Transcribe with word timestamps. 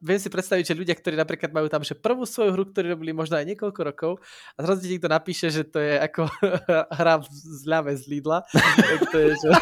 viem 0.00 0.16
si 0.16 0.32
predstaviť, 0.32 0.72
že 0.72 0.74
ľudia, 0.74 0.96
ktorí 0.96 1.12
napríklad 1.14 1.52
majú 1.52 1.68
tam 1.68 1.84
že 1.84 1.92
prvú 1.92 2.24
svoju 2.24 2.56
hru, 2.56 2.64
ktorú 2.72 2.96
robili 2.96 3.12
možno 3.12 3.36
aj 3.36 3.44
niekoľko 3.52 3.80
rokov 3.84 4.24
a 4.56 4.64
zrazu 4.64 4.88
ti 4.88 4.96
niekto 4.96 5.12
napíše, 5.12 5.52
že 5.52 5.68
to 5.68 5.78
je 5.78 6.00
ako 6.00 6.24
hra 6.98 7.20
v 7.20 7.28
zľave 7.60 7.92
z 8.00 8.08
Lidla, 8.08 8.40
tak 8.50 9.00
to 9.12 9.16
je, 9.20 9.36
že... 9.36 9.48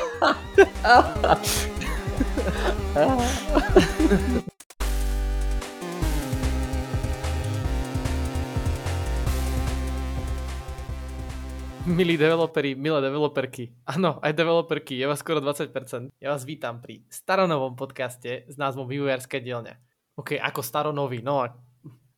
Milí 11.89 12.21
developeri, 12.21 12.77
milé 12.77 13.01
developerky. 13.01 13.73
Áno, 13.89 14.21
aj 14.21 14.37
developerky, 14.37 15.01
je 15.01 15.09
vás 15.09 15.25
skoro 15.25 15.41
20%. 15.41 16.12
Ja 16.20 16.37
vás 16.37 16.45
vítam 16.45 16.84
pri 16.84 17.01
staronovom 17.09 17.80
podcaste 17.80 18.45
s 18.45 18.61
názvom 18.61 18.84
Vývojárska 18.84 19.41
dielňa. 19.41 19.88
OK, 20.19 20.34
ako 20.34 20.60
staronový, 20.66 21.23
no 21.23 21.46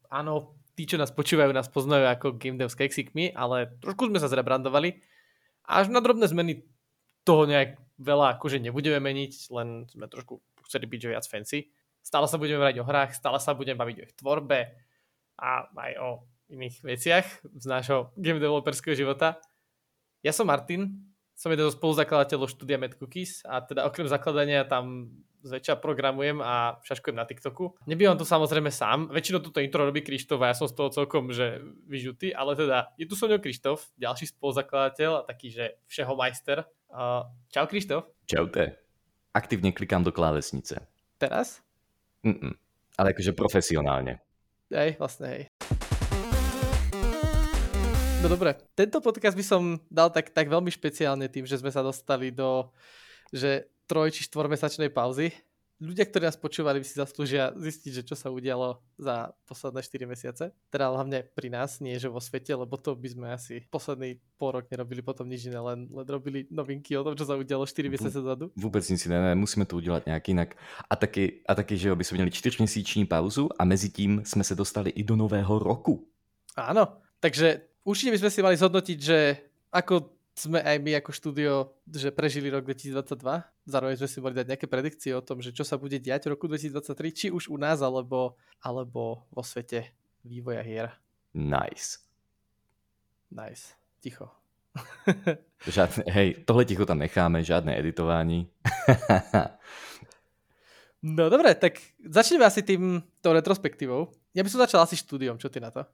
áno, 0.08 0.56
tí, 0.72 0.88
čo 0.88 0.96
nás 0.96 1.12
počúvajú, 1.12 1.52
nás 1.52 1.68
poznajú 1.68 2.08
ako 2.08 2.40
Game 2.40 2.56
Dev 2.56 2.72
s 2.72 2.80
keksikmi, 2.80 3.36
ale 3.36 3.76
trošku 3.84 4.08
sme 4.08 4.16
sa 4.16 4.32
zrebrandovali. 4.32 4.96
Až 5.68 5.92
na 5.92 6.00
drobné 6.00 6.24
zmeny 6.24 6.64
toho 7.28 7.44
nejak 7.44 7.76
veľa 8.00 8.40
akože 8.40 8.58
nebudeme 8.64 8.96
meniť, 8.96 9.52
len 9.52 9.84
sme 9.92 10.08
trošku 10.08 10.40
chceli 10.64 10.88
byť 10.88 11.00
že 11.04 11.12
viac 11.12 11.26
fancy. 11.28 11.68
Stále 12.00 12.24
sa 12.24 12.40
budeme 12.40 12.64
hrať 12.64 12.80
o 12.80 12.88
hrách, 12.88 13.12
stále 13.12 13.36
sa 13.36 13.52
budeme 13.52 13.76
baviť 13.76 13.96
o 14.00 14.06
ich 14.08 14.16
tvorbe 14.16 14.72
a 15.36 15.68
aj 15.68 15.92
o 16.00 16.08
iných 16.48 16.80
veciach 16.80 17.26
z 17.44 17.64
nášho 17.68 18.16
game 18.16 18.40
developerského 18.40 18.96
života. 18.96 19.36
Ja 20.24 20.32
som 20.32 20.48
Martin, 20.48 21.12
som 21.36 21.52
jeden 21.52 21.68
zo 21.68 21.76
spoluzakladateľov 21.76 22.48
štúdia 22.48 22.80
Mad 22.80 22.96
Cookies 22.96 23.44
a 23.44 23.60
teda 23.60 23.84
okrem 23.84 24.08
zakladania 24.08 24.64
tam 24.64 25.12
zväčša 25.42 25.80
programujem 25.80 26.40
a 26.44 26.76
šaškujem 26.84 27.16
na 27.16 27.24
TikToku. 27.24 27.80
Nebývam 27.88 28.16
tu 28.16 28.28
samozrejme 28.28 28.68
sám, 28.68 29.08
väčšinou 29.08 29.40
toto 29.40 29.60
intro 29.60 29.84
robí 29.84 30.04
Krištof 30.04 30.40
a 30.44 30.52
ja 30.52 30.56
som 30.56 30.68
z 30.68 30.76
toho 30.76 30.88
celkom 30.92 31.32
že 31.32 31.60
vyžutý, 31.88 32.32
ale 32.36 32.56
teda 32.56 32.92
je 33.00 33.08
tu 33.08 33.16
so 33.16 33.26
mnou 33.26 33.40
Krištof, 33.40 33.88
ďalší 33.96 34.30
spoluzakladateľ 34.36 35.10
a 35.24 35.26
taký, 35.26 35.52
že 35.52 35.80
všeho 35.88 36.12
majster. 36.16 36.64
Uh, 36.90 37.28
čau 37.48 37.64
Krištof. 37.64 38.04
Čaute. 38.28 38.76
Aktívne 39.30 39.70
klikám 39.70 40.02
do 40.02 40.10
klávesnice. 40.10 40.84
Teraz? 41.16 41.62
Mm-mm. 42.26 42.52
Ale 42.98 43.14
akože 43.14 43.32
profesionálne. 43.32 44.20
Hej, 44.68 44.98
vlastne 44.98 45.26
hej. 45.30 45.42
No 48.20 48.28
dobre, 48.28 48.52
tento 48.76 49.00
podcast 49.00 49.32
by 49.32 49.44
som 49.46 49.80
dal 49.88 50.12
tak, 50.12 50.28
tak 50.36 50.52
veľmi 50.52 50.68
špeciálne 50.68 51.24
tým, 51.32 51.48
že 51.48 51.56
sme 51.56 51.72
sa 51.72 51.80
dostali 51.80 52.28
do 52.28 52.68
že 53.30 53.70
troj 53.90 54.14
či 54.14 54.22
štvormesačnej 54.30 54.94
pauzy. 54.94 55.34
Ľudia, 55.80 56.04
ktorí 56.04 56.28
nás 56.28 56.36
počúvali, 56.36 56.76
by 56.76 56.84
si 56.84 57.00
zaslúžia 57.00 57.56
zistiť, 57.56 57.90
že 57.90 58.02
čo 58.04 58.12
sa 58.12 58.28
udialo 58.28 58.84
za 59.00 59.32
posledné 59.48 59.80
4 59.80 60.12
mesiace. 60.12 60.44
Teda 60.68 60.92
hlavne 60.92 61.24
pri 61.32 61.48
nás, 61.48 61.80
nie 61.80 61.96
že 61.96 62.12
vo 62.12 62.20
svete, 62.20 62.52
lebo 62.52 62.76
to 62.76 62.92
by 62.92 63.08
sme 63.08 63.26
asi 63.32 63.64
posledný 63.72 64.20
pol 64.36 64.60
rok 64.60 64.68
nerobili 64.68 65.00
potom 65.00 65.24
nič 65.24 65.48
iné, 65.48 65.56
len, 65.56 65.88
len 65.88 66.04
robili 66.04 66.44
novinky 66.52 66.92
o 67.00 67.02
tom, 67.02 67.16
čo 67.16 67.24
sa 67.24 67.32
udialo 67.32 67.64
4 67.64 67.88
mesiace 67.88 68.20
dozadu. 68.20 68.52
Vůbec 68.60 68.84
nic 68.92 69.00
ne, 69.08 69.18
ne, 69.20 69.32
musíme 69.34 69.64
to 69.64 69.80
udělat 69.80 70.06
nějak 70.06 70.28
jinak. 70.28 70.50
A 70.90 70.96
taky, 70.96 71.40
a 71.48 71.54
taky, 71.54 71.80
že 71.80 71.88
jo, 71.88 71.96
by 71.96 72.04
jsme 72.04 72.14
měli 72.14 72.30
4 72.30 72.56
měsíční 72.60 73.06
pauzu 73.08 73.48
a 73.58 73.64
mezi 73.64 73.88
tím 73.88 74.22
jsme 74.24 74.44
se 74.44 74.54
dostali 74.54 74.90
i 74.90 75.02
do 75.02 75.16
nového 75.16 75.58
roku. 75.58 76.04
Áno, 76.60 77.00
takže 77.24 77.80
určite 77.88 78.12
by 78.12 78.18
sme 78.20 78.30
si 78.30 78.40
mali 78.44 78.56
zhodnotiť, 78.60 78.98
že 79.00 79.18
ako 79.72 80.19
sme 80.40 80.64
aj 80.64 80.76
my 80.80 80.96
ako 80.96 81.10
štúdio, 81.12 81.52
že 81.84 82.08
prežili 82.08 82.48
rok 82.48 82.64
2022. 82.64 83.20
Zároveň 83.68 83.94
sme 84.00 84.08
si 84.08 84.18
mali 84.24 84.34
dať 84.40 84.46
nejaké 84.48 84.66
predikcie 84.66 85.12
o 85.12 85.20
tom, 85.20 85.44
že 85.44 85.52
čo 85.52 85.68
sa 85.68 85.76
bude 85.76 86.00
diať 86.00 86.26
v 86.26 86.32
roku 86.32 86.48
2023, 86.48 87.12
či 87.12 87.26
už 87.28 87.52
u 87.52 87.60
nás, 87.60 87.84
alebo, 87.84 88.40
alebo 88.64 89.28
vo 89.28 89.42
svete 89.44 89.92
vývoja 90.24 90.64
hier. 90.64 90.88
Nice. 91.36 92.00
Nice. 93.28 93.76
Ticho. 94.00 94.32
Žádné, 95.66 96.04
hej, 96.08 96.28
tohle 96.48 96.64
ticho 96.64 96.86
tam 96.86 96.98
necháme, 96.98 97.44
žádné 97.44 97.78
editování. 97.78 98.48
no 101.02 101.30
dobre, 101.30 101.54
tak 101.54 101.76
začneme 102.00 102.44
asi 102.46 102.62
tým 102.62 103.02
tou 103.20 103.32
retrospektívou. 103.36 104.08
Ja 104.32 104.40
by 104.40 104.48
som 104.48 104.62
začal 104.64 104.80
asi 104.80 104.96
štúdiom, 104.96 105.36
čo 105.36 105.52
ty 105.52 105.60
na 105.60 105.68
to? 105.68 105.84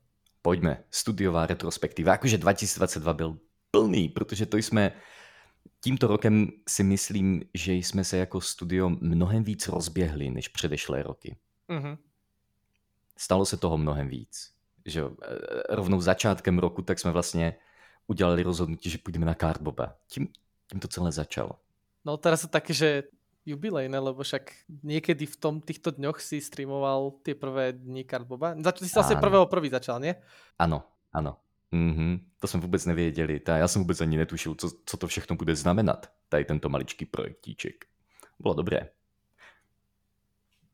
Pojďme, 0.47 0.87
studiová 0.87 1.47
retrospektiva. 1.51 2.15
Jakože 2.15 2.39
2022 2.39 3.15
byl 3.15 3.31
plný, 3.77 4.09
protože 4.09 4.47
to 4.47 4.57
jsme 4.57 4.93
tímto 5.81 6.07
rokem 6.07 6.49
si 6.69 6.83
myslím, 6.83 7.45
že 7.55 7.73
jsme 7.73 8.05
se 8.05 8.17
jako 8.17 8.41
studio 8.41 8.89
mnohem 8.89 9.45
víc 9.45 9.69
rozběhli 9.69 10.31
než 10.31 10.49
předešlé 10.49 11.03
roky. 11.03 11.37
Mm-hmm. 11.69 11.99
Stalo 13.17 13.45
se 13.45 13.57
toho 13.57 13.79
mnohem 13.79 14.09
víc. 14.09 14.53
Že 14.85 15.01
e, 15.01 15.07
rovnou 15.75 16.01
začátkem 16.01 16.59
roku 16.59 16.83
tak 16.83 16.99
jsme 16.99 17.13
vlastně 17.13 17.57
udělali 18.07 18.43
rozhodnutí, 18.43 18.91
že 18.91 18.99
půjdeme 18.99 19.27
na 19.27 19.35
Cardboba. 19.35 19.95
Tím, 20.09 20.29
tím 20.71 20.81
to 20.81 20.89
celé 20.89 21.13
začalo. 21.13 21.51
No 22.05 22.17
teraz 22.17 22.43
je 22.43 22.49
také, 22.49 22.75
že 22.75 23.03
jubilejné, 23.47 23.99
lebo 23.99 24.23
však 24.23 24.51
niekedy 24.83 25.27
v 25.27 25.37
tom 25.39 25.55
týchto 25.63 25.91
dňoch 25.91 26.19
si 26.19 26.43
streamoval 26.43 27.23
tie 27.23 27.35
prvé 27.35 27.75
dni 27.75 28.03
Cardboba. 28.07 28.59
Zač- 28.59 28.87
si 28.87 28.95
vlastne 28.95 29.23
prvého 29.23 29.47
prvý 29.47 29.71
začal, 29.71 30.03
nie? 30.03 30.15
Ano, 30.59 30.83
ano. 31.15 31.46
Mm-hmm. 31.73 32.21
To 32.41 32.47
jsme 32.47 32.61
vůbec 32.61 32.87
nevěděli. 32.87 33.41
Ta, 33.41 33.57
já 33.57 33.69
jsem 33.69 33.83
vůbec 33.83 34.01
ani 34.01 34.17
netušil, 34.17 34.55
co, 34.55 34.71
co 34.87 34.97
to 34.97 35.07
všechno 35.07 35.37
bude 35.37 35.57
znamenat, 35.57 36.13
tady 36.29 36.45
tento 36.45 36.69
maličký 36.69 37.07
projektíček. 37.07 37.85
Bylo 38.39 38.55
dobré. 38.55 38.89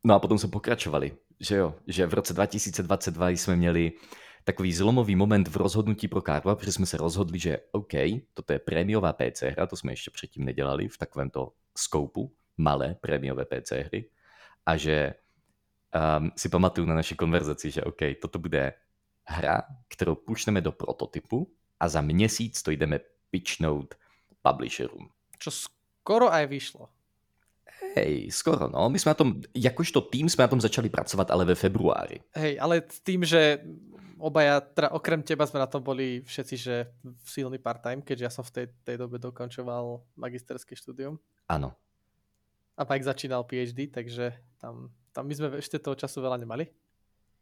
No 0.04 0.14
a 0.14 0.19
potom 0.19 0.38
se 0.38 0.48
pokračovali, 0.48 1.16
že 1.41 1.56
jo, 1.56 1.75
že 1.86 2.06
v 2.06 2.14
roce 2.14 2.34
2022 2.34 3.30
jsme 3.30 3.56
měli 3.56 3.92
takový 4.44 4.72
zlomový 4.72 5.16
moment 5.16 5.48
v 5.48 5.56
rozhodnutí 5.56 6.08
pro 6.08 6.22
Karva, 6.22 6.56
protože 6.56 6.72
jsme 6.72 6.86
se 6.86 6.97
rozhodli, 6.97 7.38
že 7.38 7.59
OK, 7.72 7.92
toto 8.34 8.53
je 8.53 8.59
prémiová 8.59 9.12
PC 9.12 9.42
hra, 9.42 9.66
to 9.66 9.76
jsme 9.76 9.92
ještě 9.92 10.10
předtím 10.10 10.44
nedělali 10.44 10.88
v 10.88 10.98
takovémto 10.98 11.53
skoupu, 11.76 12.32
malé 12.56 12.94
prémiové 13.00 13.44
PC 13.44 13.70
hry, 13.70 14.10
a 14.66 14.76
že 14.76 15.14
um, 16.19 16.30
si 16.36 16.48
pamatuju 16.48 16.86
na 16.86 16.94
naši 16.94 17.14
konverzaci, 17.14 17.70
že 17.70 17.82
OK, 17.82 18.00
toto 18.22 18.38
bude 18.38 18.72
hra, 19.25 19.62
kterou 19.88 20.15
pušneme 20.15 20.60
do 20.60 20.72
prototypu 20.72 21.53
a 21.81 21.88
za 21.88 22.00
měsíc 22.00 22.62
to 22.62 22.71
jdeme 22.71 23.00
pitchnout 23.31 23.94
publisherům. 24.43 25.10
Čo 25.38 25.50
skoro 25.50 26.33
aj 26.33 26.47
vyšlo. 26.47 26.88
Hej, 27.97 28.31
skoro, 28.31 28.69
no. 28.69 28.91
My 28.91 28.99
jsme 28.99 29.10
na 29.10 29.15
tom, 29.15 29.41
jakožto 29.55 30.00
tým 30.00 30.28
jsme 30.28 30.43
na 30.43 30.49
tom 30.49 30.60
začali 30.60 30.88
pracovat, 30.88 31.31
ale 31.31 31.44
ve 31.44 31.55
februári. 31.55 32.21
Hej, 32.34 32.60
ale 32.60 32.83
s 32.88 33.00
tým, 33.00 33.25
že 33.25 33.59
obaja, 34.19 34.60
teda 34.60 34.94
okrem 34.94 35.22
teba 35.22 35.47
sme 35.47 35.59
na 35.59 35.66
tom 35.66 35.83
boli 35.83 36.22
všetci, 36.22 36.54
že 36.56 36.87
silný 37.27 37.59
part-time, 37.59 38.03
keďže 38.03 38.25
ja 38.25 38.31
som 38.31 38.47
v 38.47 38.50
tej, 38.54 38.66
tej 38.87 38.97
dobe 39.03 39.19
dokončoval 39.19 39.99
magisterské 40.15 40.78
štúdium. 40.78 41.19
Áno. 41.50 41.75
A 42.78 42.87
Mike 42.87 43.04
začínal 43.04 43.43
PhD, 43.44 43.91
takže 43.91 44.33
tam, 44.62 44.94
tam 45.12 45.27
my 45.27 45.34
sme 45.34 45.47
ešte 45.59 45.83
toho 45.83 45.99
času 45.99 46.22
veľa 46.22 46.39
nemali. 46.39 46.71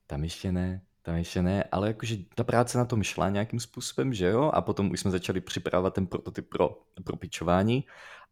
Tam 0.07 0.25
ještě 0.25 0.53
ne. 0.53 0.83
Tam 1.03 1.17
ještě 1.17 1.43
ne, 1.43 1.65
ale 1.73 1.89
jakože 1.89 2.17
ta 2.35 2.45
práce 2.45 2.79
na 2.79 2.85
tom 2.85 3.03
šla 3.03 3.29
nějakým 3.29 3.61
způsobem, 3.61 4.13
že 4.13 4.27
jo? 4.27 4.51
A 4.55 4.61
potom 4.61 4.91
už 4.91 5.01
jsme 5.01 5.11
začali 5.11 5.41
připravovat 5.41 5.95
ten 5.95 6.07
prototyp 6.07 6.49
pro, 6.49 6.79
pro 7.05 7.17
pičování 7.17 7.85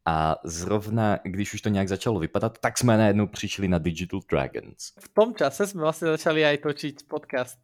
a 0.06 0.36
zrovna, 0.44 1.18
když 1.24 1.54
už 1.54 1.60
to 1.60 1.68
nějak 1.68 1.88
začalo 1.88 2.18
vypadat, 2.20 2.58
tak 2.58 2.78
jsme 2.78 2.96
najednou 2.96 3.26
přišli 3.26 3.68
na 3.68 3.78
Digital 3.78 4.20
Dragons. 4.30 4.92
V 5.00 5.08
tom 5.08 5.34
čase 5.34 5.66
jsme 5.66 5.80
vlastně 5.80 6.08
začali 6.08 6.44
aj 6.44 6.58
točiť 6.58 7.06
podcast. 7.08 7.58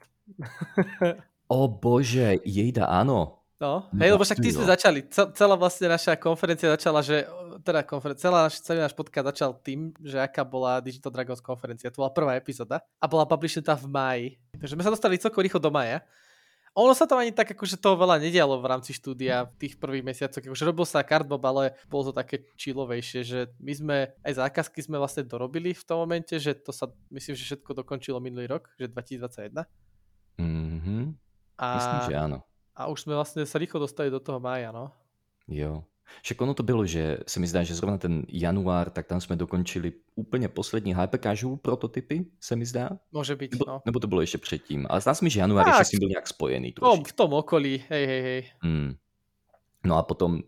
o 1.49 1.69
bože, 1.69 2.35
jejda, 2.45 2.87
ano. 2.87 3.44
No, 3.55 3.87
hej, 4.03 4.11
lebo 4.11 4.27
však 4.27 4.43
ty 4.43 4.51
sme 4.51 4.67
začali, 4.67 5.07
celá 5.11 5.55
vlastne 5.55 5.87
naša 5.87 6.19
konferencia 6.19 6.75
začala, 6.75 7.07
že, 7.07 7.23
teda 7.63 7.87
konferencia, 7.87 8.27
celá 8.27 8.51
naš, 8.51 8.59
celý 8.59 8.83
náš 8.83 8.99
podcast 8.99 9.31
začal 9.31 9.55
tým, 9.63 9.95
že 10.03 10.19
aká 10.19 10.43
bola 10.43 10.83
Digital 10.83 11.15
Dragons 11.15 11.39
konferencia. 11.39 11.87
To 11.95 12.03
bola 12.03 12.11
prvá 12.11 12.35
epizóda 12.35 12.83
a 12.99 13.07
bola 13.07 13.23
publishnutá 13.23 13.79
v 13.79 13.87
máji. 13.87 14.27
Takže 14.59 14.75
sme 14.75 14.83
sa 14.83 14.91
dostali 14.91 15.23
celko 15.23 15.39
rýchlo 15.39 15.63
do 15.63 15.71
maja. 15.71 16.03
Ono 16.75 16.91
sa 16.91 17.07
tam 17.07 17.23
ani 17.23 17.31
tak 17.31 17.55
akože 17.55 17.79
toho 17.79 17.95
veľa 17.95 18.19
nedialo 18.19 18.59
v 18.59 18.67
rámci 18.67 18.91
štúdia 18.91 19.47
v 19.47 19.55
tých 19.63 19.79
prvých 19.79 20.03
mesiacoch. 20.03 20.43
Akože 20.43 20.67
robil 20.67 20.83
sa 20.83 21.07
cardbob, 21.07 21.39
ale 21.47 21.79
bolo 21.87 22.11
to 22.11 22.13
také 22.19 22.51
chillovejšie, 22.59 23.21
že 23.23 23.41
my 23.63 23.73
sme, 23.79 23.97
aj 24.27 24.43
zákazky 24.43 24.83
sme 24.83 24.99
vlastne 24.99 25.23
dorobili 25.23 25.71
v 25.71 25.85
tom 25.87 26.03
momente, 26.03 26.35
že 26.43 26.59
to 26.59 26.75
sa, 26.75 26.91
myslím, 27.15 27.39
že 27.39 27.55
všetko 27.55 27.79
dokončilo 27.87 28.19
minulý 28.19 28.51
rok, 28.51 28.75
že 28.75 28.91
2021. 28.91 29.63
Mhm. 30.43 31.15
A... 31.63 31.67
Myslím, 31.79 32.01
že 32.11 32.17
áno. 32.19 32.39
A 32.77 32.87
už 32.87 33.01
jsme 33.01 33.15
vlastně 33.15 33.47
se 33.47 33.59
rychle 33.59 33.81
dostali 33.81 34.11
do 34.11 34.21
toho 34.21 34.41
mája, 34.41 34.73
no. 34.73 34.91
Jo. 35.49 35.85
Však 36.23 36.41
ono 36.41 36.55
to 36.55 36.63
bylo, 36.63 36.87
že 36.87 37.19
se 37.27 37.41
mi 37.41 37.47
zdá, 37.47 37.63
že 37.63 37.75
zrovna 37.75 37.99
ten 37.99 38.23
január, 38.29 38.91
tak 38.91 39.07
tam 39.07 39.21
jsme 39.21 39.37
dokončili 39.37 39.93
úplně 40.15 40.49
poslední 40.49 40.95
hypercasual 40.95 41.57
prototypy, 41.57 42.27
se 42.41 42.57
mi 42.57 42.67
zdá. 42.67 42.91
Může 43.13 43.37
být, 43.37 43.53
nebo, 43.53 43.65
no. 43.69 43.83
Nebo 43.87 44.01
to 44.01 44.07
bylo 44.07 44.21
ještě 44.21 44.39
předtím. 44.39 44.87
Ale 44.91 45.01
zdá 45.01 45.15
se 45.15 45.25
mi, 45.25 45.31
že 45.31 45.41
január 45.41 45.69
ještě 45.69 45.85
s 45.85 45.89
tím 45.89 45.99
byl 45.99 46.09
nějak 46.09 46.29
spojený. 46.29 46.73
Trošičku. 46.73 47.09
V 47.09 47.13
tom 47.13 47.33
okolí, 47.33 47.85
hej, 47.89 48.07
hej, 48.07 48.23
hej. 48.23 48.51
Hmm. 48.61 48.95
No 49.85 49.97
a 49.97 50.03
potom, 50.03 50.41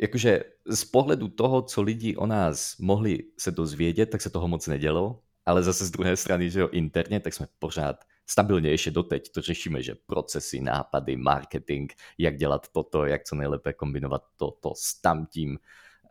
jakože 0.00 0.44
z 0.66 0.84
pohledu 0.84 1.28
toho, 1.28 1.62
co 1.62 1.82
lidi 1.82 2.16
o 2.16 2.26
nás 2.26 2.78
mohli 2.78 3.18
se 3.38 3.50
dozvědět, 3.50 4.06
tak 4.06 4.22
se 4.22 4.30
toho 4.30 4.48
moc 4.48 4.66
nedělo. 4.66 5.20
ale 5.46 5.62
zase 5.62 5.84
z 5.84 5.90
druhé 5.90 6.16
strany, 6.16 6.50
že 6.50 6.60
jo, 6.60 6.68
interně, 6.72 7.20
tak 7.20 7.34
jsme 7.34 7.46
pořád 7.58 8.04
stabilně 8.30 8.70
ještě 8.70 8.90
doteď 8.90 9.32
to 9.32 9.40
řešíme, 9.40 9.82
že 9.82 9.94
procesy, 10.06 10.60
nápady, 10.60 11.16
marketing, 11.16 11.92
jak 12.18 12.36
dělat 12.36 12.68
toto, 12.68 13.04
jak 13.04 13.24
co 13.24 13.34
nejlépe 13.34 13.72
kombinovat 13.72 14.22
toto 14.36 14.74
s 14.76 14.94
tamtím, 15.00 15.58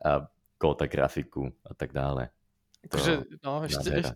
uh, 0.06 0.26
kóta 0.58 0.86
grafiku 0.88 1.54
a 1.66 1.74
tak 1.74 1.94
dále. 1.94 2.30
Takže, 2.80 3.24
no, 3.44 3.60
ešte, 3.68 3.92
ešte, 3.92 4.16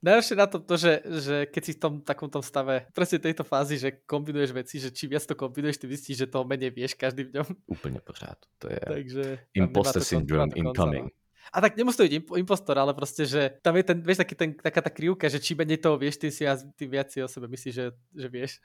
najhoršie 0.00 0.36
na 0.36 0.46
tom 0.48 0.64
to, 0.64 0.74
že, 0.80 0.92
že 1.20 1.36
keď 1.48 1.62
si 1.64 1.72
v 1.76 1.80
tom 1.80 1.94
takom 2.00 2.28
tom 2.32 2.40
stave, 2.40 2.88
presne 2.96 3.20
tejto 3.20 3.44
fázi, 3.44 3.76
že 3.76 4.00
kombinuješ 4.08 4.50
veci, 4.56 4.80
že 4.80 4.88
čím 4.88 5.12
viac 5.12 5.28
to 5.28 5.36
kombinuješ, 5.36 5.76
ty 5.76 5.86
zistíš, 5.92 6.24
že 6.24 6.32
toho 6.32 6.48
menej 6.48 6.72
vieš 6.72 6.96
každým 6.96 7.32
dňom. 7.32 7.68
Úplne 7.68 8.00
pořád. 8.00 8.40
To 8.64 8.72
je 8.72 8.80
Takže, 8.80 9.24
imposter 9.60 10.00
syndrome 10.00 10.52
incoming. 10.56 11.12
A 11.52 11.60
tak 11.60 11.76
nemusí 11.76 11.96
to 11.96 12.04
byť 12.04 12.14
impostor, 12.36 12.78
ale 12.78 12.94
proste, 12.94 13.26
že 13.26 13.56
tam 13.62 13.76
je 13.76 13.84
ten, 13.84 13.98
vieš, 14.02 14.20
taký 14.20 14.34
ten, 14.34 14.50
taká 14.54 14.80
tá 14.84 14.90
krivka, 14.90 15.28
že 15.28 15.40
čím 15.40 15.64
menej 15.64 15.80
toho 15.80 15.96
vieš, 15.96 16.20
ty 16.20 16.28
si 16.30 16.44
tým 16.76 16.90
viac 16.90 17.08
si 17.08 17.22
o 17.24 17.28
sebe 17.28 17.48
myslíš, 17.48 17.74
že, 17.74 17.86
že 18.14 18.28
vieš. 18.28 18.60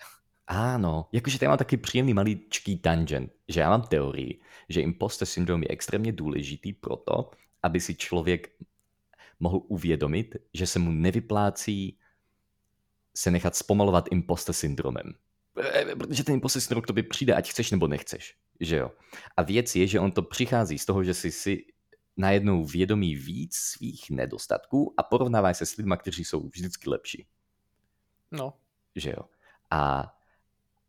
Áno, 0.48 1.08
jakože 1.12 1.40
tady 1.40 1.48
mám 1.48 1.58
taky 1.58 1.78
příjemný 1.78 2.14
maličký 2.14 2.78
tangent, 2.78 3.32
že 3.48 3.60
já 3.60 3.70
mám 3.70 3.82
teorii, 3.82 4.42
že 4.70 4.82
imposter 4.82 5.26
syndrom 5.26 5.64
je 5.64 5.70
extrémně 5.70 6.12
důležitý 6.12 6.74
proto, 6.74 7.32
aby 7.64 7.80
si 7.80 7.96
člověk 7.96 8.50
mohl 9.40 9.62
uvědomit, 9.68 10.36
že 10.54 10.68
se 10.68 10.80
mu 10.80 10.92
nevyplácí 10.92 11.98
se 13.16 13.32
nechat 13.32 13.56
zpomalovat 13.56 14.12
imposter 14.12 14.54
syndromem. 14.56 15.14
E, 15.74 15.96
protože 15.96 16.24
ten 16.24 16.36
imposter 16.36 16.62
syndrom 16.62 16.82
k 16.82 16.88
tobě 16.88 17.04
přijde, 17.04 17.34
ať 17.34 17.50
chceš 17.50 17.72
nebo 17.72 17.88
nechceš. 17.88 18.36
Že 18.60 18.78
jo? 18.78 18.92
A 19.38 19.42
věc 19.42 19.76
je, 19.76 19.88
že 19.88 20.00
on 20.00 20.12
to 20.12 20.22
přichází 20.22 20.78
z 20.78 20.86
toho, 20.86 21.04
že 21.04 21.14
jsi 21.14 21.32
si 21.32 21.66
najednou 22.18 22.66
vědomí 22.66 23.16
víc 23.16 23.56
svých 23.56 24.10
nedostatků 24.10 24.94
a 24.98 25.04
porovnávají 25.04 25.56
se 25.56 25.66
s 25.66 25.78
lidmi, 25.78 25.96
kteří 25.98 26.26
jsou 26.26 26.50
vždycky 26.50 26.90
lepší. 26.90 27.28
No. 28.32 28.54
Že 28.96 29.10
jo? 29.10 29.26
A, 29.70 30.14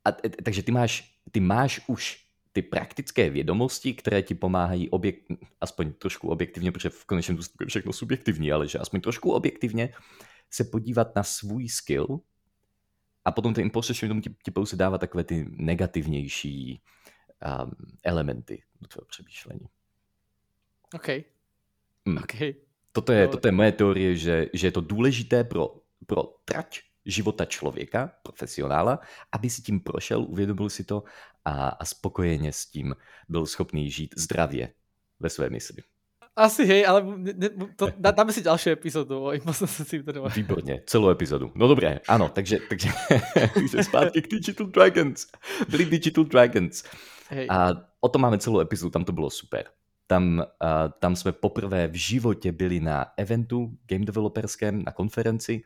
a 0.04 0.12
takže 0.44 0.62
ty 0.62 0.72
máš, 0.72 1.18
ty 1.30 1.40
máš 1.40 1.80
už 1.86 2.24
ty 2.52 2.62
praktické 2.62 3.30
vědomosti, 3.30 3.94
které 3.94 4.22
ti 4.22 4.34
pomáhají 4.34 4.90
objek, 4.90 5.16
aspoň 5.60 5.92
trošku 5.92 6.28
objektivně, 6.28 6.72
protože 6.72 6.88
v 6.88 7.04
konečném 7.04 7.36
důsledku 7.36 7.64
je 7.64 7.68
všechno 7.68 7.92
subjektivní, 7.92 8.52
ale 8.52 8.68
že 8.68 8.78
aspoň 8.78 9.00
trošku 9.00 9.32
objektivně 9.32 9.94
se 10.50 10.64
podívat 10.64 11.16
na 11.16 11.22
svůj 11.22 11.68
skill 11.68 12.20
a 13.24 13.32
potom 13.32 13.54
ten 13.54 13.64
imposter 13.64 13.96
syndrome 13.96 14.20
ti, 14.20 14.36
ti 14.44 14.50
pouze 14.50 14.76
dává 14.76 14.98
takové 14.98 15.24
ty 15.24 15.46
negativnější 15.50 16.82
um, 17.64 17.70
elementy 18.02 18.62
do 18.80 18.88
tvého 18.88 19.06
přemýšlení. 19.06 19.66
OK. 20.94 21.08
Hmm. 22.06 22.18
okay. 22.18 22.54
Toto, 22.92 23.12
je, 23.12 23.28
toto 23.28 23.48
je 23.48 23.52
moje 23.52 23.72
teorie, 23.72 24.14
že, 24.14 24.54
že 24.54 24.66
je 24.66 24.74
to 24.74 24.80
důležité 24.80 25.44
pro, 25.44 25.82
pro 26.06 26.38
trať 26.44 26.80
života 27.06 27.44
člověka, 27.44 28.12
profesionála, 28.22 29.00
aby 29.32 29.50
si 29.50 29.62
tím 29.62 29.80
prošel, 29.80 30.22
uvědomil 30.22 30.70
si 30.70 30.84
to 30.84 31.04
a, 31.44 31.68
a 31.68 31.84
spokojeně 31.84 32.52
s 32.52 32.66
tím 32.66 32.94
byl 33.28 33.46
schopný 33.46 33.90
žít 33.90 34.14
zdravě 34.16 34.72
ve 35.20 35.30
své 35.30 35.50
mysli. 35.50 35.82
Asi 36.36 36.66
hej, 36.66 36.86
ale 36.86 37.02
ne, 37.16 37.50
to, 37.76 37.88
dáme 37.98 38.32
si 38.32 38.42
další 38.42 38.70
epizodu 38.70 39.24
o 39.24 39.32
syndrome. 39.64 40.30
Výborně, 40.34 40.82
celou 40.86 41.10
epizodu. 41.10 41.52
No 41.54 41.68
dobré, 41.68 42.00
ano, 42.08 42.28
takže, 42.28 42.58
takže, 42.68 42.88
takže 43.54 43.84
zpátky 43.84 44.22
k 44.22 44.28
Digital 44.30 44.66
Dragons. 44.66 45.26
Byli 45.68 45.84
Digital 45.84 46.24
Dragons. 46.24 46.84
Hej. 47.28 47.46
A 47.50 47.70
o 48.00 48.08
tom 48.08 48.22
máme 48.22 48.38
celou 48.38 48.60
epizodu, 48.60 48.90
tam 48.90 49.04
to 49.04 49.12
bylo 49.12 49.30
super. 49.30 49.64
Tam, 50.06 50.38
uh, 50.38 50.44
tam 50.98 51.16
jsme 51.16 51.32
poprvé 51.32 51.88
v 51.88 51.94
životě 51.94 52.52
byli 52.52 52.80
na 52.80 53.06
eventu 53.16 53.78
game 53.86 54.04
developerském, 54.04 54.82
na 54.82 54.92
konferenci, 54.92 55.62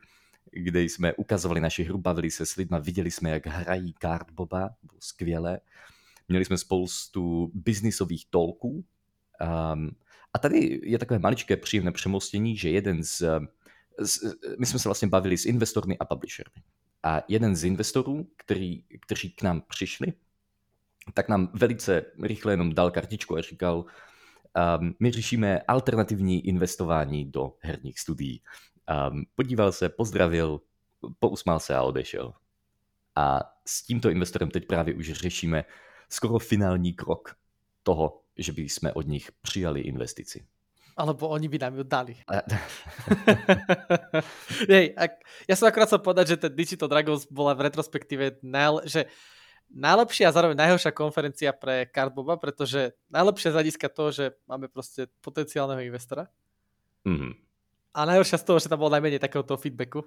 kde 0.53 0.83
jsme 0.83 1.15
ukazovali 1.15 1.61
naši 1.61 1.85
hru, 1.85 1.99
bavili 1.99 2.31
se 2.31 2.47
s 2.47 2.57
lidmi, 2.57 2.77
viděli 2.81 3.11
jsme, 3.11 3.31
jak 3.31 3.47
hrají 3.47 3.95
Cardboba, 4.03 4.71
bylo 4.83 5.01
skvělé. 5.01 5.61
Měli 6.29 6.45
jsme 6.45 6.59
spoustu 6.59 7.51
biznisových 7.55 8.27
tolků. 8.31 8.85
Um, 9.73 9.91
a 10.35 10.39
tady 10.39 10.81
je 10.83 10.99
takové 10.99 11.19
maličké 11.19 11.57
příjemné 11.57 11.93
přemostění, 11.93 12.57
že 12.57 12.71
jeden 12.71 13.03
z, 13.05 13.23
z... 13.99 14.21
My 14.59 14.67
jsme 14.67 14.79
se 14.79 14.89
vlastně 14.89 15.09
bavili 15.09 15.39
s 15.39 15.47
investormi 15.47 15.99
a 15.99 16.05
publishermi. 16.05 16.63
A 17.03 17.23
jeden 17.29 17.57
z 17.57 17.65
investorů, 17.65 18.29
který, 18.37 18.83
kteří 19.01 19.31
k 19.31 19.43
nám 19.43 19.63
přišli, 19.69 20.13
tak 21.15 21.29
nám 21.29 21.51
velice 21.55 22.05
rychle 22.23 22.53
jenom 22.53 22.75
dal 22.75 22.91
kartičku 22.91 23.37
a 23.37 23.41
říkal, 23.41 23.85
um, 24.59 24.95
my 25.01 25.11
řešíme 25.11 25.61
alternativní 25.69 26.47
investování 26.49 27.31
do 27.31 27.53
herních 27.61 28.01
studií. 28.01 28.43
Um, 29.11 29.25
podíval 29.35 29.73
se, 29.73 29.89
pozdravil, 29.89 30.61
pousmál 31.19 31.61
se 31.61 31.75
a 31.75 31.83
odešel. 31.83 32.33
A 33.17 33.41
s 33.67 33.83
tímto 33.83 34.11
investorem 34.11 34.51
teď 34.51 34.67
právě 34.67 34.95
už 34.95 35.13
řešíme 35.13 35.65
skoro 36.09 36.39
finální 36.39 36.93
krok 36.93 37.37
toho, 37.83 38.21
že 38.37 38.53
by 38.53 38.63
jsme 38.63 38.93
od 38.93 39.07
nich 39.07 39.33
přijali 39.43 39.81
investici. 39.81 40.47
Alebo 40.99 41.29
oni 41.29 41.49
by 41.49 41.59
nám 41.59 41.75
ju 41.79 41.83
dali. 41.87 42.17
Hej, 44.67 44.99
ja 45.47 45.55
som 45.55 45.71
akorát 45.71 45.87
chcel 45.87 46.03
povedať, 46.03 46.35
že 46.35 46.43
ten 46.43 46.51
Digital 46.51 46.91
Dragons 46.91 47.23
bola 47.31 47.55
v 47.55 47.71
retrospektíve 47.71 48.43
najle, 48.43 48.83
že 48.83 49.07
najlepšia 49.73 50.29
a 50.29 50.35
zároveň 50.35 50.57
najhoršia 50.57 50.93
konferencia 50.97 51.51
pre 51.53 51.89
Cardboba, 51.93 52.41
pretože 52.41 52.97
najlepšia 53.13 53.53
z 53.53 53.57
hľadiska 53.57 53.87
toho, 53.93 54.11
že 54.11 54.25
máme 54.49 54.69
proste 54.73 55.07
potenciálneho 55.21 55.85
investora. 55.85 56.29
Mm-hmm. 57.05 57.33
A 57.93 58.01
najhoršia 58.09 58.41
z 58.41 58.45
toho, 58.45 58.59
že 58.61 58.69
tam 58.71 58.81
bolo 58.81 58.95
najmenej 58.97 59.21
takéhoto 59.21 59.57
feedbacku 59.61 60.05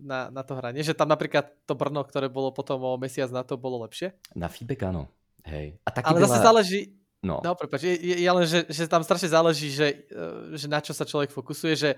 na, 0.00 0.32
na 0.32 0.42
to 0.42 0.56
hranie, 0.56 0.80
že 0.80 0.96
tam 0.96 1.12
napríklad 1.12 1.52
to 1.68 1.76
Brno, 1.76 2.00
ktoré 2.04 2.32
bolo 2.32 2.52
potom 2.56 2.80
o 2.80 2.96
mesiac 2.96 3.28
na 3.28 3.44
to, 3.44 3.60
bolo 3.60 3.84
lepšie. 3.84 4.16
Na 4.32 4.48
feedback 4.48 4.88
áno. 4.88 5.12
Hej. 5.44 5.76
A 5.84 5.88
taky 5.92 6.08
Ale 6.08 6.18
byla... 6.24 6.28
zase 6.28 6.42
záleží, 6.42 6.80
No. 7.22 7.38
no 7.38 7.54
prepáč, 7.54 7.86
je, 7.86 8.18
je, 8.18 8.30
len, 8.34 8.42
že, 8.42 8.66
že 8.66 8.90
tam 8.90 9.06
strašne 9.06 9.30
záleží, 9.30 9.70
že, 9.70 10.10
e, 10.10 10.58
že 10.58 10.66
na 10.66 10.82
čo 10.82 10.90
sa 10.90 11.06
človek 11.06 11.30
fokusuje, 11.30 11.74
že 11.78 11.90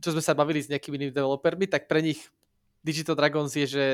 čo 0.00 0.16
sme 0.16 0.24
sa 0.24 0.32
bavili 0.32 0.64
s 0.64 0.72
nejakými 0.72 0.96
inými 0.96 1.12
developermi, 1.12 1.68
tak 1.68 1.84
pre 1.84 2.00
nich 2.00 2.24
Digital 2.80 3.20
Dragons 3.20 3.52
je, 3.52 3.68
že 3.68 3.84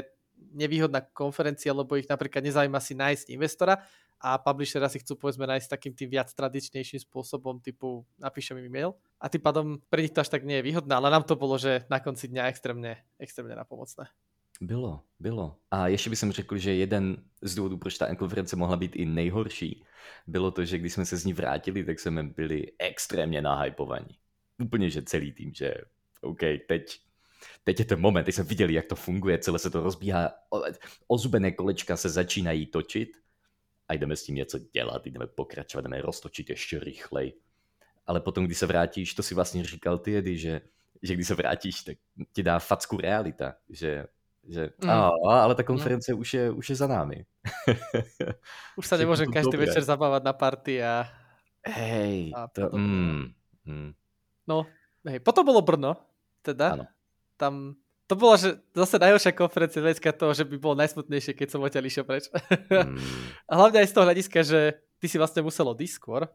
nevýhodná 0.50 1.00
konferencia, 1.14 1.70
lebo 1.70 1.94
ich 1.94 2.10
napríklad 2.10 2.42
nezaujíma 2.42 2.80
si 2.82 2.98
nájsť 2.98 3.26
investora 3.30 3.78
a 4.22 4.38
publishera 4.38 4.86
si 4.86 5.02
chcú 5.02 5.18
povedzme 5.18 5.46
nájsť 5.46 5.68
takým 5.70 5.94
tým 5.94 6.10
viac 6.10 6.30
tradičnejším 6.30 7.02
spôsobom, 7.02 7.58
typu 7.58 8.06
napíšem 8.18 8.58
im 8.58 8.66
e-mail 8.70 8.90
a 9.18 9.26
tým 9.26 9.42
pádom 9.42 9.66
pre 9.90 10.02
nich 10.02 10.14
to 10.14 10.22
až 10.22 10.30
tak 10.30 10.46
nie 10.46 10.62
je 10.62 10.66
výhodné, 10.70 10.94
ale 10.94 11.10
nám 11.10 11.26
to 11.26 11.34
bolo, 11.34 11.58
že 11.58 11.86
na 11.90 11.98
konci 11.98 12.30
dňa 12.30 12.50
extrémne, 12.50 13.02
extrémne 13.18 13.58
napomocné. 13.58 14.06
Bylo, 14.62 15.02
bylo. 15.18 15.56
A 15.70 15.88
ještě 15.88 16.10
bych 16.10 16.18
řekl, 16.18 16.58
že 16.58 16.74
jeden 16.74 17.16
z 17.42 17.54
důvodů, 17.54 17.76
proč 17.76 17.98
ta 17.98 18.14
konference 18.14 18.56
mohla 18.56 18.76
být 18.76 18.96
i 18.96 19.06
nejhorší, 19.06 19.84
bylo 20.26 20.50
to, 20.50 20.64
že 20.64 20.78
když 20.78 20.92
jsme 20.92 21.06
se 21.06 21.16
z 21.16 21.24
ní 21.24 21.32
vrátili, 21.32 21.84
tak 21.84 22.00
jsme 22.00 22.22
byli 22.22 22.66
extrémně 22.78 23.42
nahypovaní. 23.42 24.18
Úplně, 24.62 24.90
že 24.90 25.02
celý 25.02 25.32
tým, 25.32 25.54
že 25.54 25.74
OK, 26.20 26.40
teď, 26.68 27.00
teď 27.64 27.78
je 27.78 27.84
ten 27.84 28.00
moment, 28.00 28.24
teď 28.24 28.34
jsme 28.34 28.44
viděli, 28.44 28.74
jak 28.74 28.86
to 28.86 28.94
funguje, 28.94 29.38
celé 29.38 29.58
se 29.58 29.70
to 29.70 29.82
rozbíhá, 29.82 30.32
ozubené 31.08 31.52
kolečka 31.52 31.96
se 31.96 32.08
začínají 32.08 32.66
točit 32.66 33.16
a 33.88 33.94
jdeme 33.94 34.16
s 34.16 34.24
tím 34.24 34.34
něco 34.34 34.58
dělat, 34.58 35.06
jdeme 35.06 35.26
pokračovat, 35.26 35.82
jdeme 35.82 36.00
roztočit 36.00 36.50
ještě 36.50 36.78
rychleji. 36.78 37.32
Ale 38.06 38.20
potom, 38.20 38.44
když 38.44 38.58
se 38.58 38.66
vrátíš, 38.66 39.14
to 39.14 39.22
si 39.22 39.34
vlastně 39.34 39.64
říkal 39.64 39.98
ty, 39.98 40.16
Edy, 40.16 40.38
že, 40.38 40.60
že 41.02 41.14
když 41.14 41.26
se 41.26 41.34
vrátíš, 41.34 41.82
tak 41.82 41.96
ti 42.32 42.42
dá 42.42 42.58
facku 42.58 42.96
realita, 42.96 43.54
že 43.68 44.06
že 44.42 44.74
mm. 44.82 44.90
a, 44.90 45.10
ale 45.22 45.54
ta 45.54 45.62
konference 45.62 46.12
no. 46.12 46.18
už, 46.18 46.34
je, 46.34 46.50
už 46.50 46.70
je 46.70 46.76
za 46.76 46.86
námi. 46.86 47.22
už 48.78 48.84
sa 48.86 48.98
nemôžem 48.98 49.30
každý 49.30 49.54
dobré. 49.54 49.70
večer 49.70 49.86
zabávať 49.86 50.22
na 50.26 50.34
party 50.34 50.82
a... 50.82 51.06
Hej, 51.62 52.34
a 52.34 52.50
to... 52.50 52.74
Mm, 52.74 53.30
mm. 53.62 53.90
No, 54.50 54.66
hej, 55.06 55.22
potom 55.22 55.46
bolo 55.46 55.62
Brno, 55.62 55.94
teda. 56.42 56.74
Ano. 56.74 56.84
Tam 57.42 57.74
to 58.06 58.14
bola 58.14 58.36
že 58.38 58.60
zase 58.76 59.00
najhoršia 59.02 59.32
konferencia 59.32 59.80
z 59.80 59.84
hľadiska 59.88 60.10
toho, 60.14 60.36
že 60.36 60.44
by 60.44 60.56
bolo 60.60 60.78
najsmutnejšie, 60.78 61.32
keď 61.34 61.48
som 61.48 61.64
odtiaľ 61.64 61.88
išiel 61.88 62.04
preč. 62.06 62.28
Mm. 62.70 63.00
a 63.50 63.52
hlavne 63.56 63.82
aj 63.82 63.88
z 63.88 63.94
toho 63.96 64.04
hľadiska, 64.06 64.38
že 64.46 64.60
ty 65.00 65.06
si 65.08 65.16
vlastne 65.16 65.40
musel 65.40 65.66
odísť 65.66 65.96
skôr. 65.96 66.28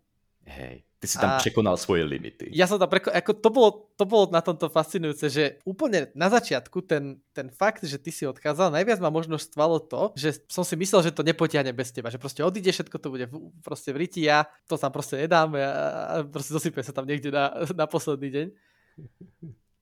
Hej, 0.47 0.87
ty 1.03 1.05
si 1.11 1.19
tam 1.19 1.35
a 1.35 1.43
překonal 1.43 1.75
svoje 1.75 2.07
limity. 2.07 2.47
Ja 2.55 2.71
som 2.71 2.79
tam 2.79 2.87
preko... 2.87 3.11
Ako 3.11 3.35
to, 3.35 3.51
bolo, 3.51 3.69
to 3.99 4.07
bolo 4.07 4.31
na 4.31 4.39
tomto 4.39 4.71
fascinujúce, 4.71 5.27
že 5.27 5.59
úplne 5.67 6.07
na 6.15 6.31
začiatku 6.31 6.87
ten, 6.87 7.19
ten 7.35 7.51
fakt, 7.51 7.83
že 7.83 7.99
ty 7.99 8.15
si 8.15 8.23
odchádzal, 8.23 8.71
najviac 8.71 9.03
ma 9.03 9.11
možno 9.11 9.35
stvalo 9.35 9.83
to, 9.83 10.15
že 10.15 10.39
som 10.47 10.63
si 10.63 10.79
myslel, 10.79 11.03
že 11.03 11.11
to 11.11 11.27
nepotiahne 11.27 11.75
bez 11.75 11.91
teba, 11.91 12.07
že 12.07 12.15
proste 12.15 12.47
odíde, 12.47 12.71
všetko 12.71 12.95
to 12.95 13.11
bude 13.11 13.27
proste 13.59 13.91
v 13.91 14.07
riti, 14.07 14.23
ja 14.23 14.47
to 14.71 14.79
tam 14.79 14.95
proste 14.95 15.19
nedám 15.19 15.51
ja, 15.59 15.69
a 16.09 16.13
proste 16.23 16.55
dosypem 16.55 16.81
sa 16.81 16.95
tam 16.95 17.03
niekde 17.03 17.27
na, 17.27 17.67
na 17.75 17.83
posledný 17.83 18.31
deň. 18.31 18.47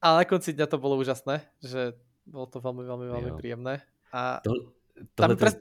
Ale 0.06 0.22
na 0.22 0.26
konci 0.30 0.54
dňa 0.54 0.70
to 0.70 0.78
bolo 0.78 1.02
úžasné, 1.02 1.42
že 1.66 1.98
bolo 2.30 2.46
to 2.46 2.62
veľmi, 2.62 2.86
veľmi, 2.86 3.06
veľmi 3.10 3.32
jo. 3.34 3.38
príjemné. 3.42 3.82
A 4.14 4.38
to, 4.46 4.54
tam 5.18 5.34
pres... 5.34 5.58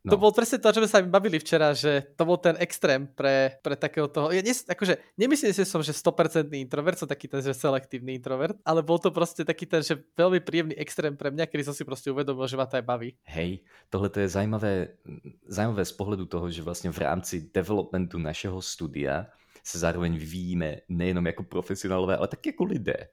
No. 0.00 0.16
To 0.16 0.16
bol 0.16 0.32
presne 0.32 0.56
to, 0.56 0.72
čo 0.72 0.80
sme 0.80 0.88
sa 0.88 1.04
bavili 1.04 1.36
včera, 1.36 1.76
že 1.76 2.16
to 2.16 2.24
bol 2.24 2.40
ten 2.40 2.56
extrém 2.56 3.04
pre, 3.04 3.60
pre 3.60 3.76
takého 3.76 4.08
toho... 4.08 4.32
Ja 4.32 4.40
nes, 4.40 4.64
akože, 4.64 4.96
nemyslím 5.20 5.52
si 5.52 5.68
som, 5.68 5.84
že 5.84 5.92
100% 5.92 6.48
introvert, 6.56 6.96
som 6.96 7.04
taký 7.04 7.28
ten, 7.28 7.44
že 7.44 7.52
selektívny 7.52 8.16
introvert, 8.16 8.56
ale 8.64 8.80
bol 8.80 8.96
to 8.96 9.12
proste 9.12 9.44
taký 9.44 9.68
ten, 9.68 9.84
že 9.84 10.00
veľmi 10.16 10.40
príjemný 10.40 10.72
extrém 10.80 11.12
pre 11.12 11.28
mňa, 11.28 11.44
kedy 11.44 11.68
som 11.68 11.76
si 11.76 11.84
proste 11.84 12.08
uvedomil, 12.08 12.48
že 12.48 12.56
ma 12.56 12.64
to 12.64 12.80
aj 12.80 12.84
baví. 12.88 13.12
Hej, 13.28 13.60
tohle 13.92 14.08
to 14.08 14.24
je 14.24 14.28
zajímavé, 14.32 14.96
zajímavé 15.44 15.84
z 15.84 15.92
pohledu 15.92 16.24
toho, 16.24 16.48
že 16.48 16.64
vlastně 16.64 16.92
v 16.96 16.98
rámci 17.04 17.52
developmentu 17.52 18.16
našeho 18.16 18.56
studia 18.62 19.28
se 19.60 19.78
zároveň 19.78 20.16
vyvíjíme 20.16 20.88
nejenom 20.88 21.26
jako 21.26 21.42
profesionálové, 21.42 22.16
ale 22.16 22.28
taky 22.28 22.48
jako 22.48 22.64
lidé. 22.64 23.08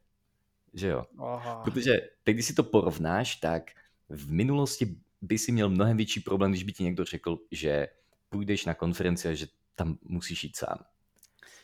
Že 0.77 0.87
jo? 0.87 1.01
Aha. 1.17 1.61
Protože 1.65 2.01
teď, 2.23 2.33
když 2.33 2.45
si 2.45 2.53
to 2.53 2.63
porovnáš, 2.63 3.35
tak 3.35 3.73
v 4.09 4.31
minulosti 4.31 4.95
by 5.21 5.37
si 5.37 5.51
měl 5.51 5.69
mnohem 5.69 5.97
větší 5.97 6.19
problém, 6.19 6.51
když 6.51 6.63
by 6.63 6.71
ti 6.71 6.83
někdo 6.83 7.05
řekl, 7.05 7.37
že 7.51 7.87
půjdeš 8.29 8.65
na 8.65 8.73
konferenci 8.73 9.27
a 9.27 9.33
že 9.33 9.47
tam 9.75 9.97
musíš 10.05 10.43
jít 10.43 10.55
sám. 10.55 10.77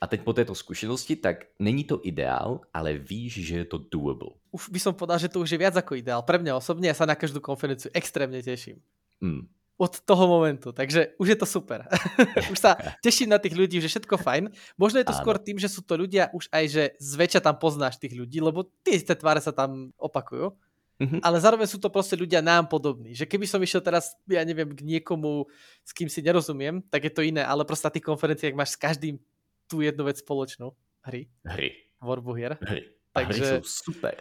A 0.01 0.07
teď 0.07 0.21
po 0.21 0.33
této 0.33 0.55
zkušenosti, 0.55 1.15
tak 1.15 1.47
není 1.59 1.83
to 1.83 1.99
ideál, 2.03 2.61
ale 2.73 2.97
víš, 2.97 3.47
že 3.47 3.57
je 3.57 3.65
to 3.65 3.77
doable. 3.77 4.35
Už 4.51 4.67
by 4.67 4.79
som 4.79 4.93
povedal, 4.93 5.15
že 5.15 5.31
to 5.31 5.39
už 5.39 5.55
je 5.55 5.61
viac 5.63 5.79
ako 5.79 5.95
ideál. 5.95 6.27
Pre 6.27 6.35
mňa 6.43 6.59
osobne, 6.59 6.91
ja 6.91 6.97
sa 6.97 7.07
na 7.07 7.15
každú 7.15 7.39
konferenciu 7.39 7.87
extrémne 7.95 8.43
teším. 8.43 8.83
Mm. 9.23 9.47
Od 9.73 9.93
toho 10.05 10.29
momentu, 10.29 10.69
takže 10.69 11.17
už 11.17 11.27
je 11.33 11.37
to 11.37 11.49
super. 11.49 11.89
už 12.53 12.59
sa 12.61 12.77
teším 13.05 13.33
na 13.33 13.41
tých 13.41 13.57
ľudí, 13.57 13.81
že 13.81 13.89
všetko 13.89 14.21
fajn. 14.21 14.53
Možno 14.77 15.01
je 15.01 15.07
to 15.09 15.15
Áno. 15.17 15.21
skôr 15.25 15.41
tým, 15.41 15.57
že 15.57 15.65
sú 15.65 15.81
to 15.81 15.97
ľudia 15.97 16.29
už 16.29 16.45
aj, 16.53 16.65
že 16.69 16.83
zväčša 17.01 17.41
tam 17.41 17.57
poznáš 17.57 17.97
tých 17.97 18.13
ľudí, 18.13 18.37
lebo 18.37 18.69
tie 18.85 19.01
isté 19.01 19.17
tváre 19.17 19.41
sa 19.41 19.49
tam 19.49 19.89
opakujú. 19.97 20.53
Mm-hmm. 21.01 21.25
Ale 21.25 21.37
zároveň 21.41 21.65
sú 21.65 21.81
to 21.81 21.89
proste 21.89 22.13
ľudia 22.13 22.45
nám 22.45 22.69
podobní. 22.69 23.17
Že 23.17 23.25
keby 23.25 23.45
som 23.49 23.57
išiel 23.59 23.81
teraz, 23.81 24.13
ja 24.29 24.45
neviem, 24.45 24.69
k 24.71 24.85
niekomu, 24.85 25.49
s 25.81 25.91
kým 25.91 26.05
si 26.05 26.21
nerozumiem, 26.21 26.85
tak 26.93 27.09
je 27.09 27.13
to 27.13 27.25
iné. 27.25 27.41
Ale 27.41 27.65
proste 27.65 27.89
na 27.89 27.93
tých 27.97 28.05
konferenciách 28.05 28.53
máš 28.53 28.77
s 28.77 28.79
každým 28.79 29.17
tú 29.65 29.81
jednu 29.81 30.05
vec 30.05 30.21
spoločnú. 30.21 30.69
Hry. 31.03 31.27
Hry. 31.49 31.73
Tvorbu 31.97 32.31
hier. 32.37 32.55
Hry. 32.61 32.93
A 33.17 33.25
Takže, 33.25 33.41
hry 33.41 33.49
sú 33.65 33.89
super. 33.89 34.15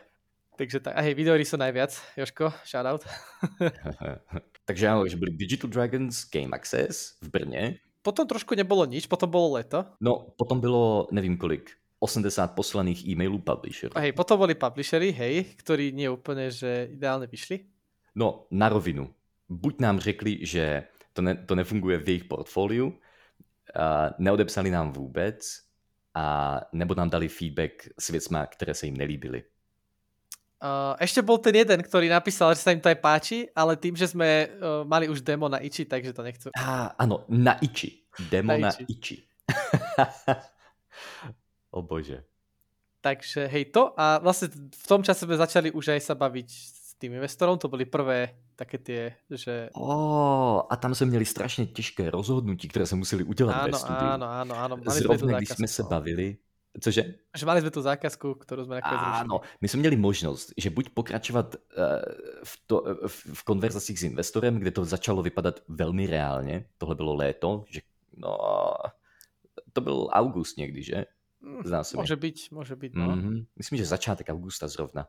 Takže 0.63 0.79
tak, 0.79 0.95
a 0.95 1.03
hej, 1.03 1.19
videohry 1.19 1.43
sú 1.43 1.59
najviac. 1.59 1.91
Joško, 2.15 2.55
shoutout. 2.63 3.03
Takže 4.71 4.85
áno, 4.87 5.03
že 5.11 5.19
byli 5.19 5.35
Digital 5.35 5.67
Dragons 5.67 6.15
Game 6.31 6.55
Access 6.55 7.19
v 7.19 7.35
Brně. 7.35 7.83
Potom 8.03 8.31
trošku 8.31 8.55
nebolo 8.55 8.87
nič, 8.87 9.11
potom 9.11 9.27
bolo 9.27 9.59
leto. 9.59 9.83
No, 9.99 10.31
potom 10.39 10.63
bylo 10.63 11.11
nevím 11.11 11.35
kolik, 11.35 11.71
80 11.99 12.55
poslaných 12.55 13.09
e-mailů 13.09 13.39
publisherů. 13.43 13.93
Hej, 13.99 14.15
potom 14.15 14.39
boli 14.39 14.55
publishery, 14.55 15.11
hej, 15.11 15.59
ktorí 15.59 15.91
nie 15.91 16.07
úplne, 16.07 16.47
že 16.55 16.95
ideálne 16.95 17.27
vyšli. 17.27 17.67
No, 18.15 18.47
na 18.55 18.71
rovinu. 18.71 19.11
Buď 19.51 19.75
nám 19.83 19.99
řekli, 19.99 20.47
že 20.47 20.87
to, 21.13 21.23
ne, 21.23 21.35
to 21.43 21.59
nefunguje 21.59 21.99
v 21.99 22.09
jejich 22.09 22.25
portfoliu, 22.31 22.95
a 23.75 24.15
neodepsali 24.19 24.71
nám 24.71 24.93
vůbec, 24.95 25.43
a 26.15 26.61
nebo 26.73 26.95
nám 26.95 27.11
dali 27.11 27.29
feedback 27.29 27.91
s 27.99 28.11
věcma, 28.11 28.47
které 28.47 28.75
se 28.75 28.87
jim 28.87 28.97
nelíbily. 28.97 29.43
Uh, 30.63 30.95
ešte 31.03 31.19
bol 31.27 31.43
ten 31.43 31.59
jeden, 31.59 31.83
ktorý 31.83 32.07
napísal, 32.07 32.55
že 32.55 32.63
sa 32.63 32.71
im 32.71 32.79
to 32.79 32.87
aj 32.87 33.03
páči, 33.03 33.51
ale 33.51 33.75
tým, 33.75 33.99
že 33.99 34.15
sme 34.15 34.47
uh, 34.47 34.87
mali 34.87 35.11
už 35.11 35.19
demo 35.19 35.51
na 35.51 35.59
Iči, 35.59 35.91
takže 35.91 36.15
to 36.15 36.23
nechcú. 36.23 36.55
Á, 36.55 36.95
áno, 36.95 37.27
na 37.27 37.59
Iči. 37.59 38.07
Demo 38.31 38.55
na, 38.55 38.71
na 38.71 38.71
Iči. 38.71 38.87
Iči. 38.87 39.17
O 41.73 41.81
bože. 41.81 42.21
Takže 43.01 43.49
hej 43.49 43.73
to 43.73 43.97
a 43.97 44.21
vlastne 44.21 44.53
v 44.53 44.87
tom 44.87 45.03
čase 45.03 45.25
sme 45.25 45.41
začali 45.41 45.73
už 45.73 45.97
aj 45.97 46.01
sa 46.05 46.15
baviť 46.15 46.49
s 46.53 46.95
tým 47.01 47.19
investorom, 47.19 47.59
to 47.59 47.67
boli 47.67 47.89
prvé 47.89 48.37
také 48.55 48.79
tie, 48.79 49.03
že... 49.27 49.73
Oh, 49.75 50.63
a 50.71 50.77
tam 50.77 50.95
sme 50.95 51.07
měli 51.07 51.25
strašně 51.25 51.67
těžké 51.67 52.11
rozhodnutí, 52.11 52.69
které 52.69 52.87
se 52.87 52.97
museli 52.97 53.25
udělat 53.25 53.67
ve 53.67 53.79
studiu. 53.79 54.09
Áno, 54.15 54.27
áno, 54.29 54.55
áno. 54.55 54.75
Mali 54.77 55.01
Zrovna, 55.01 55.39
když 55.39 55.49
jsme 55.49 55.69
se 55.69 55.83
bavili, 55.83 56.37
Cože? 56.81 57.15
Že 57.37 57.47
mali 57.47 57.61
jsme 57.61 57.71
tu 57.71 57.83
zákazku, 57.83 58.35
kterou 58.35 58.65
jsme 58.65 58.75
nakonec 58.75 59.01
Áno, 59.05 59.41
my 59.61 59.69
jsme 59.69 59.81
měli 59.81 59.97
možnost, 59.97 60.53
že 60.57 60.71
buď 60.71 60.89
pokračovat 60.89 61.55
uh, 61.55 61.83
v, 62.45 62.63
to, 62.67 62.81
uh, 62.81 63.09
v 63.09 63.43
konverzacích 63.45 63.99
s 63.99 64.03
investorem, 64.03 64.59
kde 64.59 64.71
to 64.71 64.85
začalo 64.85 65.23
vypadat 65.23 65.61
velmi 65.69 66.07
reálně, 66.07 66.65
tohle 66.79 66.95
bylo 66.95 67.15
léto, 67.15 67.65
že 67.69 67.81
no, 68.17 68.39
to 69.73 69.81
byl 69.81 70.09
august 70.13 70.57
někdy, 70.57 70.83
že? 70.83 71.07
Hm, 71.43 71.63
Zdá 71.65 71.85
se 71.85 71.97
Může 71.97 72.17
být, 72.17 72.37
může 72.51 72.77
být, 72.77 72.95
no. 72.95 73.09
Mm-hmm. 73.09 73.47
Myslím, 73.57 73.79
že 73.79 73.85
začátek 73.85 74.29
augusta 74.29 74.69
zrovna. 74.69 75.09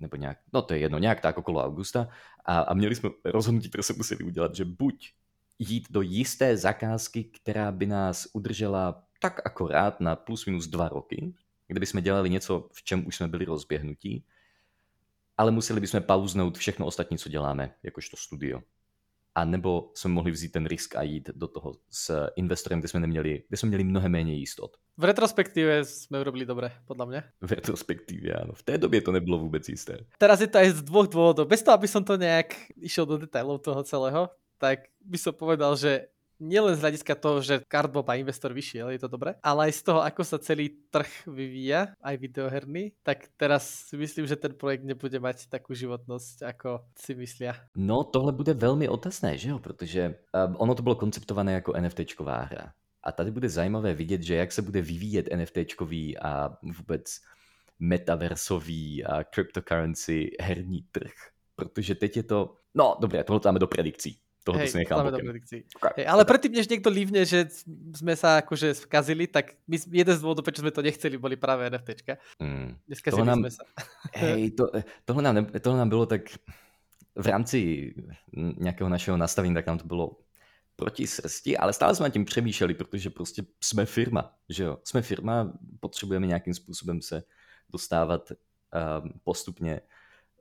Nebo 0.00 0.16
nějak, 0.16 0.38
no 0.52 0.62
to 0.62 0.74
je 0.74 0.80
jedno, 0.80 0.98
nějak 0.98 1.20
tak 1.20 1.38
okolo 1.38 1.64
augusta. 1.64 2.08
A, 2.44 2.60
a 2.60 2.74
měli 2.74 2.94
jsme 2.94 3.10
rozhodnutí, 3.24 3.68
které 3.68 3.82
se 3.82 3.92
museli 3.92 4.24
udělat, 4.24 4.54
že 4.54 4.64
buď 4.64 5.12
jít 5.58 5.86
do 5.90 6.00
jisté 6.00 6.56
zakázky, 6.56 7.24
která 7.24 7.72
by 7.72 7.86
nás 7.86 8.28
udržela 8.32 9.03
tak 9.20 9.40
akorát 9.44 10.00
na 10.00 10.16
plus 10.16 10.46
minus 10.46 10.66
dva 10.66 10.88
roky, 10.88 11.34
kde 11.66 11.80
bychom 11.80 12.02
dělali 12.02 12.30
něco, 12.30 12.68
v 12.72 12.82
čem 12.82 13.06
už 13.06 13.16
jsme 13.16 13.28
byli 13.28 13.44
rozběhnutí, 13.44 14.24
ale 15.36 15.50
museli 15.50 15.80
bychom 15.80 16.02
pauznout 16.02 16.58
všechno 16.58 16.86
ostatní, 16.86 17.18
co 17.18 17.28
děláme, 17.28 17.74
jakožto 17.82 18.16
studio 18.16 18.62
a 19.34 19.44
nebo 19.44 19.90
jsme 19.94 20.10
mohli 20.10 20.30
vzít 20.30 20.52
ten 20.52 20.66
risk 20.66 20.96
a 20.96 21.02
jít 21.02 21.30
do 21.34 21.48
toho 21.48 21.72
s 21.90 22.28
investorem, 22.36 22.78
kde 22.78 22.88
jsme 22.88 23.00
neměli, 23.00 23.42
kde 23.48 23.56
jsme 23.56 23.68
měli 23.68 23.84
mnohem 23.84 24.12
méně 24.12 24.34
jistot. 24.34 24.76
V 24.96 25.04
retrospektive 25.04 25.84
jsme 25.84 26.20
urobili 26.20 26.46
dobré, 26.46 26.72
podle 26.86 27.06
mě. 27.06 27.22
V 27.40 27.52
retrospektivě, 27.52 28.34
ano. 28.34 28.52
V 28.52 28.62
té 28.62 28.78
době 28.78 29.00
to 29.00 29.12
nebylo 29.12 29.38
vůbec 29.38 29.68
jisté. 29.68 29.98
Teraz 30.18 30.40
je 30.40 30.46
to 30.46 30.58
aj 30.58 30.70
z 30.70 30.82
dvoch 30.82 31.10
dôvodov. 31.10 31.50
Bez 31.50 31.62
toho, 31.66 31.74
aby 31.74 31.88
som 31.90 32.06
to 32.06 32.14
nejak 32.14 32.54
išiel 32.78 33.06
do 33.06 33.18
detailov 33.18 33.58
toho 33.66 33.82
celého, 33.82 34.30
tak 34.58 34.86
by 35.02 35.18
som 35.18 35.34
povedal, 35.34 35.74
že 35.74 36.13
nielen 36.40 36.74
z 36.74 36.82
hľadiska 36.82 37.14
toho, 37.14 37.38
že 37.40 37.62
Cardbob 37.66 38.08
a 38.10 38.18
investor 38.18 38.52
vyšiel, 38.52 38.90
je 38.90 39.00
to 39.00 39.08
dobré, 39.08 39.34
ale 39.42 39.70
aj 39.70 39.72
z 39.72 39.82
toho, 39.82 40.00
ako 40.02 40.22
sa 40.24 40.38
celý 40.38 40.70
trh 40.90 41.08
vyvíja, 41.26 41.94
aj 42.02 42.14
videoherný, 42.18 42.92
tak 43.02 43.30
teraz 43.36 43.90
si 43.90 43.96
myslím, 43.96 44.26
že 44.26 44.36
ten 44.36 44.54
projekt 44.54 44.84
nebude 44.84 45.18
mať 45.20 45.48
takú 45.48 45.74
životnosť, 45.74 46.42
ako 46.42 46.84
si 46.98 47.14
myslia. 47.14 47.54
No, 47.76 48.04
tohle 48.04 48.32
bude 48.32 48.54
velmi 48.54 48.88
otazné, 48.88 49.38
že 49.38 49.48
jo? 49.48 49.58
Protože 49.58 50.14
um, 50.34 50.56
ono 50.58 50.74
to 50.74 50.82
bylo 50.82 50.94
konceptované 50.94 51.52
jako 51.52 51.72
NFTčková 51.80 52.40
hra. 52.40 52.72
A 53.02 53.12
tady 53.12 53.30
bude 53.30 53.48
zajímavé 53.48 53.94
vidět, 53.94 54.22
že 54.22 54.34
jak 54.34 54.52
se 54.52 54.62
bude 54.62 54.82
vyvíjet 54.82 55.28
NFTčkový 55.34 56.18
a 56.18 56.56
vůbec 56.62 57.20
metaversový 57.78 59.04
a 59.04 59.24
cryptocurrency 59.24 60.30
herní 60.40 60.82
trh. 60.92 61.12
Protože 61.56 61.94
teď 61.94 62.16
je 62.16 62.22
to... 62.22 62.56
No, 62.74 62.96
dobré, 63.00 63.24
tohle 63.24 63.40
dáme 63.44 63.58
do 63.58 63.66
predikcí 63.66 64.23
toho 64.44 64.60
Hej, 64.60 64.68
si 64.68 64.76
nechám 64.84 65.08
bokem. 65.08 65.40
Hej, 65.96 66.06
ale 66.06 66.22
predtým, 66.28 66.52
než 66.52 66.68
niekto 66.68 66.92
lívne, 66.92 67.24
že 67.24 67.48
sme 67.96 68.12
sa 68.12 68.44
akože 68.44 68.76
skazili, 68.76 69.24
tak 69.24 69.56
my, 69.64 69.80
jeden 69.88 70.14
z 70.14 70.20
dôvodov, 70.20 70.44
prečo 70.44 70.60
sme 70.60 70.68
to 70.68 70.84
nechceli, 70.84 71.16
boli 71.16 71.40
práve 71.40 71.64
NFTčka. 71.72 72.20
Mm. 72.44 72.76
Neskazili 72.84 73.24
nám, 73.24 73.40
sme 73.40 73.50
sa. 73.56 73.64
Hej, 74.20 74.52
to, 74.52 74.68
tohle, 75.08 75.24
nám, 75.24 75.48
tohle 75.48 75.78
nám 75.80 75.88
bylo 75.88 76.04
tak 76.06 76.28
v 77.16 77.26
rámci 77.26 77.58
nějakého 78.36 78.88
našeho 78.88 79.16
nastavení, 79.16 79.54
tak 79.54 79.66
nám 79.66 79.78
to 79.78 79.88
bylo 79.88 80.20
proti 80.76 81.06
srsti, 81.06 81.56
ale 81.56 81.72
stále 81.72 81.94
jsme 81.94 82.10
tím 82.10 82.24
přemýšleli, 82.24 82.74
protože 82.74 83.10
prostě 83.10 83.42
jsme 83.60 83.86
firma, 83.86 84.36
že 84.48 84.64
jo? 84.64 84.78
Jsme 84.84 85.02
firma, 85.02 85.52
potřebujeme 85.80 86.26
nějakým 86.26 86.54
způsobem 86.54 87.02
se 87.02 87.22
dostávat 87.70 88.30
um, 88.30 89.20
postupně 89.24 89.80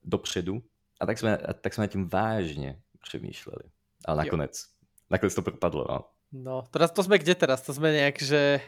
dopředu 0.03 0.63
a 0.99 1.05
tak 1.05 1.19
jsme, 1.19 1.37
tak 1.61 1.73
jsme 1.73 1.87
tím 1.87 2.09
vážně 2.09 2.81
přemýšleli. 3.01 3.63
Ale 4.05 4.17
nakonec, 4.23 4.53
jo. 4.53 4.87
nakonec 5.09 5.33
to 5.35 5.41
propadlo, 5.41 5.85
no. 5.89 5.99
No, 6.33 6.63
teraz 6.71 6.91
to 6.91 7.03
jsme 7.03 7.17
kde 7.17 7.35
teraz? 7.35 7.61
To 7.61 7.73
jsme 7.73 7.91
nějak, 7.91 8.21
že 8.21 8.61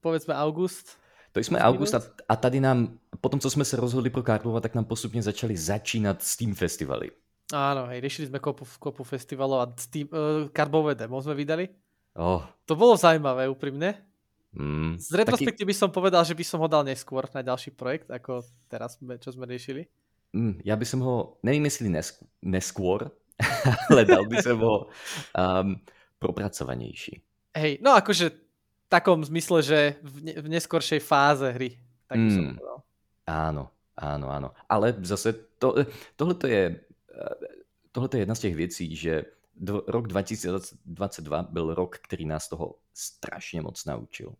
povedzme 0.00 0.34
august? 0.34 0.96
To 1.32 1.40
jsme 1.40 1.60
august 1.60 1.94
a, 1.94 2.00
a 2.28 2.36
tady 2.36 2.60
nám, 2.60 2.98
potom 3.20 3.40
co 3.40 3.50
jsme 3.50 3.64
se 3.64 3.76
rozhodli 3.76 4.10
pro 4.10 4.22
Karlova, 4.22 4.60
tak 4.60 4.74
nám 4.74 4.84
postupně 4.84 5.22
začali 5.22 5.56
začínat 5.56 6.22
Steam 6.22 6.54
festivaly. 6.54 7.10
Áno, 7.54 7.86
hej, 7.86 8.02
riešili 8.02 8.26
sme 8.26 8.42
kopu, 8.42 8.66
kopu 8.82 9.06
festivalov 9.06 9.62
a 9.62 9.66
Steam, 9.78 10.10
uh, 10.10 10.50
karbové 10.50 10.98
demo 10.98 11.22
sme 11.22 11.38
vydali. 11.38 11.70
Oh. 12.18 12.42
To 12.66 12.74
bolo 12.74 12.98
zaujímavé, 12.98 13.46
úprimne. 13.46 14.02
Mm, 14.50 14.98
Z 14.98 15.14
retrospektívy 15.14 15.70
taký... 15.70 15.70
by 15.70 15.76
som 15.78 15.90
povedal, 15.94 16.26
že 16.26 16.34
by 16.34 16.42
som 16.42 16.58
ho 16.58 16.66
dal 16.66 16.82
neskôr 16.82 17.22
na 17.30 17.46
ďalší 17.46 17.70
projekt, 17.76 18.10
ako 18.10 18.42
teraz, 18.66 18.98
čo 18.98 19.30
sme 19.30 19.46
riešili. 19.46 19.86
Mm, 20.34 20.58
ja 20.66 20.74
by 20.74 20.86
som 20.88 21.04
ho, 21.06 21.38
nevím 21.46 21.70
jestli 21.70 21.86
neskôr, 22.42 23.14
ale 23.90 24.04
dal 24.04 24.24
by 24.24 24.36
som 24.42 24.58
ho 24.60 24.88
um, 25.36 25.76
propracovanejší. 26.18 27.20
Hej, 27.56 27.80
no 27.80 27.92
akože 27.96 28.32
v 28.32 28.88
takom 28.88 29.24
zmysle, 29.24 29.62
že 29.62 29.78
v, 30.02 30.16
ne, 30.30 30.34
v 30.40 30.46
neskoršej 30.48 31.00
fáze 31.00 31.48
hry. 31.52 31.76
Tak 32.06 32.18
mm, 32.18 32.30
som 32.30 32.44
povedal. 32.56 32.78
Áno, 33.26 33.64
áno, 33.98 34.26
áno. 34.30 34.48
Ale 34.70 34.94
zase 35.02 35.32
to, 35.58 35.74
tohle 36.16 36.34
je, 36.46 36.64
tohle 37.92 38.08
je 38.12 38.18
jedna 38.18 38.34
z 38.34 38.40
těch 38.40 38.54
věcí, 38.56 38.96
že 38.96 39.24
do, 39.56 39.82
rok 39.86 40.06
2022 40.06 41.42
byl 41.42 41.74
rok, 41.74 41.98
který 41.98 42.26
nás 42.26 42.48
toho 42.48 42.74
strašně 42.94 43.62
moc 43.62 43.84
naučil. 43.84 44.34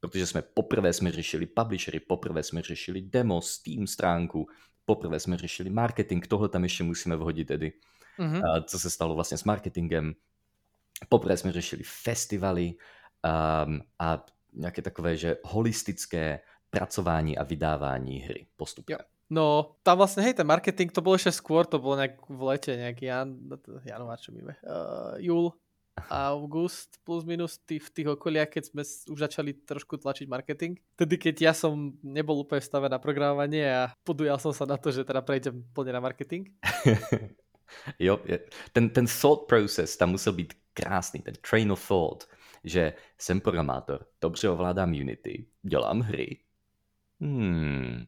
Protože 0.00 0.26
jsme 0.26 0.42
poprvé 0.42 0.92
jsme 0.92 1.12
řešili 1.12 1.46
publishery, 1.46 2.00
poprvé 2.00 2.42
jsme 2.42 2.62
řešili 2.62 3.02
demo, 3.02 3.42
Steam 3.42 3.86
stránku, 3.86 4.48
poprvé 4.84 5.20
jsme 5.20 5.38
řešili 5.38 5.70
marketing, 5.70 6.26
tohle 6.26 6.48
tam 6.48 6.62
ještě 6.62 6.84
musíme 6.84 7.16
vhodit 7.16 7.48
tedy 7.48 7.72
mm-hmm. 8.18 8.64
co 8.64 8.78
se 8.78 8.90
stalo 8.90 9.14
vlastně 9.14 9.38
s 9.38 9.44
marketingem. 9.44 10.14
Poprvé 11.08 11.36
jsme 11.36 11.52
řešili 11.52 11.82
festivaly 11.84 12.74
um, 12.74 13.80
a 13.98 14.24
nějaké 14.52 14.82
takové, 14.82 15.16
že 15.16 15.36
holistické 15.44 16.40
pracování 16.70 17.38
a 17.38 17.42
vydávání 17.42 18.18
hry 18.18 18.46
postupně. 18.56 18.96
No, 19.32 19.80
tam 19.80 19.96
vlastne, 19.96 20.20
hej, 20.28 20.36
ten 20.36 20.44
marketing, 20.44 20.92
to 20.92 21.00
bolo 21.00 21.16
ešte 21.16 21.32
skôr, 21.32 21.64
to 21.64 21.80
bolo 21.80 21.96
nejak 21.96 22.20
v 22.28 22.42
lete, 22.52 22.76
nejaký 22.76 23.08
jan, 23.08 23.32
január, 23.80 24.20
čo 24.20 24.28
my 24.28 24.44
uh, 24.44 25.16
júl, 25.16 25.56
august 26.12 27.00
plus 27.00 27.24
minus 27.24 27.56
tý, 27.64 27.80
v 27.80 27.88
tých 27.88 28.08
okoliach, 28.12 28.52
keď 28.52 28.62
sme 28.68 28.82
už 28.84 29.18
začali 29.32 29.56
trošku 29.64 29.96
tlačiť 29.96 30.28
marketing. 30.28 30.76
Tedy 31.00 31.16
keď 31.16 31.34
ja 31.48 31.52
som 31.56 31.96
nebol 32.04 32.44
úplne 32.44 32.60
v 32.60 32.68
stave 32.68 32.88
na 32.92 33.00
programovanie 33.00 33.64
a 33.72 33.96
podujal 34.04 34.36
som 34.36 34.52
sa 34.52 34.68
na 34.68 34.76
to, 34.76 34.92
že 34.92 35.04
teda 35.04 35.24
prejdem 35.24 35.64
plne 35.72 35.92
na 35.96 36.04
marketing. 36.04 36.52
jo, 37.98 38.20
ten, 38.72 38.90
ten 38.90 39.06
thought 39.20 39.46
process 39.46 39.96
tam 39.96 40.10
musel 40.10 40.32
být 40.32 40.54
krásný, 40.74 41.20
ten 41.20 41.34
train 41.50 41.72
of 41.72 41.88
thought, 41.88 42.28
že 42.64 42.92
jsem 43.18 43.40
programátor, 43.40 44.06
dobře 44.20 44.48
ovládám 44.48 44.90
Unity, 44.90 45.46
dělám 45.62 46.00
hry. 46.00 46.38
Hmm, 47.20 48.06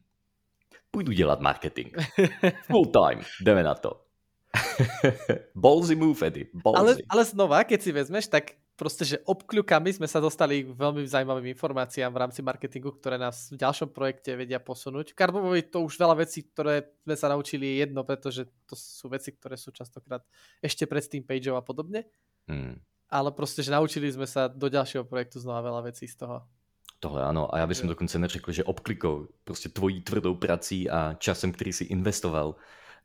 půjdu 0.91 1.11
dělat 1.11 1.39
marketing. 1.39 1.97
Full 2.67 2.85
time, 2.85 3.23
jdeme 3.41 3.63
na 3.63 3.75
to. 3.75 4.01
ballsy 5.55 5.95
move, 5.95 6.27
Eddie. 6.27 6.45
Ballsy. 6.53 6.79
Ale, 6.79 6.95
ale 7.09 7.25
znova, 7.25 7.63
keď 7.63 7.81
si 7.81 7.91
vezmeš, 7.91 8.27
tak 8.27 8.55
proste, 8.75 9.07
že 9.07 9.17
obkľukami 9.23 9.89
sme 9.95 10.07
sa 10.07 10.19
dostali 10.19 10.67
k 10.67 10.75
veľmi 10.75 11.07
zaujímavým 11.07 11.55
informáciám 11.55 12.11
v 12.11 12.21
rámci 12.27 12.39
marketingu, 12.43 12.91
ktoré 12.91 13.15
nás 13.15 13.49
v 13.51 13.59
ďalšom 13.59 13.89
projekte 13.95 14.35
vedia 14.35 14.59
posunúť. 14.59 15.15
Karbovovi 15.15 15.63
to 15.67 15.81
už 15.87 15.95
veľa 15.95 16.19
vecí, 16.19 16.43
ktoré 16.43 16.91
sme 17.07 17.15
sa 17.15 17.31
naučili 17.31 17.79
jedno, 17.79 18.03
pretože 18.03 18.45
to 18.67 18.75
sú 18.75 19.07
veci, 19.07 19.31
ktoré 19.31 19.55
sú 19.55 19.71
častokrát 19.71 20.21
ešte 20.59 20.83
pred 20.85 21.03
Steam 21.03 21.23
pageov 21.23 21.55
a 21.55 21.63
podobne. 21.63 22.03
Hmm. 22.51 22.77
Ale 23.07 23.31
proste, 23.31 23.63
že 23.63 23.71
naučili 23.71 24.11
sme 24.11 24.27
sa 24.27 24.51
do 24.51 24.67
ďalšieho 24.67 25.07
projektu 25.07 25.39
znova 25.39 25.63
veľa 25.63 25.81
vecí 25.89 26.05
z 26.05 26.19
toho. 26.19 26.43
Tohle 26.99 27.23
ano, 27.23 27.55
a 27.55 27.57
já 27.57 27.67
bych 27.67 27.81
dokonce 27.81 28.19
neřekl, 28.19 28.51
že 28.51 28.63
obklikou 28.63 29.27
prostě 29.43 29.69
tvojí 29.69 30.01
tvrdou 30.01 30.35
prací 30.35 30.89
a 30.89 31.13
časem, 31.19 31.51
který 31.51 31.73
si 31.73 31.83
investoval, 31.83 32.55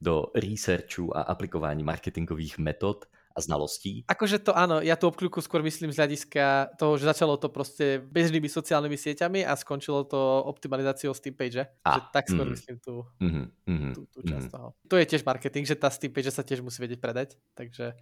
do 0.01 0.27
researchu 0.35 1.17
a 1.17 1.21
aplikování 1.23 1.85
marketingových 1.85 2.59
metod 2.59 3.05
a 3.31 3.39
znalostí. 3.39 4.03
Akože 4.11 4.43
to 4.43 4.51
áno, 4.51 4.83
ja 4.83 4.99
tú 4.99 5.07
obkľúku 5.07 5.39
skôr 5.39 5.63
myslím 5.63 5.95
z 5.95 6.03
hľadiska 6.03 6.75
toho, 6.75 6.99
že 6.99 7.07
začalo 7.07 7.39
to 7.39 7.47
proste 7.47 8.03
bežnými 8.11 8.51
sociálnymi 8.51 8.99
sieťami 8.99 9.47
a 9.47 9.55
skončilo 9.55 10.03
to 10.03 10.19
optimalizáciou 10.51 11.15
Steam 11.15 11.39
Page. 11.39 11.63
A, 11.87 11.91
že 11.95 12.01
tak 12.11 12.27
skôr 12.27 12.47
mm, 12.47 12.53
myslím 12.59 12.77
tú, 12.83 13.07
mm, 13.23 13.47
mm, 13.71 13.93
tú, 13.95 14.03
tú 14.11 14.19
časť 14.27 14.47
mm. 14.51 14.53
toho. 14.53 14.69
To 14.91 14.95
je 14.99 15.07
tiež 15.07 15.23
marketing, 15.23 15.65
že 15.65 15.79
tá 15.79 15.89
Steam 15.95 16.11
Page 16.11 16.35
sa 16.35 16.43
tiež 16.43 16.59
musí 16.59 16.83
vedieť 16.83 16.99
predať, 16.99 17.39
takže 17.55 17.95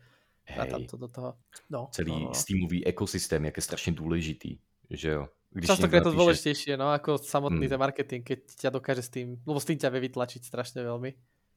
Hej. 0.49 0.71
tam 0.73 0.83
to 0.89 0.97
do 0.97 1.09
toho. 1.13 1.31
No, 1.69 1.93
Celý 1.93 2.25
no. 2.25 2.35
Steamový 2.35 2.87
ekosystém, 2.89 3.45
jak 3.45 3.57
je 3.57 3.63
strašně 3.63 3.93
důležitý, 3.93 4.59
že 4.91 5.11
jo. 5.11 5.29
Když 5.49 5.67
Častokrát 5.67 6.05
je 6.05 6.13
to 6.13 6.13
dôležitejšie, 6.13 6.77
no, 6.77 6.93
ako 6.93 7.17
samotný 7.25 7.65
mm. 7.65 7.73
ten 7.73 7.81
marketing, 7.81 8.21
keď 8.21 8.41
ťa 8.53 8.69
dokáže 8.69 9.01
s 9.01 9.09
tým, 9.09 9.41
lebo 9.49 9.57
s 9.57 9.65
tým 9.65 9.81
ťa 9.81 9.89
vie 9.89 10.05
vytlačiť 10.05 10.45
strašne 10.45 10.85
veľmi. 10.85 11.09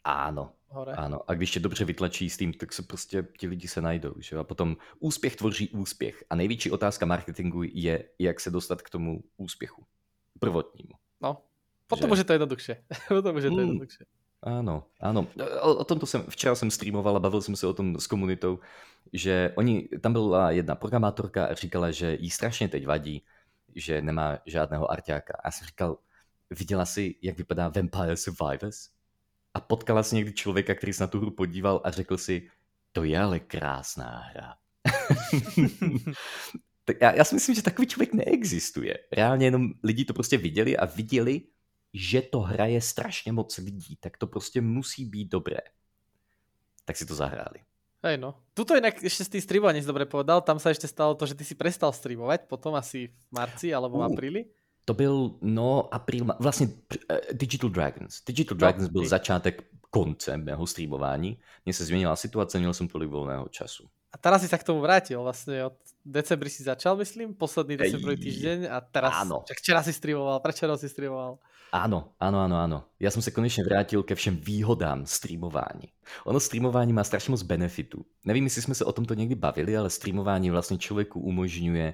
Áno, 0.04 0.58
hore. 0.68 0.94
Áno, 0.98 1.22
a 1.28 1.34
když 1.34 1.52
tě 1.52 1.60
dobře 1.60 1.86
vytlačí 1.86 2.30
s 2.30 2.38
tým, 2.38 2.54
tak 2.54 2.74
se 2.74 2.84
prostě 2.84 3.28
ti 3.38 3.48
lidi 3.48 3.68
se 3.68 3.82
najdou. 3.82 4.14
Že? 4.18 4.38
A 4.38 4.44
potom 4.44 4.78
úspěch 5.00 5.36
tvoří 5.36 5.70
úspěch. 5.70 6.24
A 6.30 6.36
největší 6.36 6.72
otázka 6.72 7.06
marketingu 7.06 7.64
je, 7.64 8.04
jak 8.20 8.40
se 8.40 8.52
dostat 8.52 8.82
k 8.82 8.90
tomu 8.90 9.24
úspěchu. 9.38 9.86
Prvotnímu. 10.40 10.94
No, 11.22 11.38
potom 11.88 12.16
že... 12.16 12.20
je 12.20 12.24
to 12.24 12.34
jednoduchšie. 12.34 12.76
potom 13.08 13.38
je 13.38 13.50
to 13.50 13.56
hmm. 13.56 13.80
Áno, 14.42 14.90
áno. 14.98 15.30
O, 15.62 15.70
o 15.76 15.84
tomto 15.86 16.06
jsem, 16.06 16.26
včera 16.26 16.56
jsem 16.56 16.72
streamoval 16.72 17.16
a 17.16 17.20
bavil 17.20 17.42
jsem 17.42 17.56
se 17.56 17.68
o 17.68 17.74
tom 17.74 18.00
s 18.00 18.08
komunitou, 18.08 18.60
že 19.14 19.54
oni, 19.56 19.88
tam 20.02 20.14
byla 20.14 20.52
jedna 20.52 20.76
programátorka 20.76 21.46
a 21.46 21.54
říkala, 21.54 21.92
že 21.92 22.18
jí 22.20 22.30
strašně 22.30 22.68
teď 22.68 22.88
vadí, 22.88 23.22
že 23.76 24.02
nemá 24.02 24.38
žádného 24.46 24.92
arťáka. 24.92 25.34
A 25.34 25.48
já 25.48 25.52
jsem 25.52 25.68
říkal, 25.68 25.98
viděla 26.50 26.86
si, 26.86 27.16
jak 27.22 27.38
vypadá 27.38 27.70
Vampire 27.70 28.18
Survivors? 28.18 28.90
A 29.54 29.62
potkala 29.62 30.04
si 30.04 30.16
někdy 30.16 30.34
člověka, 30.34 30.76
který 30.76 30.94
se 30.94 31.04
na 31.04 31.08
tu 31.08 31.20
hru 31.20 31.32
podíval 31.32 31.82
a 31.84 31.92
řekl 31.92 32.18
si, 32.18 32.48
to 32.92 33.04
je 33.04 33.20
ale 33.20 33.40
krásná 33.40 34.20
hra. 34.20 34.56
tak 36.86 36.98
já, 37.02 37.12
já 37.16 37.24
si 37.24 37.36
myslím, 37.36 37.56
že 37.56 37.62
takový 37.62 37.88
člověk 37.88 38.14
neexistuje. 38.14 38.98
Reálně 39.12 39.46
jenom 39.46 39.70
lidi 39.84 40.06
to 40.06 40.14
prostě 40.14 40.38
viděli 40.38 40.78
a 40.78 40.86
viděli, 40.86 41.42
že 41.94 42.22
to 42.22 42.40
hraje 42.40 42.82
strašně 42.82 43.32
moc 43.32 43.58
lidí, 43.58 43.96
tak 44.00 44.18
to 44.18 44.28
prostě 44.28 44.62
musí 44.62 45.06
být 45.06 45.32
dobré. 45.32 45.60
Tak 46.86 46.98
si 46.98 47.06
to 47.06 47.16
zahráli. 47.16 47.60
Hej 48.02 48.18
no. 48.18 48.34
Tuto 48.58 48.74
inak 48.74 48.98
ešte 48.98 49.22
s 49.22 49.30
tým 49.30 49.46
streamovaním 49.46 49.86
dobre 49.86 50.10
povedal, 50.10 50.42
tam 50.42 50.58
sa 50.58 50.74
ešte 50.74 50.90
stalo 50.90 51.14
to, 51.14 51.30
že 51.30 51.38
ty 51.38 51.46
si 51.46 51.54
prestal 51.54 51.94
streamovať, 51.94 52.50
potom 52.50 52.74
asi 52.74 53.14
v 53.14 53.30
marci 53.30 53.70
alebo 53.70 54.02
v 54.02 54.10
apríli. 54.10 54.42
To 54.92 54.96
byl, 54.96 55.32
no, 55.42 55.94
apríl, 55.94 56.28
vlastně 56.40 56.68
uh, 56.68 57.18
Digital 57.32 57.70
Dragons. 57.70 58.24
Digital 58.28 58.58
Dragons 58.58 58.90
byl 58.90 59.08
začátek 59.08 59.64
konce 59.90 60.38
mého 60.38 60.68
streamování. 60.68 61.40
Mně 61.66 61.74
se 61.74 61.86
změnila 61.86 62.16
situace, 62.16 62.60
měl 62.60 62.74
jsem 62.74 62.88
tolik 62.88 63.10
volného 63.10 63.48
času. 63.48 63.88
A 64.12 64.18
teraz 64.20 64.44
si 64.44 64.52
sa 64.52 64.60
k 64.60 64.68
tomu 64.68 64.84
vrátil 64.84 65.24
vlastně 65.24 65.66
od 65.66 65.80
decembri 66.04 66.50
si 66.52 66.64
začal, 66.64 67.00
myslím, 67.00 67.32
posledný 67.32 67.78
decembrový 67.80 68.20
týždeň 68.20 68.68
a 68.68 68.84
teraz, 68.84 69.24
áno. 69.24 69.48
včera 69.48 69.80
si 69.80 69.96
streamoval, 69.96 70.44
prečo 70.44 70.68
si 70.76 70.92
streamoval. 70.92 71.40
Áno, 71.72 72.12
áno, 72.20 72.44
áno, 72.44 72.56
áno. 72.60 72.84
Já 73.00 73.12
jsem 73.12 73.22
se 73.22 73.32
konečně 73.32 73.64
vrátil 73.64 74.04
ke 74.04 74.16
všem 74.16 74.36
výhodám 74.36 75.06
streamování. 75.06 75.88
Ono 76.28 76.40
streamování 76.40 76.94
má 76.94 77.04
strašně 77.04 77.32
moc 77.32 77.42
benefitů. 77.42 78.04
Nevím, 78.26 78.44
jestli 78.44 78.62
jsme 78.62 78.76
se 78.76 78.86
o 78.86 78.92
tomto 78.92 79.14
někdy 79.14 79.36
bavili, 79.36 79.78
ale 79.78 79.90
streamování 79.90 80.52
vlastně 80.52 80.78
člověku 80.78 81.20
umožňuje 81.20 81.94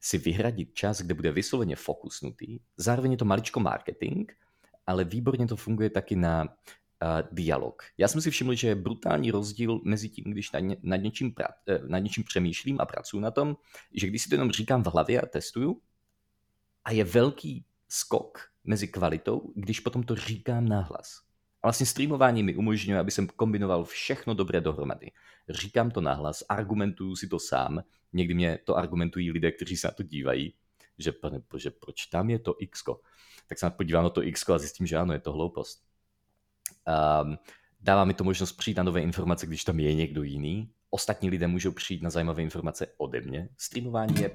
si 0.00 0.18
vyhradit 0.18 0.74
čas, 0.74 1.02
kde 1.02 1.14
bude 1.14 1.32
vysloveně 1.32 1.76
fokusnutý. 1.76 2.58
Zároveň 2.76 3.10
je 3.10 3.16
to 3.16 3.24
maličko 3.24 3.60
marketing, 3.60 4.32
ale 4.86 5.04
výborně 5.04 5.46
to 5.46 5.56
funguje 5.56 5.90
taky 5.90 6.16
na 6.16 6.42
uh, 6.42 6.48
dialog. 7.32 7.82
Já 7.98 8.08
jsem 8.08 8.20
si 8.20 8.30
všiml, 8.30 8.54
že 8.54 8.68
je 8.68 8.74
brutální 8.74 9.30
rozdíl 9.30 9.80
mezi 9.84 10.08
tím, 10.08 10.24
když 10.24 10.52
nad, 10.52 10.60
ně, 10.60 10.76
nad, 10.82 10.96
něčím, 10.96 11.34
pra, 11.34 11.48
uh, 11.48 11.88
nad 11.88 11.98
něčím 11.98 12.24
přemýšlím 12.24 12.80
a 12.80 12.86
pracuji 12.86 13.20
na 13.20 13.30
tom, 13.30 13.56
že 13.94 14.06
když 14.06 14.22
si 14.22 14.28
to 14.28 14.34
jenom 14.34 14.50
říkám 14.50 14.82
v 14.82 14.86
hlavě 14.86 15.20
a 15.20 15.26
testuju, 15.26 15.80
a 16.84 16.92
je 16.92 17.04
velký 17.04 17.64
skok 17.88 18.50
mezi 18.64 18.88
kvalitou, 18.88 19.52
když 19.54 19.80
potom 19.80 20.02
to 20.02 20.16
říkám 20.16 20.68
nahlas. 20.68 21.29
A 21.62 21.66
vlastně 21.66 21.86
streamování 21.86 22.42
mi 22.42 22.56
umožňuje, 22.56 23.00
aby 23.00 23.10
jsem 23.10 23.26
kombinoval 23.26 23.84
všechno 23.84 24.34
dobré 24.34 24.60
dohromady. 24.60 25.10
Říkám 25.48 25.90
to 25.90 26.00
nahlas, 26.00 26.42
argumentuju 26.48 27.16
si 27.16 27.28
to 27.28 27.38
sám, 27.38 27.82
někdy 28.12 28.34
mě 28.34 28.58
to 28.64 28.76
argumentují 28.76 29.32
lidé, 29.32 29.52
kteří 29.52 29.76
se 29.76 29.86
na 29.86 29.90
to 29.90 30.02
dívají, 30.02 30.54
že 30.98 31.12
pane 31.12 31.40
bože, 31.50 31.70
proč 31.70 32.06
tam 32.06 32.30
je 32.30 32.38
to 32.38 32.54
x 32.58 32.84
Tak 33.48 33.58
se 33.58 33.66
na 33.66 33.70
to 33.70 33.76
podívám 33.76 34.04
na 34.04 34.10
to 34.10 34.22
x 34.22 34.48
a 34.48 34.58
zjistím, 34.58 34.86
že 34.86 34.96
ano, 34.96 35.12
je 35.12 35.18
to 35.18 35.32
hloupost. 35.32 35.84
Um, 37.24 37.38
dává 37.80 38.04
mi 38.04 38.14
to 38.14 38.24
možnost 38.24 38.52
přijít 38.52 38.76
na 38.76 38.82
nové 38.82 39.00
informace, 39.00 39.46
když 39.46 39.64
tam 39.64 39.80
je 39.80 39.94
někdo 39.94 40.22
jiný. 40.22 40.72
Ostatní 40.90 41.30
lidé 41.30 41.46
můžou 41.46 41.72
přijít 41.72 42.02
na 42.02 42.10
zajímavé 42.10 42.42
informace 42.42 42.86
ode 42.96 43.20
mě. 43.20 43.48
Streamování 43.56 44.22
je 44.22 44.30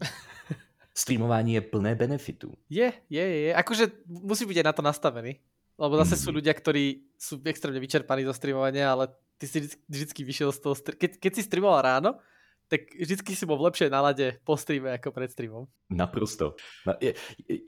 streamování 0.94 1.54
je 1.54 1.60
plné 1.60 1.94
benefitů. 1.94 2.54
Je, 2.70 2.92
je, 3.10 3.22
je. 3.22 3.54
Akože 3.54 3.86
musí 4.06 4.46
být 4.46 4.62
na 4.64 4.72
to 4.72 4.82
nastavený. 4.82 5.40
Lebo 5.78 5.98
zase 5.98 6.14
mm. 6.14 6.22
sú 6.22 6.28
ľudia, 6.30 6.54
ktorí 6.54 7.02
sú 7.18 7.42
extrémne 7.44 7.82
vyčerpaní 7.82 8.22
zo 8.22 8.34
streamovania, 8.34 8.94
ale 8.94 9.10
ty 9.38 9.46
si 9.46 9.58
vždy, 9.60 9.76
vždycky 9.88 10.20
vyšiel 10.24 10.50
z 10.52 10.58
toho... 10.62 10.74
Keď, 10.74 11.18
keď 11.18 11.32
si 11.34 11.42
streamoval 11.42 11.82
ráno, 11.82 12.10
tak 12.68 12.80
vždycky 13.00 13.36
si 13.36 13.46
bol 13.46 13.58
v 13.58 13.70
lepšej 13.70 13.90
nálade 13.90 14.38
po 14.44 14.56
streame 14.56 14.90
jako 14.90 15.12
před 15.12 15.30
streamem. 15.32 15.64
Naprosto. 15.90 16.54
No, 16.86 16.94
je, 17.00 17.14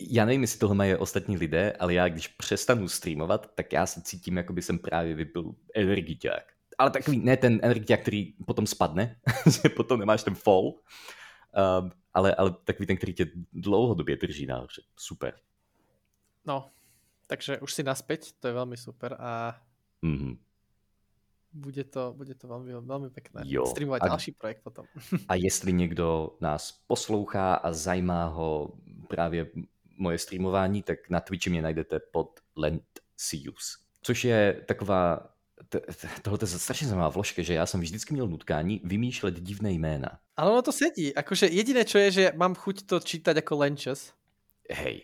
já 0.00 0.24
nevím, 0.24 0.42
jestli 0.42 0.58
tohle 0.58 0.76
mají 0.76 0.94
ostatní 0.94 1.36
lidé, 1.36 1.72
ale 1.72 1.94
já 1.94 2.08
když 2.08 2.28
přestanu 2.28 2.88
streamovat, 2.88 3.54
tak 3.54 3.72
já 3.72 3.86
se 3.86 4.02
cítím, 4.02 4.36
jako 4.36 4.52
by 4.52 4.62
jsem 4.62 4.78
právě 4.78 5.14
vypil 5.14 5.54
energiťák. 5.74 6.52
Ale 6.78 6.90
takový, 6.90 7.18
ne 7.18 7.36
ten 7.36 7.60
energiťák, 7.62 8.00
který 8.00 8.32
potom 8.46 8.66
spadne, 8.66 9.16
že 9.62 9.68
potom 9.68 10.00
nemáš 10.00 10.22
ten 10.22 10.34
fall, 10.34 10.64
um, 10.66 11.90
ale, 12.14 12.34
ale 12.34 12.54
takový 12.64 12.86
ten, 12.86 12.96
který 12.96 13.12
tě 13.14 13.26
dlouhodobě 13.52 14.16
drží 14.16 14.46
nahoře. 14.46 14.82
Super. 14.96 15.34
No, 16.46 16.70
takže 17.26 17.58
už 17.60 17.74
si 17.74 17.82
naspäť, 17.82 18.32
to 18.40 18.48
je 18.48 18.54
veľmi 18.54 18.76
super 18.76 19.16
a 19.18 19.54
mm-hmm. 20.02 20.34
bude, 21.52 21.84
to, 21.84 22.14
bude 22.16 22.34
to 22.34 22.46
veľmi, 22.48 22.72
veľmi 22.86 23.10
pekné. 23.10 23.42
Jo. 23.44 23.66
Streamovať 23.66 24.00
a, 24.02 24.06
ďalší 24.06 24.32
projekt 24.32 24.60
potom. 24.62 24.86
A 25.28 25.34
jestli 25.34 25.72
někdo 25.72 26.36
nás 26.40 26.82
poslouchá 26.86 27.54
a 27.54 27.72
zajímá 27.72 28.26
ho 28.26 28.74
právě 29.08 29.46
moje 29.96 30.18
streamování, 30.18 30.82
tak 30.82 31.10
na 31.10 31.20
Twitchi 31.20 31.50
mě 31.50 31.62
najdete 31.62 32.00
pod 32.12 32.40
Lent 32.56 32.84
Sius. 33.16 33.78
Což 34.02 34.24
je 34.24 34.64
taková 34.66 35.36
tohle 36.22 36.38
je 36.42 36.46
strašně 36.46 36.86
zajímavá 36.86 37.08
vložka, 37.08 37.42
že 37.42 37.54
já 37.54 37.66
jsem 37.66 37.80
vždycky 37.80 38.14
měl 38.14 38.26
nutkání 38.28 38.80
vymýšlet 38.84 39.40
divné 39.40 39.72
jména. 39.72 40.18
Ale 40.36 40.50
ono 40.50 40.62
to 40.62 40.72
sedí. 40.72 41.14
Akože 41.14 41.48
jediné, 41.48 41.84
čo 41.84 41.98
je, 41.98 42.10
že 42.10 42.24
mám 42.36 42.54
chuť 42.54 42.86
to 42.86 43.00
čítať 43.00 43.36
jako 43.36 43.56
Lenches. 43.56 44.12
Hej, 44.70 45.02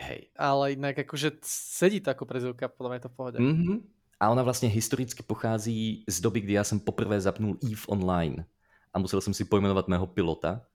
Hej. 0.00 0.34
Ale 0.36 0.72
inak 0.72 0.98
akože 0.98 1.38
sedí 1.46 2.02
to 2.02 2.10
ako 2.10 2.26
prezivka, 2.26 2.66
podľa 2.66 2.88
mňa 2.90 2.98
je 2.98 3.04
to 3.04 3.10
v 3.10 3.16
pohode. 3.16 3.38
Mm-hmm. 3.38 3.76
A 4.20 4.30
ona 4.30 4.42
vlastně 4.42 4.68
historicky 4.68 5.22
pochází 5.22 6.04
z 6.08 6.20
doby, 6.20 6.40
kdy 6.40 6.52
já 6.52 6.64
jsem 6.64 6.80
poprvé 6.80 7.20
zapnul 7.20 7.58
EVE 7.64 7.82
Online 7.88 8.46
a 8.92 8.98
musel 8.98 9.20
jsem 9.20 9.34
si 9.34 9.44
pojmenovat 9.44 9.88
mého 9.88 10.06
pilota 10.06 10.66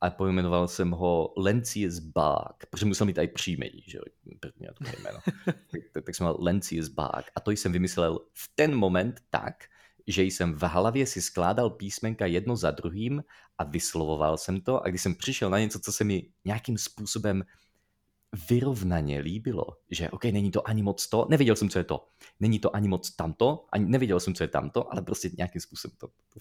a 0.00 0.10
pojmenoval 0.10 0.68
jsem 0.68 0.90
ho 0.90 1.34
Lencius 1.36 1.98
Bák, 1.98 2.66
protože 2.70 2.86
musel 2.86 3.06
mít 3.06 3.18
i 3.18 3.28
příjmení, 3.28 3.82
že 3.86 3.98
jo, 3.98 4.04
první 4.40 4.68
a 4.68 4.72
druhé 4.80 4.94
jméno. 5.02 5.18
tak, 5.92 6.04
tak 6.04 6.14
jsem 6.14 6.24
měl 6.24 6.36
Lencius 6.40 6.88
Bák 6.88 7.24
a 7.36 7.40
to 7.40 7.50
jsem 7.50 7.72
vymyslel 7.72 8.20
v 8.32 8.50
ten 8.54 8.74
moment 8.74 9.20
tak, 9.30 9.54
že 10.06 10.22
jsem 10.22 10.54
v 10.54 10.62
hlavě 10.62 11.06
si 11.06 11.22
skládal 11.22 11.70
písmenka 11.70 12.26
jedno 12.26 12.56
za 12.56 12.70
druhým 12.70 13.22
a 13.58 13.64
vyslovoval 13.64 14.38
jsem 14.38 14.60
to 14.60 14.84
a 14.84 14.88
když 14.88 15.02
jsem 15.02 15.14
přišel 15.14 15.50
na 15.50 15.58
něco, 15.58 15.80
co 15.80 15.92
se 15.92 16.04
mi 16.04 16.32
nějakým 16.44 16.78
způsobem 16.78 17.44
vyrovnaně 18.50 19.20
líbilo, 19.20 19.66
že 19.90 20.10
OK, 20.10 20.24
není 20.24 20.50
to 20.50 20.68
ani 20.68 20.82
moc 20.82 21.08
to, 21.08 21.26
nevěděl 21.30 21.56
jsem, 21.56 21.68
co 21.68 21.78
je 21.78 21.84
to, 21.84 22.06
není 22.40 22.58
to 22.58 22.76
ani 22.76 22.88
moc 22.88 23.10
tamto, 23.10 23.66
ani 23.72 23.86
nevěděl 23.86 24.20
jsem, 24.20 24.34
co 24.34 24.44
je 24.44 24.48
tamto, 24.48 24.92
ale 24.92 25.02
prostě 25.02 25.30
nějakým 25.38 25.60
způsobem 25.60 25.96
to. 25.98 26.08
to 26.08 26.40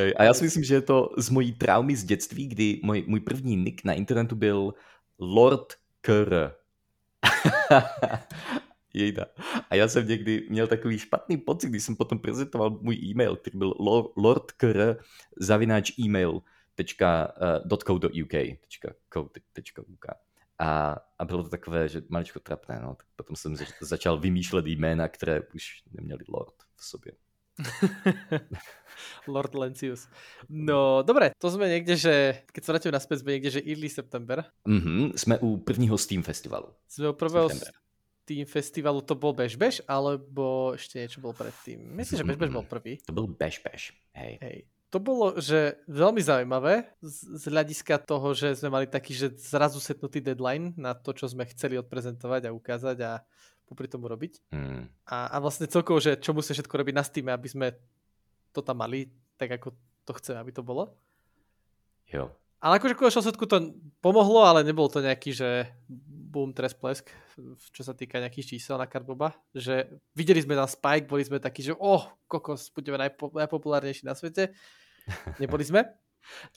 a 0.16 0.24
já 0.24 0.34
si 0.34 0.44
myslím, 0.44 0.64
že 0.64 0.74
je 0.74 0.82
to 0.82 1.10
z 1.18 1.30
mojí 1.30 1.52
traumy 1.52 1.96
z 1.96 2.04
dětství, 2.04 2.46
kdy 2.46 2.80
můj, 2.82 3.04
můj 3.06 3.20
první 3.20 3.56
nick 3.56 3.84
na 3.84 3.92
internetu 3.92 4.36
byl 4.36 4.74
Lord 5.18 5.74
Kr. 6.00 6.50
Jejda. 8.94 9.26
A 9.70 9.74
já 9.74 9.88
jsem 9.88 10.08
někdy 10.08 10.46
měl 10.50 10.66
takový 10.66 10.98
špatný 10.98 11.36
pocit, 11.36 11.68
když 11.68 11.82
jsem 11.82 11.96
potom 11.96 12.18
prezentoval 12.18 12.78
můj 12.80 12.96
e-mail, 12.96 13.36
který 13.36 13.58
byl 13.58 13.74
lordkr 14.16 14.96
zavináč 15.36 15.92
email 15.98 16.42
.co.uk. 16.76 18.34
A, 20.58 20.96
a 21.18 21.24
bylo 21.24 21.42
to 21.42 21.48
takové, 21.48 21.88
že 21.88 22.02
maličko 22.08 22.40
trapné, 22.40 22.80
no. 22.82 22.94
Tak 22.94 23.06
potom 23.16 23.36
jsem 23.36 23.56
začal 23.80 24.18
vymýšlet 24.18 24.66
jména, 24.66 25.08
které 25.08 25.40
už 25.54 25.82
neměli 25.92 26.24
Lord 26.28 26.54
v 26.76 26.84
sobě. 26.84 27.12
Lord 29.28 29.54
Lencius. 29.54 30.08
No, 30.48 31.02
dobre, 31.04 31.36
to 31.36 31.52
sme 31.52 31.68
niekde, 31.68 32.00
že 32.00 32.44
keď 32.48 32.62
sa 32.64 32.72
vrátime 32.72 32.96
naspäť, 32.96 33.16
sme 33.20 33.36
niekde, 33.36 33.50
že 33.52 33.60
early 33.60 33.92
september. 33.92 34.44
Mm-hmm, 34.64 35.18
sme 35.20 35.36
u 35.38 35.60
prvního 35.60 35.98
Steam 35.98 36.22
festivalu. 36.22 36.72
Sme 36.88 37.12
u 37.12 37.14
prvého. 37.14 37.52
Steam 38.22 38.46
festivalu, 38.46 39.02
to 39.02 39.18
bol 39.18 39.34
Bash 39.34 39.58
Bash, 39.58 39.82
alebo 39.84 40.72
ešte 40.78 41.02
niečo 41.02 41.18
bol 41.20 41.34
predtým? 41.34 41.92
Myslím, 41.92 42.22
že 42.22 42.24
Bash 42.24 42.40
Bash 42.40 42.54
bol 42.54 42.66
prvý. 42.70 42.92
To 43.04 43.12
bol 43.12 43.26
Bash 43.28 43.60
Bash, 43.60 43.92
hej. 44.14 44.38
hej 44.40 44.58
to 44.92 45.00
bolo, 45.00 45.40
že 45.40 45.80
veľmi 45.88 46.20
zaujímavé 46.20 46.84
z, 47.00 47.40
z 47.40 47.44
hľadiska 47.48 47.96
toho, 48.04 48.36
že 48.36 48.52
sme 48.60 48.68
mali 48.68 48.84
taký, 48.84 49.16
že 49.16 49.32
zrazu 49.40 49.80
setnutý 49.80 50.20
deadline 50.20 50.76
na 50.76 50.92
to, 50.92 51.16
čo 51.16 51.24
sme 51.32 51.48
chceli 51.48 51.80
odprezentovať 51.80 52.44
a 52.44 52.54
ukázať 52.54 52.96
a 53.00 53.12
popri 53.64 53.88
tomu 53.88 54.04
robiť. 54.12 54.52
Hmm. 54.52 54.92
A, 55.08 55.32
a 55.32 55.36
vlastne 55.40 55.64
celkovo, 55.64 55.96
že 55.96 56.20
čo 56.20 56.36
musíme 56.36 56.60
všetko 56.60 56.76
robiť 56.76 56.94
na 56.94 57.04
Steam, 57.08 57.32
aby 57.32 57.48
sme 57.48 57.72
to 58.52 58.60
tam 58.60 58.84
mali, 58.84 59.08
tak 59.40 59.56
ako 59.56 59.72
to 60.04 60.12
chceme, 60.20 60.36
aby 60.36 60.52
to 60.52 60.60
bolo. 60.60 60.92
Jo. 62.12 62.28
Ale 62.60 62.76
akože 62.76 62.92
konečnom 62.92 63.24
svetku 63.24 63.48
to 63.48 63.72
pomohlo, 64.04 64.44
ale 64.44 64.60
nebol 64.60 64.92
to 64.92 65.00
nejaký, 65.00 65.32
že 65.32 65.72
boom, 66.32 66.52
trest, 66.52 66.76
plesk, 66.76 67.08
čo 67.72 67.80
sa 67.80 67.96
týka 67.96 68.20
nejakých 68.20 68.54
čísel 68.54 68.76
na 68.76 68.84
Cardboba, 68.84 69.32
že 69.56 69.88
videli 70.12 70.44
sme 70.44 70.52
tam 70.52 70.68
Spike, 70.68 71.08
boli 71.08 71.24
sme 71.24 71.40
takí, 71.40 71.64
že 71.64 71.72
oh, 71.72 72.12
kokos, 72.28 72.68
budeme 72.76 73.00
najpo, 73.00 73.32
najpopulárnejší 73.32 74.04
na 74.04 74.12
svete 74.12 74.52
Neboli 75.42 75.64
sme? 75.64 75.84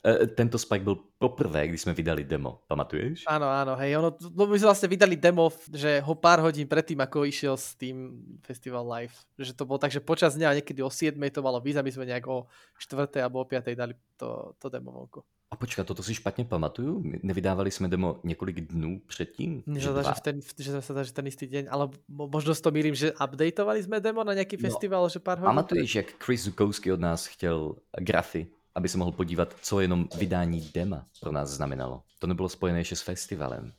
E, 0.05 0.27
tento 0.27 0.57
Spike 0.59 0.83
byl 0.83 0.95
poprvé, 1.17 1.67
když 1.67 1.81
jsme 1.81 1.93
vydali 1.93 2.23
demo, 2.23 2.61
pamatuješ? 2.67 3.23
Áno, 3.27 3.49
áno, 3.49 3.75
hej, 3.75 3.97
ono, 3.97 4.13
no 4.35 4.45
my 4.45 4.57
sme 4.61 4.69
vlastne 4.69 4.89
vydali 4.91 5.17
demo, 5.17 5.49
že 5.73 5.99
ho 6.05 6.13
pár 6.15 6.39
hodín 6.45 6.69
predtým, 6.69 7.01
ako 7.01 7.25
išiel 7.25 7.57
s 7.57 7.73
tým 7.75 8.21
Festival 8.45 8.85
Live. 8.85 9.17
Že 9.41 9.53
to 9.57 9.63
bolo 9.65 9.81
tak, 9.81 9.91
že 9.91 10.05
počas 10.05 10.37
dňa 10.37 10.61
niekedy 10.61 10.85
o 10.85 10.89
7 10.89 11.17
to 11.33 11.41
malo 11.41 11.57
výsť 11.57 11.81
a 11.81 11.85
my 11.85 11.91
sme 11.91 12.05
nejak 12.05 12.25
o 12.29 12.45
4 12.77 13.09
alebo 13.25 13.41
o 13.41 13.49
5 13.49 13.73
dali 13.73 13.93
to, 14.17 14.53
to 14.61 14.69
demo 14.69 14.93
vonku. 14.93 15.25
A 15.55 15.57
počkat, 15.57 15.87
toto 15.87 16.03
si 16.03 16.15
špatně 16.15 16.45
pamatuju? 16.45 17.03
Nevydávali 17.23 17.71
jsme 17.71 17.87
demo 17.87 18.19
několik 18.23 18.61
dnů 18.61 19.01
předtím? 19.07 19.63
Mně 19.65 19.79
že, 19.79 19.87
že, 19.87 20.13
v 20.15 20.19
ten, 20.19 20.35
že 20.59 20.81
sa 20.81 21.03
že 21.03 21.13
ten 21.15 21.27
istý 21.31 21.47
deň, 21.47 21.71
ale 21.71 21.95
možno 22.11 22.51
to 22.51 22.75
mýlim, 22.75 22.91
že 22.91 23.15
updateovali 23.15 23.79
jsme 23.79 24.03
demo 24.03 24.19
na 24.27 24.35
nějaký 24.35 24.59
no, 24.59 24.67
festival, 24.67 25.07
že 25.07 25.23
pár 25.23 25.39
hodin. 25.39 25.55
Pamatuješ, 25.55 25.95
jak 25.95 26.07
Chris 26.19 26.43
Zukowski 26.43 26.91
od 26.91 26.99
nás 26.99 27.31
chtěl 27.31 27.75
grafy, 28.03 28.47
aby 28.75 28.89
se 28.89 28.97
mohl 28.97 29.15
podívat, 29.15 29.55
co 29.61 29.79
jenom 29.79 30.11
vydání 30.17 30.59
dema 30.75 31.07
pro 31.23 31.31
nás 31.31 31.49
znamenalo. 31.49 32.03
To 32.19 32.27
nebylo 32.27 32.49
spojené 32.49 32.79
ještě 32.79 32.95
s 32.95 33.01
festivalem. 33.01 33.71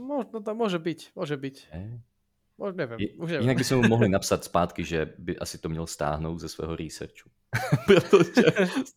Možno 0.00 0.40
to 0.40 0.54
může 0.54 0.78
být, 0.78 1.12
může 1.14 1.36
být. 1.36 1.68
Eh? 1.72 2.00
Už 2.56 2.74
nevím, 2.74 2.98
už 3.18 3.30
nevím. 3.30 3.42
Jinak 3.42 3.58
bychom 3.58 3.88
mohli 3.88 4.08
napsat 4.08 4.44
zpátky, 4.44 4.84
že 4.84 5.12
by 5.18 5.38
asi 5.38 5.58
to 5.58 5.68
měl 5.68 5.86
stáhnout 5.86 6.38
ze 6.38 6.48
svého 6.48 6.76
researchu. 6.76 7.30
Protože 7.86 8.42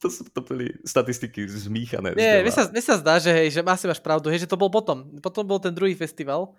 to, 0.02 0.10
to 0.34 0.42
byly 0.42 0.70
statistiky 0.86 1.50
zmíchané. 1.50 2.14
Sa, 2.50 2.70
mne 2.70 2.82
sa 2.82 2.98
zdá, 2.98 3.22
že, 3.22 3.30
hej, 3.30 3.54
že 3.54 3.62
asi 3.62 3.86
máš 3.86 4.02
pravdu, 4.02 4.30
hej, 4.34 4.46
že 4.46 4.50
to 4.50 4.58
bol 4.58 4.70
potom. 4.70 5.06
Potom 5.22 5.46
bol 5.46 5.62
ten 5.62 5.74
druhý 5.74 5.94
festival, 5.94 6.58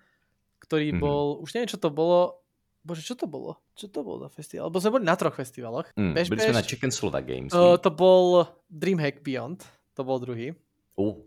ktorý 0.62 0.94
mm-hmm. 0.94 1.02
bol, 1.02 1.42
už 1.42 1.54
neviem, 1.54 1.70
čo 1.70 1.78
to 1.78 1.90
bolo, 1.90 2.38
Bože, 2.86 3.02
čo 3.02 3.18
to 3.18 3.26
bolo? 3.26 3.58
Čo 3.74 3.90
to 3.90 4.06
bolo 4.06 4.26
za 4.26 4.30
festival? 4.30 4.70
Lebo 4.70 4.78
sme 4.78 4.94
boli 4.98 5.04
na 5.06 5.18
troch 5.18 5.34
festivaloch. 5.34 5.90
Mm, 5.98 6.14
Bež, 6.14 6.30
byli 6.30 6.38
bež, 6.38 6.46
sme 6.50 6.58
na 6.62 6.66
Chicken 6.66 6.92
Slova 6.94 7.20
Games. 7.22 7.50
Uh, 7.50 7.74
to 7.78 7.90
bol 7.90 8.46
Dreamhack 8.70 9.26
Beyond, 9.26 9.66
to 9.94 10.06
bol 10.06 10.22
druhý. 10.22 10.54
Uh 10.94 11.18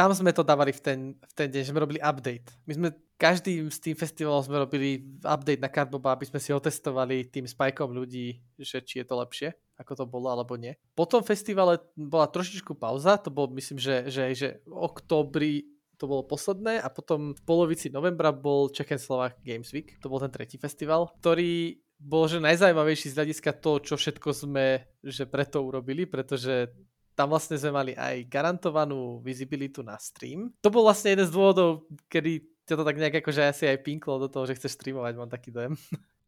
tam 0.00 0.16
sme 0.16 0.32
to 0.32 0.40
dávali 0.40 0.72
v 0.72 0.80
ten, 0.80 0.98
v 1.12 1.32
ten 1.36 1.52
deň, 1.52 1.60
že 1.60 1.70
sme 1.76 1.84
robili 1.84 2.00
update. 2.00 2.48
My 2.64 2.72
sme 2.72 2.88
každý 3.20 3.68
z 3.68 3.78
tým 3.92 3.96
festivalom 4.00 4.40
sme 4.40 4.64
robili 4.64 5.04
update 5.20 5.60
na 5.60 5.68
Cardboba, 5.68 6.16
aby 6.16 6.24
sme 6.24 6.40
si 6.40 6.56
otestovali 6.56 7.28
tým 7.28 7.44
spajkom 7.44 7.92
ľudí, 7.92 8.40
že 8.56 8.80
či 8.80 9.04
je 9.04 9.06
to 9.06 9.20
lepšie, 9.20 9.52
ako 9.76 9.92
to 9.92 10.04
bolo, 10.08 10.32
alebo 10.32 10.56
nie. 10.56 10.72
Po 10.96 11.04
tom 11.04 11.20
festivale 11.20 11.84
bola 11.92 12.24
trošičku 12.24 12.72
pauza, 12.80 13.20
to 13.20 13.28
bolo 13.28 13.52
myslím, 13.60 13.76
že, 13.76 14.08
že, 14.08 14.24
že 14.32 14.48
oktobri 14.64 15.68
to 16.00 16.08
bolo 16.08 16.24
posledné 16.24 16.80
a 16.80 16.88
potom 16.88 17.36
v 17.36 17.42
polovici 17.44 17.92
novembra 17.92 18.32
bol 18.32 18.72
Czech 18.72 18.96
and 18.96 19.04
Slovak 19.04 19.36
Games 19.44 19.68
Week, 19.76 20.00
to 20.00 20.08
bol 20.08 20.16
ten 20.16 20.32
tretí 20.32 20.56
festival, 20.56 21.12
ktorý 21.20 21.76
bol 22.00 22.24
že 22.24 22.40
najzajímavejší 22.40 23.12
z 23.12 23.16
hľadiska 23.20 23.60
toho, 23.60 23.84
čo 23.84 24.00
všetko 24.00 24.32
sme 24.32 24.88
že 25.04 25.28
preto 25.28 25.60
urobili, 25.60 26.08
pretože 26.08 26.72
tam 27.12 27.36
vlastne 27.36 27.60
sme 27.60 27.76
mali 27.76 27.92
aj 27.92 28.32
garantovanú 28.32 29.20
visibilitu 29.20 29.84
na 29.84 30.00
stream. 30.00 30.56
To 30.64 30.72
bol 30.72 30.88
vlastne 30.88 31.12
jeden 31.12 31.28
z 31.28 31.34
dôvodov, 31.36 31.84
kedy 32.08 32.59
ťa 32.70 32.78
to 32.78 32.86
tak 32.86 32.96
nejak 33.02 33.18
akože 33.18 33.42
asi 33.50 33.66
aj 33.66 33.82
pinklo 33.82 34.22
do 34.22 34.30
toho, 34.30 34.46
že 34.46 34.54
chceš 34.54 34.78
streamovať, 34.78 35.18
mám 35.18 35.26
taký 35.26 35.50
dojem. 35.50 35.74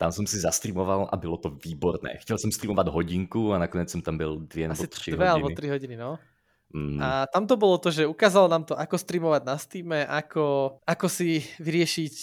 Tam 0.03 0.11
jsem 0.13 0.27
si 0.27 0.43
zastreamoval 0.43 1.07
a 1.13 1.17
bylo 1.17 1.37
to 1.39 1.51
výborné. 1.51 2.19
Chtěl 2.19 2.39
jsem 2.39 2.53
streamovat 2.53 2.89
hodinku 2.89 3.55
a 3.55 3.59
nakonec 3.59 3.91
jsem 3.91 4.03
tam 4.03 4.19
byl 4.19 4.43
dvě 4.51 4.69
nebo 4.69 4.87
tři 4.87 5.11
dvě 5.11 5.31
hodiny. 5.31 5.31
alebo 5.31 5.55
tři 5.55 5.69
hodiny, 5.69 5.97
no. 5.97 6.19
Mm. 6.73 7.03
A 7.03 7.27
tam 7.27 7.47
to 7.47 7.57
bolo 7.57 7.79
to, 7.79 7.91
že 7.91 8.07
ukázalo 8.07 8.49
nám 8.49 8.65
to, 8.65 8.73
ako 8.73 8.99
streamovať 8.99 9.43
na 9.45 9.57
Steam, 9.61 9.93
ako, 10.09 10.79
ako 10.89 11.07
si 11.09 11.45
vyriešiť 11.61 12.15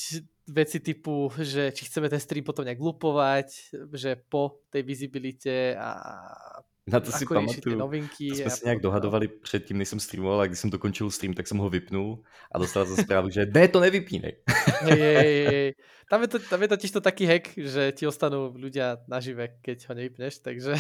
veci 0.50 0.82
typu, 0.82 1.30
že 1.38 1.70
či 1.70 1.86
chceme 1.86 2.10
ten 2.10 2.18
stream 2.18 2.42
potom 2.42 2.66
nejak 2.66 2.82
lupovať, 2.82 3.48
že 3.94 4.18
po 4.18 4.66
tej 4.74 4.82
visibilite 4.82 5.78
a 5.78 6.02
na 6.88 7.00
to 7.00 7.12
si 7.12 7.26
pamatuju. 7.26 7.78
Novinky 7.78 8.30
to 8.30 8.36
jsme 8.36 8.50
se 8.50 8.66
nějak 8.66 8.82
dohadovali 8.82 9.28
předtím, 9.28 9.78
než 9.78 9.90
jsem 9.90 10.00
streamoval 10.00 10.42
a 10.42 10.48
když 10.48 10.60
jsem 10.60 10.70
dokončil 10.70 11.12
stream, 11.12 11.34
tak 11.34 11.48
jsem 11.48 11.58
ho 11.58 11.70
vypnul 11.70 12.24
a 12.52 12.58
dostal 12.58 12.86
jsem 12.86 13.04
zprávu, 13.04 13.30
že 13.30 13.46
ne, 13.46 13.68
to 13.68 13.80
nevypínej. 13.80 14.36
Tam 16.10 16.22
je, 16.22 16.28
to, 16.28 16.40
tam 16.40 16.62
je 16.62 16.68
totiž 16.68 16.92
to 16.92 17.02
taký 17.06 17.30
hack, 17.30 17.54
že 17.54 17.94
ti 17.94 18.10
ostanú 18.10 18.50
ľudia 18.50 18.98
nažive, 19.06 19.62
keď 19.62 19.78
ho 19.86 19.94
nevypneš, 19.94 20.42
takže, 20.42 20.74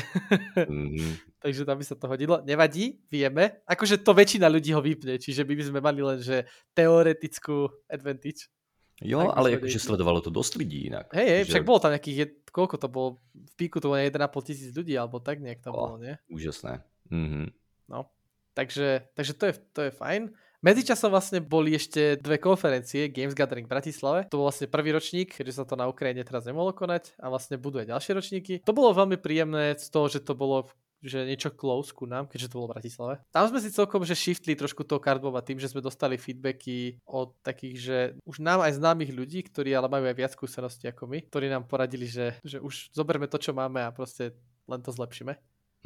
mm-hmm. 0.57 1.11
takže 1.45 1.69
tam 1.69 1.77
by 1.77 1.85
sa 1.85 1.93
to 1.93 2.09
hodilo. 2.09 2.41
Nevadí, 2.41 2.97
vieme. 3.13 3.61
Akože 3.69 4.01
to 4.01 4.17
väčšina 4.17 4.49
ľudí 4.49 4.73
ho 4.73 4.81
vypne, 4.81 5.21
čiže 5.21 5.45
my 5.45 5.53
by 5.53 5.63
sme 5.69 5.79
mali 5.85 6.01
len, 6.01 6.17
že 6.17 6.49
teoretickú 6.73 7.69
advantage. 7.85 8.49
Jo, 8.99 9.23
tak 9.23 9.37
ale 9.39 9.47
jakože 9.55 9.79
sledovalo 9.79 10.19
to 10.19 10.27
dost 10.27 10.59
lidí 10.59 10.91
jinak. 10.91 11.07
Hej, 11.15 11.27
hej, 11.27 11.41
že... 11.47 11.51
však 11.55 11.63
bolo 11.63 11.79
tam 11.79 11.95
nejakých, 11.95 12.51
koľko 12.51 12.75
to 12.75 12.87
bolo, 12.91 13.09
v 13.31 13.53
píku 13.55 13.79
to 13.79 13.87
bolo 13.91 13.99
1,5 13.99 14.47
tisíc 14.47 14.71
ľudí, 14.75 14.93
alebo 14.99 15.23
tak 15.23 15.39
nejak 15.39 15.63
to 15.63 15.71
bolo, 15.71 15.95
nie? 15.95 16.19
Úžasné. 16.27 16.83
Mm-hmm. 17.07 17.45
No, 17.87 18.11
takže, 18.51 19.07
takže 19.15 19.33
to, 19.39 19.43
je, 19.47 19.53
to 19.71 19.79
je 19.87 19.91
fajn. 19.95 20.35
Medzičasom 20.59 21.15
vlastne 21.15 21.39
boli 21.39 21.71
ešte 21.71 22.19
dve 22.19 22.35
konferencie, 22.35 23.07
Games 23.07 23.31
Gathering 23.31 23.63
v 23.63 23.71
Bratislave. 23.71 24.19
To 24.27 24.43
bol 24.43 24.51
vlastne 24.51 24.67
prvý 24.67 24.91
ročník, 24.91 25.31
keďže 25.31 25.55
sa 25.55 25.63
to 25.63 25.79
na 25.79 25.87
Ukrajine 25.87 26.19
teraz 26.27 26.43
nemohlo 26.43 26.75
konať 26.75 27.15
a 27.15 27.31
vlastne 27.31 27.55
budú 27.55 27.79
aj 27.79 27.87
ďalšie 27.87 28.11
ročníky. 28.11 28.53
To 28.67 28.75
bolo 28.75 28.91
veľmi 28.91 29.15
príjemné 29.15 29.79
z 29.79 29.87
toho, 29.87 30.11
že 30.11 30.19
to 30.19 30.35
bolo 30.35 30.67
že 30.99 31.23
niečo 31.23 31.51
close 31.55 31.95
ku 31.95 32.03
nám, 32.03 32.27
keďže 32.27 32.51
to 32.51 32.57
bolo 32.59 32.67
v 32.71 32.73
Bratislave. 32.75 33.15
Tam 33.31 33.47
sme 33.47 33.63
si 33.63 33.71
celkom 33.71 34.03
že 34.03 34.15
shiftli 34.15 34.55
trošku 34.55 34.83
toho 34.83 34.99
Cardboba 34.99 35.39
tým, 35.39 35.59
že 35.59 35.71
sme 35.71 35.83
dostali 35.83 36.19
feedbacky 36.19 36.99
od 37.07 37.35
takých, 37.39 37.75
že 37.79 37.97
už 38.27 38.43
nám 38.43 38.63
aj 38.63 38.79
známych 38.79 39.11
ľudí, 39.15 39.39
ktorí 39.47 39.71
ale 39.71 39.87
majú 39.87 40.05
aj 40.07 40.17
viac 40.17 40.31
skúseností 40.35 40.91
ako 40.91 41.07
my, 41.07 41.19
ktorí 41.31 41.47
nám 41.47 41.67
poradili, 41.67 42.07
že, 42.07 42.35
že 42.43 42.59
už 42.59 42.91
zoberme 42.91 43.31
to, 43.31 43.39
čo 43.39 43.55
máme 43.55 43.79
a 43.79 43.95
proste 43.95 44.35
len 44.67 44.81
to 44.83 44.91
zlepšíme. 44.91 45.33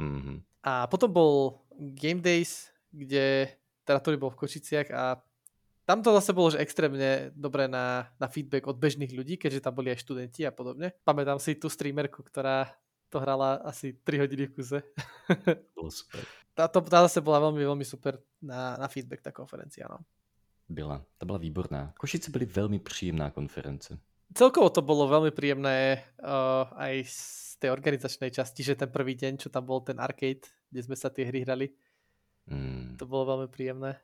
Mm-hmm. 0.02 0.38
A 0.66 0.90
potom 0.90 1.10
bol 1.14 1.62
Game 1.78 2.22
Days, 2.22 2.74
kde 2.90 3.54
teda 3.84 4.00
to 4.00 4.16
bol 4.18 4.32
v 4.32 4.40
Kočiciach 4.40 4.90
a 4.90 5.20
tam 5.84 6.00
to 6.00 6.16
zase 6.16 6.32
bolo, 6.32 6.48
že 6.48 6.64
extrémne 6.64 7.36
dobré 7.36 7.68
na, 7.68 8.08
na 8.16 8.32
feedback 8.32 8.72
od 8.72 8.80
bežných 8.80 9.12
ľudí, 9.12 9.36
keďže 9.36 9.68
tam 9.68 9.76
boli 9.76 9.92
aj 9.92 10.00
študenti 10.00 10.48
a 10.48 10.56
podobne. 10.56 10.96
Pamätám 11.04 11.44
si 11.44 11.60
tú 11.60 11.68
streamerku, 11.68 12.24
ktorá 12.24 12.72
to 13.14 13.22
hrala 13.22 13.62
asi 13.62 13.94
3 13.94 14.26
hodiny 14.26 14.50
v 14.50 14.54
kuse. 14.58 14.82
Bolo 15.78 15.92
super. 15.94 16.26
Tá, 16.54 16.66
to, 16.66 16.82
tá 16.82 17.06
zase 17.06 17.22
bola 17.22 17.38
veľmi, 17.50 17.62
veľmi 17.62 17.86
super 17.86 18.18
na, 18.42 18.78
na 18.78 18.90
feedback 18.90 19.22
tá 19.22 19.30
konferencia. 19.30 19.86
No. 19.90 20.02
Byla, 20.70 21.06
to 21.18 21.26
byla 21.26 21.38
výborná. 21.38 21.94
Košice 21.98 22.32
byly 22.32 22.46
velmi 22.46 22.80
příjemná 22.80 23.30
konference. 23.30 23.98
Celkovo 24.34 24.70
to 24.74 24.82
bolo 24.82 25.06
veľmi 25.06 25.30
príjemné 25.30 26.02
uh, 26.18 26.66
aj 26.74 27.06
z 27.06 27.18
tej 27.62 27.70
organizačnej 27.70 28.34
časti, 28.34 28.66
že 28.66 28.74
ten 28.74 28.90
prvý 28.90 29.14
deň, 29.14 29.38
čo 29.38 29.50
tam 29.54 29.66
bol 29.66 29.82
ten 29.86 30.02
arcade, 30.02 30.42
kde 30.74 30.82
sme 30.82 30.98
sa 30.98 31.14
tie 31.14 31.26
hry 31.30 31.46
hrali, 31.46 31.70
Mm, 32.44 33.00
to 33.00 33.08
bolo 33.08 33.24
veľmi 33.24 33.48
príjemné. 33.48 33.96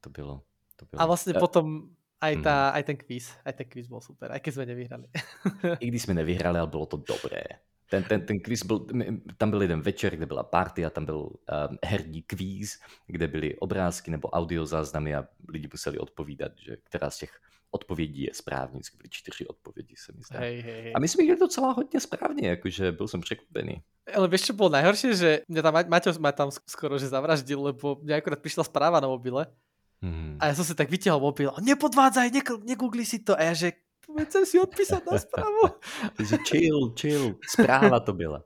to 0.00 0.08
bylo. 0.08 0.40
To 0.80 0.88
bylo. 0.88 0.98
A 0.98 1.04
vlastne 1.04 1.36
A- 1.36 1.42
potom 1.42 1.92
aj, 2.16 2.34
tá, 2.40 2.56
Mhm. 2.70 2.74
aj 2.74 2.82
ten 2.88 2.96
quiz, 2.96 3.26
aj 3.44 3.52
ten 3.60 3.66
quiz 3.68 3.86
bol 3.86 4.00
super, 4.00 4.32
aj 4.32 4.40
keď 4.40 4.52
sme 4.56 4.66
nevyhrali. 4.72 5.06
I 5.84 5.86
když 5.86 6.02
jsme 6.02 6.14
nevyhráli, 6.14 6.58
ale 6.58 6.66
bylo 6.66 6.86
to 6.86 6.96
dobré. 6.96 7.44
Ten, 7.90 8.04
ten, 8.04 8.20
ten 8.26 8.40
kvíz 8.40 8.64
byl, 8.64 8.86
tam 9.36 9.50
byl 9.50 9.62
jeden 9.62 9.80
večer, 9.80 10.16
kde 10.16 10.26
byla 10.26 10.42
party 10.42 10.84
a 10.84 10.90
tam 10.90 11.04
byl 11.04 11.18
um, 11.18 11.78
herní 11.84 12.22
kvíz, 12.22 12.78
kde 13.06 13.26
byly 13.28 13.56
obrázky 13.56 14.10
nebo 14.10 14.28
audiozáznamy 14.28 15.14
a 15.14 15.24
lidi 15.48 15.68
museli 15.72 15.98
odpovídat, 15.98 16.52
že 16.60 16.76
která 16.84 17.10
z 17.10 17.18
těch 17.18 17.32
odpovědí 17.70 18.22
je 18.22 18.34
správně. 18.34 18.80
Byly 18.96 19.08
čtyři 19.10 19.46
odpovědi, 19.46 19.94
se 19.96 20.12
mi 20.12 20.22
zdá. 20.22 20.40
Hej, 20.40 20.60
hej, 20.60 20.82
hej. 20.82 20.92
A 20.96 20.98
my 21.00 21.08
jsme 21.08 21.26
dali 21.26 21.38
docela 21.40 21.72
hodně 21.72 22.00
správně, 22.00 22.48
jakože 22.48 22.92
byl 22.92 23.08
jsem 23.08 23.20
překvapený. 23.20 23.82
Ale 24.08 24.24
vieš, 24.28 24.48
čo 24.48 24.52
bolo 24.56 24.72
najhoršie, 24.72 25.12
že 25.12 25.30
mňa 25.52 25.60
tam, 25.60 25.74
Ma- 25.76 25.88
Maťo 25.92 26.16
ma 26.16 26.32
tam 26.32 26.48
sk- 26.48 26.64
skoro 26.64 26.96
že 26.96 27.12
zavraždil, 27.12 27.60
lebo 27.60 28.00
mňa 28.00 28.24
akorát 28.24 28.40
prišla 28.40 28.64
správa 28.64 29.00
na 29.04 29.08
mobile 29.08 29.48
Hmm. 29.98 30.38
a 30.38 30.46
ja 30.46 30.54
som 30.54 30.62
si 30.62 30.78
tak 30.78 30.86
vytiahol 30.94 31.18
mobil 31.18 31.50
a 31.50 31.58
nepodvádzaj, 31.58 32.30
nekl- 32.30 32.62
negoogli 32.62 33.02
si 33.02 33.18
to. 33.18 33.34
A 33.34 33.50
ja 33.50 33.54
že, 33.58 33.74
chcem 34.24 34.42
si 34.46 34.56
odpísať 34.56 35.04
na. 35.04 35.12
Takže 36.16 36.36
chill, 36.48 36.92
chill, 36.96 37.36
zpráva 37.44 38.00
to 38.00 38.12
byla. 38.12 38.42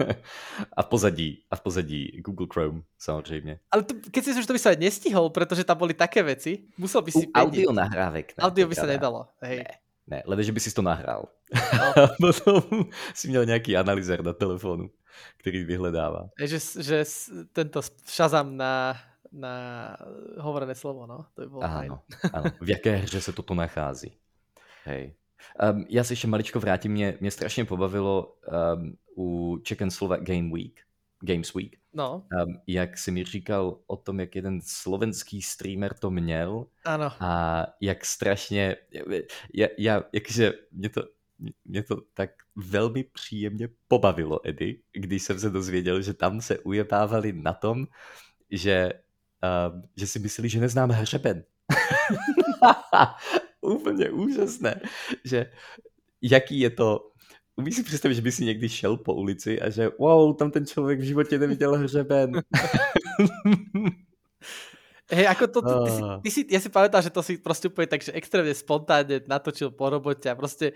a 0.78 0.80
v 0.82 0.86
pozadí, 0.86 1.28
a 1.50 1.56
v 1.56 1.60
pozadí 1.60 2.00
Google 2.24 2.46
Chrome 2.52 2.82
samozřejmě. 2.98 3.58
Ale 3.70 3.82
to, 3.82 3.94
keď 4.10 4.24
si 4.24 4.30
že 4.40 4.46
to 4.46 4.56
by 4.56 4.58
sa 4.58 4.70
aj 4.72 4.80
nestihol, 4.80 5.30
pretože 5.30 5.64
tam 5.64 5.78
boli 5.78 5.94
také 5.94 6.22
veci, 6.22 6.64
musel 6.78 7.02
by 7.02 7.10
si 7.12 7.26
U 7.26 7.30
audio 7.34 7.72
nahrávek. 7.72 8.34
ne, 8.38 8.42
audio 8.44 8.66
by 8.68 8.74
teda. 8.74 8.86
nedalo. 8.86 9.20
Hej. 9.42 9.58
Ne, 9.58 9.74
ne, 10.06 10.18
lede, 10.26 10.42
že 10.42 10.52
by 10.52 10.60
si 10.60 10.70
to 10.74 10.82
nahrál. 10.82 11.28
No. 11.52 11.86
Potom 12.20 12.88
si 13.14 13.28
měl 13.28 13.44
nějaký 13.44 13.76
analyzer 13.76 14.24
na 14.24 14.32
telefonu, 14.32 14.90
který 15.36 15.64
vyhledává. 15.64 16.28
Že, 16.40 16.58
že 16.82 17.04
tento 17.52 17.80
Shazam 18.08 18.56
na, 18.56 18.96
na 19.32 19.54
hovorené 20.38 20.74
slovo, 20.74 21.06
no. 21.06 21.26
To 21.34 21.42
by 21.42 21.48
bolo 21.48 21.62
fajn. 21.62 21.90
Ano, 21.92 22.02
ano. 22.32 22.50
V 22.60 22.68
jaké 22.70 22.96
hře 22.96 23.20
se 23.20 23.32
toto 23.32 23.54
nachází? 23.54 24.12
Hej. 24.86 25.14
Um, 25.72 25.84
já 25.88 26.04
se 26.04 26.12
ještě 26.12 26.26
maličko 26.26 26.60
vrátím, 26.60 26.92
mě, 26.92 27.18
mě 27.20 27.30
strašně 27.30 27.64
pobavilo 27.64 28.36
um, 28.76 28.96
u 29.16 29.58
Czechoslovak 29.62 30.22
Game 30.22 30.50
Week, 30.52 30.80
Games 31.20 31.54
Week, 31.54 31.76
No, 31.96 32.26
um, 32.44 32.60
jak 32.66 32.98
si 32.98 33.10
mi 33.10 33.24
říkal 33.24 33.78
o 33.86 33.96
tom, 33.96 34.20
jak 34.20 34.36
jeden 34.36 34.60
slovenský 34.62 35.42
streamer 35.42 35.94
to 35.94 36.10
měl 36.10 36.66
áno. 36.84 37.12
a 37.20 37.66
jak 37.80 38.04
strašně, 38.04 38.76
já, 39.54 39.68
já 39.78 40.02
jakže 40.12 40.52
mě 40.72 40.88
to, 40.88 41.02
mě 41.64 41.82
to 41.82 41.96
tak 42.14 42.30
velmi 42.56 43.04
příjemně 43.04 43.68
pobavilo, 43.88 44.46
Edy, 44.48 44.80
když 44.92 45.22
jsem 45.22 45.38
se 45.40 45.50
dozvěděl, 45.50 46.02
že 46.02 46.14
tam 46.14 46.40
se 46.40 46.58
ujebávali 46.58 47.32
na 47.32 47.52
tom, 47.52 47.86
že, 48.50 48.92
um, 49.72 49.82
že 49.96 50.06
si 50.06 50.18
mysleli, 50.18 50.48
že 50.48 50.60
neznáme 50.60 50.94
hřeben. 50.94 51.44
Úplně 53.66 54.10
úžasné, 54.10 54.80
že 55.24 55.50
jaký 56.22 56.60
je 56.60 56.70
to, 56.70 57.10
umíš 57.56 57.76
si 57.76 57.82
představit, 57.82 58.14
že 58.14 58.22
by 58.22 58.32
si 58.32 58.44
někdy 58.44 58.68
šel 58.68 58.96
po 58.96 59.14
ulici 59.14 59.60
a 59.60 59.70
že 59.70 59.90
wow, 59.98 60.36
tam 60.36 60.50
ten 60.50 60.66
člověk 60.66 61.00
v 61.00 61.02
životě 61.02 61.38
neviděl 61.38 61.74
hřeben. 61.74 62.32
Hej, 65.06 65.26
ako 65.30 65.46
to, 65.46 65.58
ty, 65.62 65.70
ty, 65.70 65.90
si, 65.90 66.02
Ah. 66.02 66.18
ty 66.18 66.30
si, 66.34 66.40
ja 66.50 66.58
si 66.58 66.66
pamätám, 66.66 66.98
že 66.98 67.14
to 67.14 67.22
si 67.22 67.38
proste 67.38 67.70
úplne 67.70 67.86
tak, 67.86 68.02
že 68.02 68.10
extrémne 68.10 68.50
spontánne 68.50 69.22
natočil 69.30 69.70
po 69.70 69.86
robote 69.86 70.26
a 70.26 70.34
proste 70.34 70.74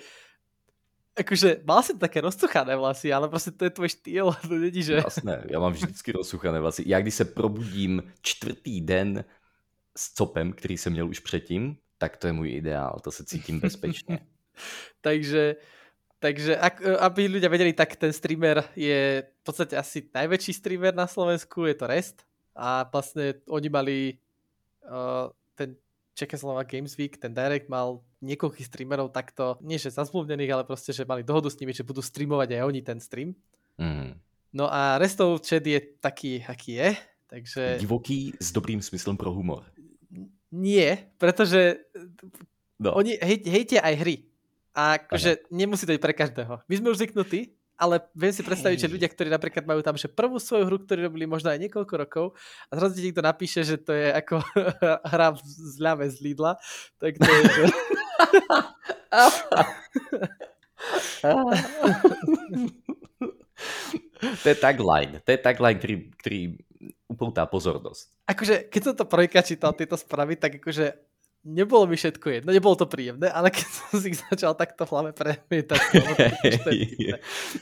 akože 1.18 1.66
mal 1.66 1.82
si 1.82 1.98
také 1.98 2.22
rozcuchané 2.22 2.78
vlasy, 2.78 3.10
ale 3.10 3.26
proste 3.26 3.50
to 3.50 3.66
je 3.66 3.74
tvoj 3.74 3.90
štýl, 3.90 4.26
to 4.48 4.54
není, 4.54 4.82
že... 4.86 5.02
Jasné, 5.02 5.50
já 5.50 5.58
mám 5.58 5.72
vždycky 5.74 6.12
rozsuchané 6.14 6.60
vlasy. 6.62 6.86
Já 6.86 7.00
když 7.02 7.14
se 7.14 7.24
probudím 7.24 8.02
čtvrtý 8.22 8.80
den 8.80 9.24
s 9.98 10.14
copem, 10.14 10.52
který 10.52 10.78
jsem 10.78 10.92
měl 10.92 11.08
už 11.08 11.18
předtím, 11.20 11.76
tak 12.00 12.16
to 12.16 12.26
je 12.26 12.32
můj 12.32 12.50
ideál, 12.64 12.96
to 13.04 13.10
se 13.10 13.24
cítím 13.24 13.60
bezpečně. 13.60 14.18
takže, 15.00 15.56
takže 16.18 16.56
ak, 16.56 16.80
aby 16.80 17.28
ľudia 17.28 17.52
vedeli, 17.52 17.76
tak 17.76 17.96
ten 17.96 18.12
streamer 18.12 18.64
je 18.72 19.24
v 19.24 19.42
podstate 19.44 19.76
asi 19.76 20.08
najväčší 20.08 20.52
streamer 20.52 20.96
na 20.96 21.04
Slovensku, 21.04 21.68
je 21.68 21.76
to 21.76 21.86
Rest 21.86 22.24
a 22.56 22.88
vlastne 22.88 23.40
oni 23.48 23.68
mali 23.68 23.96
uh, 24.84 25.28
ten 25.56 25.76
Czechoslovak 26.16 26.68
Games 26.72 26.96
Week, 26.96 27.16
ten 27.16 27.32
Direct 27.32 27.68
mal 27.68 28.04
niekoľkých 28.20 28.68
streamerov 28.68 29.12
takto, 29.12 29.56
nie 29.64 29.80
že 29.80 29.92
zazmluvnených, 29.92 30.52
ale 30.52 30.64
proste, 30.68 30.92
že 30.92 31.08
mali 31.08 31.24
dohodu 31.24 31.48
s 31.48 31.56
nimi, 31.56 31.72
že 31.72 31.84
budú 31.84 32.04
streamovať 32.04 32.60
aj 32.60 32.62
oni 32.64 32.80
ten 32.84 33.00
stream. 33.00 33.32
Mm. 33.80 34.16
No 34.52 34.68
a 34.68 35.00
Restov 35.00 35.40
chat 35.40 35.64
je 35.64 35.80
taký, 36.00 36.44
aký 36.44 36.76
je, 36.76 36.88
takže 37.28 37.80
Divoký 37.80 38.36
s 38.36 38.52
dobrým 38.52 38.82
smyslem 38.84 39.16
pro 39.16 39.32
humor. 39.32 39.64
nie, 40.50 40.98
pretože 41.16 41.78
No. 42.80 42.96
oni 42.96 43.20
hej, 43.20 43.44
hejtia 43.44 43.84
aj 43.84 43.94
hry. 44.00 44.16
A 44.72 44.96
akože 45.02 45.50
nemusí 45.52 45.84
to 45.84 45.92
byť 45.92 46.02
pre 46.02 46.14
každého. 46.16 46.62
My 46.64 46.74
sme 46.78 46.90
už 46.94 47.02
zvyknutí, 47.02 47.52
ale 47.80 48.04
viem 48.12 48.28
si 48.28 48.44
predstaviť, 48.44 48.76
že 48.76 48.88
Hej. 48.92 48.94
ľudia, 49.00 49.08
ktorí 49.08 49.32
napríklad 49.32 49.64
majú 49.64 49.80
tam 49.80 49.96
že 49.96 50.04
prvú 50.04 50.36
svoju 50.36 50.68
hru, 50.68 50.84
ktorú 50.84 51.08
robili 51.08 51.24
možno 51.24 51.48
aj 51.48 51.64
niekoľko 51.64 51.94
rokov 51.96 52.36
a 52.68 52.76
zrazu 52.76 53.00
ti 53.00 53.08
niekto 53.08 53.24
napíše, 53.24 53.64
že 53.64 53.80
to 53.80 53.96
je 53.96 54.12
ako 54.12 54.44
hra 55.16 55.32
v 55.32 55.40
zľave 55.80 56.12
z 56.12 56.16
Lidla, 56.20 56.60
tak 57.00 57.16
to 57.16 57.24
je, 57.24 57.40
že... 57.48 57.64
to 64.44 64.46
je 64.52 64.56
tagline, 64.60 65.16
to 65.24 65.28
je 65.32 65.38
tagline, 65.40 65.78
který, 65.80 65.96
který 66.20 66.56
upoutá 67.08 67.46
pozornost. 67.48 68.12
Akože, 68.28 68.70
keď 68.70 68.82
som 68.84 68.94
to 68.94 69.04
prvýkrát 69.08 69.42
čítal, 69.42 69.72
tieto 69.72 69.96
správy, 69.96 70.36
tak 70.36 70.62
akože 70.62 71.09
nebolo 71.44 71.86
mi 71.86 71.96
všetko 71.96 72.26
jedno, 72.30 72.52
nebolo 72.52 72.76
to 72.76 72.86
príjemné, 72.86 73.32
ale 73.32 73.50
keď 73.50 73.66
som 73.76 74.00
si 74.00 74.12
ich 74.12 74.20
začal 74.20 74.52
takto 74.54 74.84
v 74.84 74.92
hlave 74.92 75.10
premietať, 75.12 75.80
vtipné. 75.80 77.16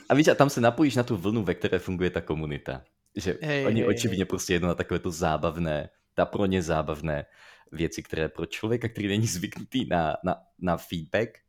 a 0.09 0.11
víš, 0.13 0.27
a 0.27 0.35
tam 0.35 0.49
se 0.49 0.61
napojíš 0.61 0.95
na 0.95 1.03
tu 1.03 1.17
vlnu, 1.17 1.43
ve 1.43 1.55
které 1.55 1.79
funguje 1.79 2.09
ta 2.09 2.21
komunita. 2.21 2.83
Že 3.15 3.37
Hej, 3.41 3.65
oni 3.65 3.81
hej, 3.81 3.89
očividně 3.89 4.25
prostě 4.25 4.53
jedno 4.53 4.67
na 4.67 4.75
takové 4.75 4.99
to 4.99 5.11
zábavné, 5.11 5.89
ta 6.13 6.25
pro 6.25 6.45
ně 6.45 6.61
zábavné 6.61 7.25
věci, 7.71 8.03
které 8.03 8.29
pro 8.29 8.45
člověka, 8.45 8.89
který 8.89 9.07
není 9.07 9.27
zvyknutý 9.27 9.85
na, 9.89 10.17
na, 10.23 10.35
na 10.59 10.77
feedback 10.77 11.39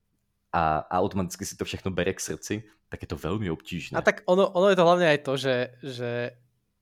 a, 0.53 0.79
a 0.79 0.99
automaticky 0.99 1.47
si 1.47 1.57
to 1.57 1.65
všechno 1.65 1.91
bere 1.91 2.13
k 2.13 2.21
srdci, 2.21 2.63
tak 2.89 3.03
je 3.03 3.09
to 3.09 3.17
velmi 3.17 3.51
obtížné. 3.51 3.99
A 3.99 4.03
tak 4.03 4.23
ono, 4.27 4.51
ono 4.51 4.69
je 4.69 4.77
to 4.77 4.85
hlavne 4.85 5.07
aj 5.07 5.19
to, 5.23 5.33
že, 5.37 5.57
že 5.79 6.11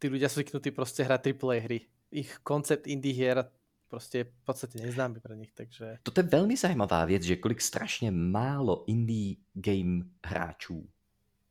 tí 0.01 0.09
ľudia 0.09 0.33
sú 0.33 0.41
zvyknutí 0.41 0.73
proste 0.73 1.05
hrať 1.05 1.37
AAA 1.37 1.59
hry. 1.61 1.79
Ich 2.09 2.41
koncept 2.41 2.89
indie 2.89 3.13
hier 3.13 3.45
proste 3.89 4.19
je 4.19 4.25
v 4.25 4.45
podstate 4.45 4.79
neznámy 4.79 5.21
pre 5.21 5.37
nich, 5.37 5.53
takže... 5.53 5.99
To 6.03 6.13
je 6.17 6.23
velmi 6.23 6.57
zajímavá 6.57 7.05
věc, 7.05 7.23
že 7.23 7.37
kolik 7.37 7.61
strašně 7.61 8.11
málo 8.11 8.85
indie 8.87 9.37
game 9.55 10.05
hráčů 10.27 10.89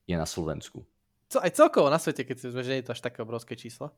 je 0.08 0.18
na 0.18 0.26
Slovensku. 0.26 0.86
Co, 1.30 1.44
aj 1.44 1.52
celkovo 1.52 1.90
na 1.92 2.00
svete, 2.00 2.24
keď 2.24 2.40
si 2.40 2.48
vezmeš, 2.48 2.66
že 2.66 2.76
je 2.80 2.86
to 2.88 2.92
až 2.96 3.02
také 3.04 3.20
obrovské 3.20 3.56
číslo. 3.60 3.92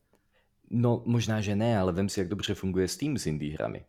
No 0.70 1.06
možná, 1.06 1.42
že 1.42 1.54
ne, 1.56 1.78
ale 1.78 1.94
vem 1.94 2.10
si, 2.10 2.20
jak 2.20 2.30
dobře 2.30 2.54
funguje 2.54 2.88
Steam 2.88 3.18
s 3.18 3.28
indie 3.30 3.54
hrami. 3.54 3.86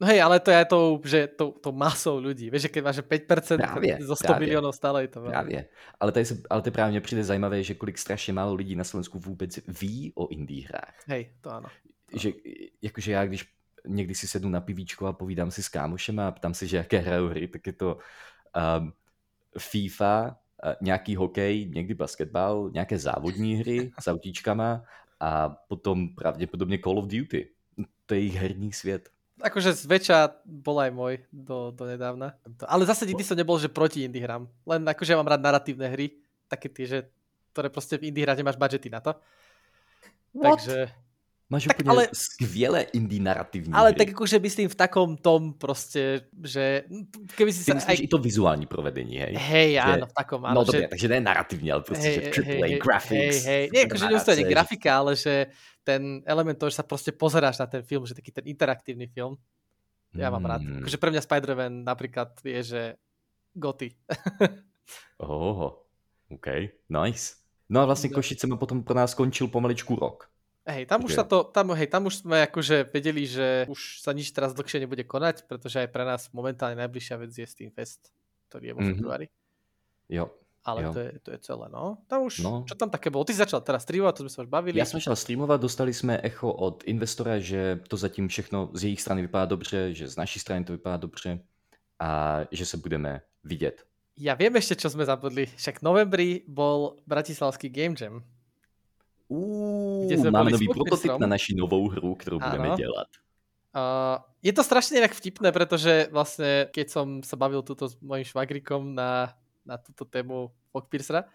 No 0.00 0.06
hej, 0.06 0.22
ale 0.22 0.40
to 0.40 0.50
je 0.50 0.64
to, 0.64 0.80
že 1.04 1.20
to, 1.36 1.52
to 1.60 1.70
masou 1.76 2.24
ľudí. 2.24 2.48
Vieš, 2.48 2.62
že 2.62 2.72
keď 2.72 2.82
máš 2.84 2.96
že 2.96 3.02
5% 3.04 3.56
Právě, 3.56 3.98
zo 4.00 4.16
100 4.16 4.26
právě. 4.26 4.40
miliónov, 4.40 4.74
stále 4.74 5.02
je 5.04 5.08
to 5.08 5.20
veľa. 5.20 5.30
Právě. 5.30 5.68
Ale, 6.00 6.12
tady 6.12 6.24
se, 6.24 6.34
ale 6.50 6.62
to 6.62 6.70
právě 6.70 6.90
mně 6.90 7.00
přijde 7.00 7.24
zajímavé, 7.24 7.62
že 7.62 7.74
kolik 7.74 7.98
strašně 7.98 8.32
málo 8.32 8.54
lidí 8.54 8.76
na 8.76 8.84
Slovensku 8.84 9.18
vůbec 9.18 9.58
ví 9.68 10.12
o 10.14 10.28
indie 10.28 10.68
hrách. 10.68 10.94
Hej, 11.06 11.30
to 11.40 11.50
áno. 11.52 11.68
Že, 12.14 12.32
jakože 12.82 13.12
já, 13.12 13.26
když 13.26 13.46
někdy 13.86 14.14
si 14.14 14.28
sednu 14.28 14.48
na 14.50 14.60
pivíčko 14.60 15.06
a 15.06 15.12
povídám 15.12 15.50
si 15.50 15.62
s 15.62 15.68
kámošem 15.68 16.20
a 16.20 16.30
ptám 16.30 16.54
se, 16.54 16.66
že 16.66 16.76
jaké 16.76 16.98
hrajou 16.98 17.28
hry, 17.28 17.48
tak 17.48 17.66
je 17.66 17.72
to 17.72 17.98
um, 18.78 18.92
FIFA, 19.58 20.36
uh, 20.64 20.72
nějaký 20.80 21.16
hokej, 21.16 21.70
někdy 21.74 21.94
basketbal, 21.94 22.70
nějaké 22.74 22.98
závodní 22.98 23.54
hry 23.54 23.92
s 24.00 24.08
autíčkama 24.08 24.82
a 25.20 25.48
potom 25.48 26.14
pravděpodobně 26.14 26.78
Call 26.78 26.98
of 26.98 27.06
Duty. 27.06 27.48
To 28.06 28.14
je 28.14 28.20
jejich 28.20 28.34
herní 28.34 28.72
svět. 28.72 29.08
Akože 29.40 29.72
zväčša 29.72 30.44
bol 30.44 30.76
aj 30.84 30.90
môj 30.92 31.14
do, 31.32 31.72
do 31.72 31.88
nedávna. 31.88 32.36
Ale 32.68 32.84
zase 32.84 33.08
nikdy 33.08 33.24
som 33.24 33.40
nebol, 33.40 33.56
že 33.56 33.72
proti 33.72 34.04
indie 34.04 34.20
hrám. 34.20 34.44
Len 34.68 34.84
akože 34.84 35.16
ja 35.16 35.20
mám 35.20 35.32
rád 35.32 35.40
naratívne 35.40 35.88
hry. 35.88 36.20
Také 36.44 36.68
tie, 36.68 36.84
že 36.84 36.98
ktoré 37.56 37.72
proste 37.72 37.96
v 37.96 38.12
indie 38.12 38.20
hrách 38.20 38.36
nemáš 38.36 38.60
budžety 38.60 38.92
na 38.92 39.00
to. 39.00 39.16
Takže 40.36 40.92
Máš 41.50 41.64
Tak 41.66 41.76
úplně 41.82 41.90
ale- 41.90 42.08
skvělé 42.14 42.80
indie 42.94 43.22
narrativní 43.22 43.74
Ale 43.74 43.90
hry. 43.90 43.98
tak 43.98 44.08
akože 44.14 44.38
myslím 44.38 44.68
v 44.70 44.74
takom 44.78 45.16
tom 45.18 45.52
proste, 45.58 46.30
že 46.46 46.86
keby 47.34 47.50
si 47.52 47.66
Ty 47.66 47.70
sa... 47.70 47.74
myslíš 47.74 48.00
i 48.00 48.08
to 48.08 48.18
vizuální 48.22 48.66
provedení, 48.70 49.18
hej? 49.18 49.34
Hej, 49.34 49.70
že- 49.74 49.82
áno, 49.82 50.06
v 50.06 50.14
takom, 50.14 50.40
áno. 50.46 50.54
no 50.54 50.62
že, 50.62 50.66
dobré, 50.72 50.88
takže 50.88 51.06
ne 51.10 51.18
narrativní, 51.20 51.72
ale 51.74 51.82
prostě, 51.82 52.08
že 52.12 52.20
AAA 52.30 52.78
graphics. 52.78 53.42
Hej, 53.44 53.50
hej. 53.50 53.62
Nie, 53.74 53.82
akože 53.90 54.06
neustále 54.06 54.36
animácie, 54.38 54.46
že- 54.46 54.52
grafika, 54.54 54.90
ale 54.98 55.12
že 55.18 55.34
ten 55.82 56.22
element 56.26 56.54
toho, 56.58 56.70
že 56.70 56.76
sa 56.78 56.86
proste 56.86 57.10
pozeráš 57.10 57.58
na 57.58 57.66
ten 57.66 57.82
film, 57.82 58.06
že 58.06 58.14
taký 58.14 58.30
ten 58.30 58.46
interaktívny 58.46 59.10
film, 59.10 59.34
ja 60.14 60.30
mám 60.30 60.46
rád. 60.46 60.62
Mm. 60.62 60.86
Akože 60.86 60.98
pre 61.02 61.10
mňa 61.10 61.22
Spider-Man 61.26 61.74
napríklad 61.82 62.30
je, 62.46 62.62
že 62.62 62.82
goty. 63.58 63.90
Oho, 65.18 65.82
OK, 66.30 66.46
nice. 66.88 67.34
No 67.68 67.80
a 67.80 67.84
vlastně 67.84 68.10
No. 68.10 68.14
Košicema 68.14 68.56
potom 68.56 68.82
pro 68.82 68.94
nás 68.94 69.10
skončil 69.10 69.48
pomaličku 69.48 69.96
rok. 69.96 70.30
Hej, 70.66 70.84
tam 70.86 71.00
už 71.02 71.16
sa 71.16 71.24
to, 71.24 71.44
tam, 71.48 71.72
hej, 71.72 71.88
tam 71.88 72.04
už 72.04 72.20
sme 72.20 72.44
akože 72.44 72.92
vedeli, 72.92 73.24
že 73.24 73.64
už 73.66 74.04
sa 74.04 74.12
nič 74.12 74.28
teraz 74.30 74.52
dlhšie 74.52 74.84
nebude 74.84 75.02
konať, 75.02 75.48
pretože 75.48 75.80
aj 75.80 75.88
pre 75.88 76.04
nás 76.04 76.28
momentálne 76.30 76.76
najbližšia 76.76 77.16
vec 77.16 77.32
je 77.32 77.46
Steam 77.48 77.72
Fest, 77.72 78.12
ktorý 78.48 78.64
je 78.70 78.74
vo 78.76 78.82
Mhm. 78.84 78.88
februári. 78.94 79.26
Jo. 80.08 80.28
Ale 80.60 80.82
Jo. 80.84 80.92
to 80.92 81.00
je, 81.00 81.10
to 81.24 81.28
je 81.32 81.38
celé, 81.40 81.66
no. 81.72 82.04
Tam 82.04 82.28
už, 82.28 82.44
No. 82.44 82.68
čo 82.68 82.76
tam 82.76 82.92
také 82.92 83.08
bolo? 83.08 83.24
Ty 83.24 83.32
si 83.32 83.40
začal 83.40 83.64
teraz 83.64 83.88
streamovať, 83.88 84.12
to 84.12 84.22
sme 84.28 84.32
sa 84.36 84.40
už 84.44 84.50
bavili. 84.52 84.76
Já 84.78 84.84
jsem 84.84 85.00
šel 85.00 85.16
streamovat, 85.16 85.60
dostali 85.60 85.94
jsme 85.94 86.20
echo 86.22 86.52
od 86.52 86.84
investora, 86.84 87.38
že 87.40 87.80
to 87.88 87.96
zatím 87.96 88.28
všechno 88.28 88.68
z 88.76 88.84
jejich 88.84 89.00
strany 89.00 89.22
vypadá 89.22 89.44
dobře, 89.56 89.94
že 89.94 90.08
z 90.08 90.16
naší 90.16 90.38
strany 90.38 90.64
to 90.64 90.72
vypadá 90.72 90.96
dobře 90.96 91.40
a 92.00 92.40
že 92.52 92.66
se 92.66 92.76
budeme 92.76 93.20
vidět. 93.44 93.84
Ja 94.20 94.36
viem 94.36 94.52
ešte, 94.52 94.76
čo 94.76 94.92
sme 94.92 95.08
zabudli. 95.08 95.48
Však 95.48 95.80
v 95.80 95.86
novembri 95.88 96.28
bol 96.44 97.00
Bratislavský 97.08 97.72
Game 97.72 97.96
Jam. 97.96 98.20
Uuu, 99.30 100.06
Kde 100.06 100.18
jsme 100.18 100.30
máme 100.30 100.50
nový 100.50 100.68
prototyp 100.68 101.18
na 101.18 101.26
naší 101.26 101.54
novou 101.54 101.88
hru, 101.88 102.14
kterou 102.14 102.38
Ano. 102.42 102.50
budeme 102.50 102.76
dělat. 102.76 103.06
Uh, 103.70 104.18
je 104.42 104.50
to 104.50 104.66
strašne 104.66 104.98
inak 104.98 105.14
vtipné, 105.14 105.54
pretože 105.54 106.10
vlastne 106.10 106.66
keď 106.74 106.86
som 106.90 107.06
sa 107.22 107.38
bavil 107.38 107.62
tuto 107.62 107.86
s 107.86 107.94
mojim 108.02 108.26
švagrikom 108.26 108.98
na, 108.98 109.38
na 109.62 109.78
túto 109.78 110.02
tému 110.02 110.50
Fogpiercera, 110.74 111.30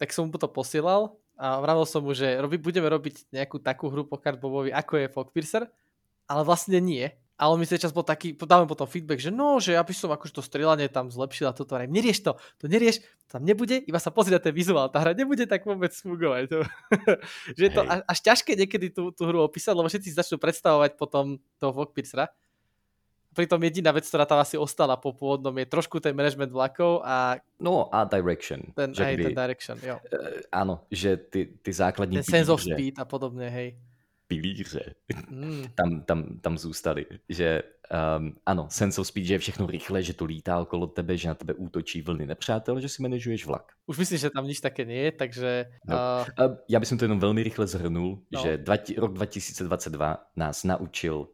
tak 0.00 0.08
som 0.16 0.32
mu 0.32 0.40
to 0.40 0.48
posielal 0.48 1.20
a 1.36 1.60
vravil 1.60 1.84
som 1.84 2.00
mu, 2.00 2.16
že 2.16 2.40
robi, 2.40 2.56
budeme 2.56 2.88
robiť 2.88 3.28
nejakú 3.36 3.60
takú 3.60 3.92
hru 3.92 4.08
Pokart 4.08 4.40
Bobovi, 4.40 4.72
ako 4.72 4.96
je 4.96 5.12
Fogpiercer, 5.12 5.68
ale 6.24 6.40
vlastne 6.40 6.80
nie. 6.80 7.12
A 7.38 7.46
on 7.46 7.54
mi 7.54 7.70
sa 7.70 7.78
čas 7.78 7.94
bol 7.94 8.02
taký, 8.02 8.34
dáme 8.34 8.66
potom 8.66 8.90
feedback, 8.90 9.22
že 9.22 9.30
no, 9.30 9.62
že 9.62 9.78
ja 9.78 9.82
by 9.86 9.94
som 9.94 10.10
akože 10.10 10.34
to 10.34 10.42
strieľanie 10.42 10.90
tam 10.90 11.06
zlepšila 11.06 11.54
toto. 11.54 11.78
Vrajím, 11.78 11.94
nerieš 11.94 12.26
to, 12.26 12.34
to 12.58 12.66
nerieš, 12.66 12.98
to 13.30 13.38
tam 13.38 13.46
nebude, 13.46 13.78
iba 13.78 14.02
sa 14.02 14.10
pozri 14.10 14.34
na 14.34 14.42
ten 14.42 14.50
vizuál, 14.50 14.90
tá 14.90 14.98
hra 14.98 15.14
nebude 15.14 15.46
tak 15.46 15.62
vôbec 15.62 15.94
fungovať. 15.94 16.50
To, 16.50 16.66
že 17.56 17.62
je 17.62 17.72
to 17.72 17.86
Hej. 17.86 17.90
až, 17.94 18.00
až 18.10 18.18
ťažké 18.26 18.52
niekedy 18.58 18.90
tú, 18.90 19.14
tú 19.14 19.22
hru 19.30 19.46
opísať, 19.46 19.70
lebo 19.70 19.86
všetci 19.86 20.18
začnú 20.18 20.42
predstavovať 20.42 20.98
potom 20.98 21.38
toho 21.62 21.70
Fogpiercera. 21.70 22.26
Pritom 23.38 23.62
jediná 23.62 23.94
vec, 23.94 24.02
ktorá 24.02 24.26
tam 24.26 24.42
asi 24.42 24.58
ostala 24.58 24.98
po 24.98 25.14
pôvodnom, 25.14 25.54
je 25.62 25.70
trošku 25.70 26.02
ten 26.02 26.10
management 26.18 26.50
vlakov 26.50 27.06
a 27.06 27.38
No 27.62 27.86
a 27.94 28.02
direction. 28.02 28.74
ten, 28.74 28.90
že 28.90 29.06
aj 29.06 29.14
kdy, 29.14 29.24
ten 29.30 29.36
direction, 29.38 29.76
jo. 29.78 29.94
eh, 30.10 30.42
ano, 30.50 30.82
že 30.90 31.14
ty, 31.30 31.54
ty 31.62 31.70
základní 31.70 32.18
Ten 32.18 32.26
sense 32.26 32.50
of 32.50 32.58
speed 32.58 32.98
a 32.98 33.06
podobne, 33.06 33.46
hej. 33.46 33.78
Pilíře 34.28 34.94
Mm. 35.30 35.64
tam, 35.74 36.02
tam, 36.02 36.38
tam 36.40 36.58
zůstaly. 36.58 37.06
Že 37.28 37.62
um, 38.18 38.36
ano, 38.46 38.66
sense 38.70 39.00
of 39.00 39.06
speed, 39.06 39.26
že 39.26 39.34
je 39.34 39.38
všechno 39.38 39.66
rychle, 39.66 40.02
že 40.02 40.12
to 40.14 40.24
lítá 40.24 40.60
okolo 40.60 40.86
tebe, 40.86 41.16
že 41.16 41.28
na 41.28 41.34
tebe 41.34 41.54
útočí 41.54 42.02
vlny 42.02 42.26
nepřátel, 42.26 42.80
že 42.80 42.88
si 42.88 43.02
manažuješ 43.02 43.46
vlak. 43.46 43.72
Už 43.86 43.98
myslím, 43.98 44.18
že 44.18 44.30
tam 44.30 44.46
nič 44.46 44.60
také 44.60 44.82
je, 44.82 45.12
takže... 45.12 45.66
No. 45.86 45.96
Uh, 45.96 46.48
Uh, 46.48 46.56
já 46.68 46.80
bych 46.80 46.88
to 46.88 47.04
jenom 47.04 47.18
velmi 47.20 47.42
rychle 47.42 47.66
zhrnul, 47.66 48.22
No. 48.32 48.42
že 48.42 48.56
dva, 48.58 48.74
rok 48.96 49.12
2022 49.12 50.24
nás 50.36 50.64
naučil 50.64 51.28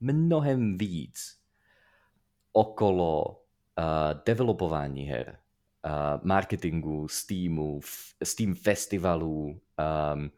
mnohem 0.00 0.78
víc 0.78 1.38
okolo 2.52 3.24
uh, 3.78 4.20
developování 4.26 5.04
her, 5.04 5.38
uh, 5.84 6.24
marketingu, 6.26 7.08
Steamu, 7.08 7.80
Steam 8.24 8.54
festivalů, 8.54 9.44
um, 9.44 9.50
uh, 10.22 10.30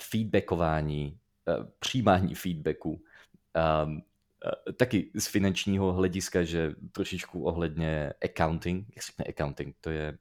feedbackování, 0.00 1.12
uh, 1.12 1.18
přijímání 1.78 2.34
feedbacku, 2.34 3.02
um, 3.84 4.02
taky 4.76 5.10
z 5.14 5.26
finančního 5.26 5.92
hlediska, 5.92 6.44
že 6.44 6.74
trošičku 6.92 7.44
ohledně 7.44 8.12
accounting, 8.24 8.86
jak 8.96 9.02
se 9.02 9.12
řekne 9.12 9.24
accounting, 9.24 9.76
to 9.80 9.90
je 9.90 10.18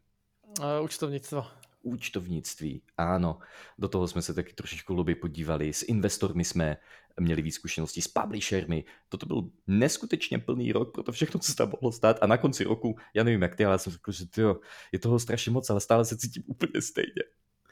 uh, 0.59 0.83
účtovníctvo. 0.83 1.45
účtovnictví, 1.85 2.81
áno. 2.97 3.39
Do 3.77 3.87
toho 3.87 4.07
jsme 4.07 4.21
se 4.21 4.33
taky 4.33 4.53
trošičku 4.53 4.93
lobby 4.93 5.15
podívali. 5.15 5.73
S 5.73 5.83
investormi 5.85 6.41
jsme 6.41 6.77
měli 7.19 7.41
víc 7.41 7.55
zkušeností, 7.55 8.01
s 8.01 8.07
publishermi. 8.07 8.83
Toto 9.09 9.25
byl 9.25 9.49
neskutečně 9.67 10.39
plný 10.39 10.71
rok 10.71 10.93
pro 10.93 11.03
to 11.03 11.11
všechno, 11.11 11.39
co 11.39 11.51
se 11.51 11.55
tam 11.55 11.69
mohlo 11.69 11.91
stát. 11.91 12.17
A 12.21 12.27
na 12.27 12.37
konci 12.37 12.63
roku, 12.63 12.97
já 13.13 13.23
nevím 13.23 13.41
jak 13.41 13.55
ty, 13.55 13.65
ale 13.65 13.73
já 13.73 13.77
jsem 13.77 13.93
řekl, 13.93 14.11
že 14.11 14.27
tyjo, 14.27 14.59
je 14.91 14.99
toho 14.99 15.19
strašně 15.19 15.51
moc, 15.51 15.69
ale 15.69 15.79
stále 15.79 16.05
se 16.05 16.17
cítím 16.17 16.43
úplně 16.47 16.81
stejně. 16.81 17.23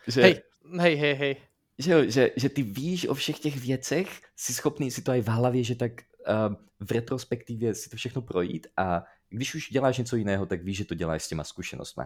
Že, 0.07 0.21
Hej, 0.21 0.41
hej, 0.79 0.95
hej, 0.95 1.13
hej. 1.13 1.35
Že, 1.79 2.11
že, 2.11 2.31
že 2.37 2.49
ty 2.49 2.61
víš 2.63 3.07
o 3.07 3.13
všech 3.13 3.39
těch 3.39 3.57
věcech, 3.57 4.21
jsi 4.35 4.53
schopný 4.53 4.91
si 4.91 5.01
to 5.01 5.11
aj 5.11 5.21
v 5.21 5.27
hlavě, 5.27 5.63
že 5.63 5.75
tak 5.75 5.91
uh, 6.27 6.55
v 6.79 6.91
retrospektivě 6.91 7.75
si 7.75 7.89
to 7.89 7.97
všechno 7.97 8.21
projít 8.21 8.67
a 8.77 9.03
když 9.29 9.55
už 9.55 9.69
děláš 9.69 9.97
něco 9.97 10.15
jiného, 10.15 10.45
tak 10.45 10.63
víš, 10.63 10.77
že 10.77 10.85
to 10.85 10.95
děláš 10.95 11.23
s 11.23 11.27
těma 11.29 11.43
zkušenostmi. 11.43 12.03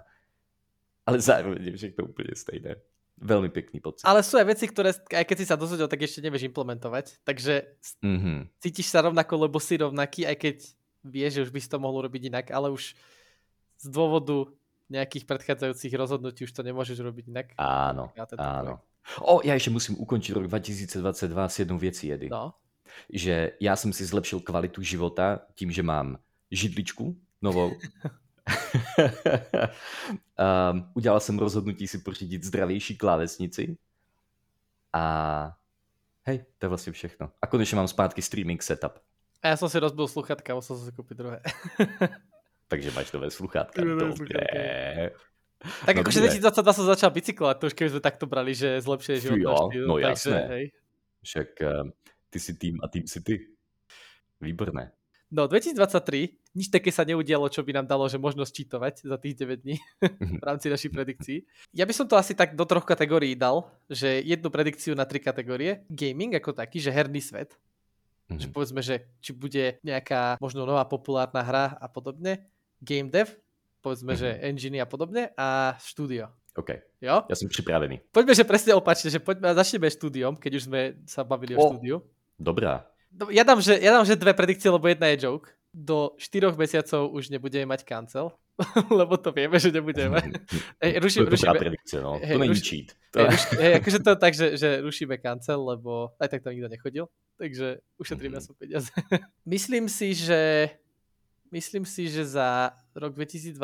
Ale 1.05 1.19
zároveň 1.21 1.63
je 1.63 1.77
všechno 1.77 2.03
úplně 2.05 2.29
stejné. 2.35 2.75
Velmi 3.17 3.49
pěkný 3.49 3.79
pocit. 3.79 4.05
Ale 4.05 4.21
sú 4.21 4.37
aj 4.37 4.45
veci, 4.45 4.69
ktoré, 4.69 4.93
aj 4.93 5.25
keď 5.25 5.37
si 5.41 5.45
sa 5.49 5.57
dozvedel, 5.57 5.89
tak 5.89 6.05
ešte 6.05 6.21
nevieš 6.21 6.53
implementovať. 6.53 7.17
Takže 7.25 7.53
s- 7.81 7.97
Mm-hmm. 8.05 8.61
cítiš 8.61 8.93
sa 8.93 9.01
rovnako, 9.01 9.49
lebo 9.49 9.57
si 9.57 9.73
rovnaký, 9.73 10.29
aj 10.29 10.37
keď 10.37 10.55
vieš, 11.01 11.31
že 11.33 11.43
už 11.49 11.51
by 11.51 11.59
si 11.65 11.69
to 11.73 11.81
mohlo 11.81 12.05
robiť 12.05 12.29
inak, 12.29 12.45
ale 12.53 12.69
už 12.69 12.93
z 13.81 13.85
dôvodu 13.89 14.53
nejakých 14.93 15.25
predchádzajúcich 15.25 15.93
rozhodnutí 15.97 16.45
už 16.45 16.53
to 16.53 16.61
nemôžeš 16.61 17.01
robiť 17.01 17.25
inak. 17.33 17.47
Áno, 17.57 18.13
Ja 18.13 18.29
tento 18.29 18.45
áno. 18.45 18.85
O, 19.21 19.41
já 19.43 19.53
ještě 19.53 19.69
musím 19.69 19.99
ukončit 19.99 20.33
rok 20.33 20.47
2022 20.47 21.49
s 21.49 21.59
jednou 21.59 21.77
věcí, 21.77 22.07
Jedy. 22.07 22.29
No. 22.29 22.53
Že 23.13 23.51
já 23.59 23.75
jsem 23.75 23.93
si 23.93 24.05
zlepšil 24.05 24.39
kvalitu 24.39 24.81
života 24.81 25.39
tím, 25.55 25.71
že 25.71 25.83
mám 25.83 26.17
židličku 26.51 27.17
novou. 27.41 27.67
um, 27.67 27.75
udělal 30.93 31.19
jsem 31.19 31.39
rozhodnutí 31.39 31.87
si 31.87 31.97
pořídit 31.97 32.43
zdravější 32.43 32.97
klávesnici. 32.97 33.77
A 34.93 35.53
hej, 36.23 36.45
to 36.57 36.65
je 36.65 36.69
vlastně 36.69 36.93
všechno. 36.93 37.31
A 37.41 37.47
konečně 37.47 37.75
mám 37.75 37.87
zpátky 37.87 38.21
streaming 38.21 38.63
setup. 38.63 38.99
A 39.43 39.53
ja 39.53 39.55
som 39.55 39.69
si 39.69 39.77
rozbil 39.77 40.09
sluchatka, 40.09 40.57
musel 40.57 40.81
som 40.81 40.85
si 40.89 40.91
kúpiť 40.91 41.15
druhé. 41.17 41.39
Takže 42.71 42.89
máš 42.91 43.13
nové 43.13 43.29
sluchátka. 43.29 43.85
Nové 43.85 44.17
sluchátka. 44.17 44.57
Tak 45.57 45.93
No 45.95 46.01
akože. 46.01 46.37
2022 46.41 46.77
som 46.77 46.85
začal 46.85 47.09
bicyklovať, 47.09 47.55
to 47.57 47.65
už 47.67 47.73
keby 47.73 47.89
sme 47.89 48.01
takto 48.01 48.25
brali, 48.25 48.53
že 48.53 48.77
zlepšuje 48.79 49.17
život. 49.19 49.73
Jo, 49.73 49.85
no 49.85 49.97
jasné. 49.97 50.41
Hej. 50.47 50.65
Však 51.21 51.49
um, 51.59 51.89
ty 52.29 52.37
si 52.37 52.53
tým 52.55 52.75
a 52.79 52.87
tým 52.87 53.05
si 53.05 53.19
ty. 53.19 53.35
Výborné. 54.37 54.93
No 55.27 55.43
2023 55.43 56.39
nič 56.55 56.71
také 56.71 56.87
sa 56.89 57.03
neudialo, 57.03 57.51
čo 57.51 57.61
by 57.61 57.75
nám 57.75 57.85
dalo, 57.85 58.07
že 58.07 58.17
možnosť 58.17 58.51
čítovať 58.53 58.93
za 59.03 59.17
tých 59.19 59.35
9 59.35 59.61
dní 59.61 59.75
v 60.39 60.43
rámci 60.43 60.71
našich 60.71 60.89
predikcií. 60.89 61.43
Ja 61.75 61.83
by 61.83 61.93
som 61.93 62.07
to 62.07 62.15
asi 62.15 62.31
tak 62.31 62.55
do 62.55 62.63
troch 62.63 62.81
kategórií 62.81 63.35
dal, 63.35 63.67
že 63.85 64.23
jednu 64.23 64.47
predikciu 64.49 64.95
na 64.95 65.05
tri 65.05 65.19
kategórie. 65.19 65.83
Gaming 65.91 66.33
ako 66.33 66.53
taký, 66.53 66.79
že 66.79 66.89
herný 66.89 67.19
svet, 67.19 67.53
Mhm. 68.27 68.39
že 68.43 68.47
povedzme, 68.51 68.81
že 68.83 69.07
či 69.23 69.31
bude 69.31 69.79
nejaká 69.87 70.35
možno 70.43 70.67
nová 70.67 70.83
populárna 70.83 71.39
hra 71.39 71.79
a 71.79 71.87
podobne. 71.87 72.43
Game 72.83 73.07
dev, 73.07 73.31
povedzme, 73.87 74.13
že 74.13 74.37
engine 74.43 74.83
a 74.83 74.87
podobne 74.87 75.31
a 75.33 75.77
štúdio. 75.79 76.27
OK, 76.57 76.69
Jo? 77.01 77.23
já 77.29 77.35
jsem 77.35 77.49
připravený. 77.49 78.01
Poďme, 78.11 78.33
že 78.35 78.43
presne 78.43 78.73
opačne, 78.73 79.13
že 79.13 79.21
poďme, 79.21 79.53
začneme 79.53 79.87
štúdiom, 79.87 80.35
keď 80.35 80.51
už 80.57 80.63
sme 80.65 80.81
sa 81.05 81.21
bavili 81.21 81.53
o, 81.53 81.61
O. 81.61 81.69
štúdiu. 81.69 82.01
Dobrá. 82.39 82.81
No, 83.13 83.29
ja, 83.29 83.45
dám, 83.45 83.61
že, 83.61 83.77
ja 83.77 83.93
dám, 83.93 84.05
že 84.05 84.17
dve 84.17 84.33
predikcie, 84.33 84.65
lebo 84.69 84.85
jedna 84.89 85.07
je 85.13 85.21
joke. 85.21 85.53
Do 85.69 86.17
4 86.17 86.57
mesiacov 86.57 87.13
už 87.13 87.29
nebudeme 87.29 87.69
mať 87.69 87.85
cancel, 87.85 88.33
lebo 88.89 89.17
to 89.21 89.29
vieme, 89.29 89.61
že 89.61 89.69
nebudeme. 89.69 90.17
Hej, 90.81 90.97
ruši, 90.97 91.17
to 91.21 91.21
je 91.21 91.29
dobrá 91.29 91.37
rušíme, 91.53 91.59
predikce, 91.61 91.95
no. 92.01 92.17
hej, 92.17 92.33
to 92.33 92.39
není 92.41 92.53
ruš- 92.57 92.65
cheat. 92.65 92.87
To 93.13 93.17
hej, 93.19 93.25
je... 93.25 93.29
ruš, 93.29 93.43
hej, 93.61 93.73
akože 93.77 93.99
to 94.01 94.09
je 94.09 94.17
tak, 94.17 94.33
že, 94.33 94.47
že 94.57 94.69
rušíme 94.81 95.15
cancel, 95.17 95.59
lebo 95.61 96.09
aj 96.17 96.27
tak 96.29 96.41
tam 96.41 96.53
nikto 96.57 96.69
nechodil. 96.69 97.05
Takže 97.37 97.67
ušetríme 98.01 98.37
Mhm. 98.37 98.41
mm-hmm. 98.41 98.57
peniaze. 98.57 98.89
myslím 99.45 99.85
si, 99.89 100.17
že 100.17 100.41
myslím 101.53 101.85
si, 101.85 102.09
že 102.09 102.25
za 102.25 102.73
rok 102.97 103.13
2023 103.13 103.57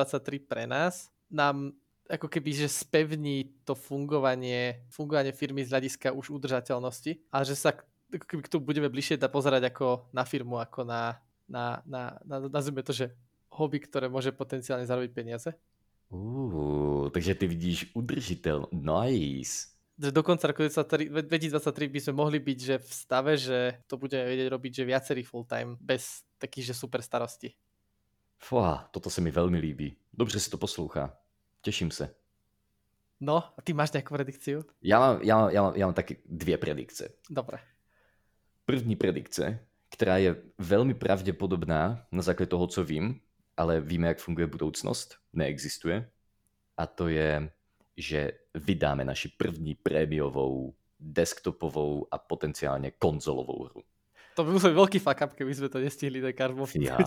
pre 0.45 0.63
nás 0.69 1.09
nám 1.33 1.73
ako 2.11 2.27
keby, 2.27 2.51
že 2.53 2.67
spevní 2.67 3.63
to 3.63 3.73
fungovanie, 3.73 4.83
fungovanie 4.91 5.31
firmy 5.31 5.63
z 5.63 5.71
hľadiska 5.71 6.11
už 6.11 6.35
udržateľnosti 6.35 7.31
a 7.31 7.47
že 7.47 7.55
sa 7.55 7.71
k- 7.71 7.83
ako 8.13 8.25
keby 8.27 8.41
k 8.45 8.51
tomu 8.51 8.63
budeme 8.67 8.89
bližšie 8.91 9.17
dá 9.17 9.31
pozerať 9.31 9.73
ako 9.73 10.11
na 10.13 10.27
firmu, 10.27 10.59
ako 10.59 10.85
na, 10.85 11.17
na, 11.49 11.81
na, 11.87 12.19
na 12.21 12.35
nazvime 12.51 12.85
to, 12.85 12.93
že 12.93 13.09
hobby, 13.49 13.81
ktoré 13.81 14.09
môže 14.09 14.33
potenciálne 14.33 14.85
zarobiť 14.85 15.11
peniaze. 15.13 15.49
Uh, 16.13 17.09
takže 17.09 17.33
ty 17.33 17.49
vidíš 17.49 17.89
udržitel. 17.97 18.69
Nice. 18.69 19.73
že 19.97 20.13
do 20.13 20.21
konca 20.21 20.49
roku 20.49 20.61
2023 20.61 21.89
by 21.89 21.99
sme 22.01 22.13
mohli 22.13 22.37
byť 22.37 22.59
že 22.61 22.75
v 22.77 22.91
stave, 22.93 23.31
že 23.37 23.81
to 23.89 23.97
budeme 23.97 24.25
vedieť 24.29 24.47
robiť, 24.53 24.71
že 24.77 24.89
viacerý 24.89 25.21
full-time 25.25 25.77
bez 25.81 26.21
takých, 26.37 26.73
že 26.73 26.77
super 26.77 27.01
starosti. 27.01 27.53
Fua, 28.43 28.89
toto 28.91 29.09
se 29.09 29.21
mi 29.21 29.31
velmi 29.31 29.57
líbí. 29.57 29.97
Dobře 30.13 30.39
si 30.39 30.49
to 30.49 30.57
poslouchá. 30.57 31.17
Těším 31.61 31.91
se. 31.91 32.15
No, 33.19 33.37
a 33.37 33.61
ty 33.63 33.73
máš 33.73 33.91
nějakou 33.91 34.15
predikciu? 34.15 34.65
Já 34.81 34.99
mám, 34.99 35.21
já, 35.21 35.37
mám, 35.37 35.49
já, 35.49 35.61
mám, 35.61 35.75
já 35.75 35.87
mám 35.87 35.93
taky 35.93 36.17
dvě 36.25 36.57
predikce. 36.57 37.13
Dobre. 37.29 37.57
První 38.65 38.95
predikce, 38.95 39.59
která 39.89 40.17
je 40.17 40.41
velmi 40.57 40.93
pravděpodobná 40.93 42.05
na 42.11 42.21
základě 42.21 42.49
toho, 42.49 42.67
co 42.67 42.83
vím, 42.85 43.21
ale 43.57 43.81
víme, 43.81 44.07
jak 44.07 44.19
funguje 44.19 44.47
budoucnost, 44.47 45.17
neexistuje. 45.33 46.09
A 46.77 46.87
to 46.87 47.07
je, 47.07 47.51
že 47.97 48.31
vydáme 48.53 49.05
naši 49.05 49.29
první 49.29 49.75
prémiovou 49.75 50.73
desktopovou 50.99 52.07
a 52.11 52.17
potenciálně 52.17 52.91
konzolovou 52.91 53.63
hru. 53.63 53.83
To 54.35 54.43
by 54.43 54.51
musel 54.51 54.69
být 54.69 54.75
velký 54.75 54.99
fuck 54.99 55.21
up, 55.25 55.33
keby 55.33 55.55
jsme 55.55 55.69
to 55.69 55.79
nestihli, 55.79 56.21
tak 56.21 56.35
Carbo 56.35 56.67
ja, 56.75 56.97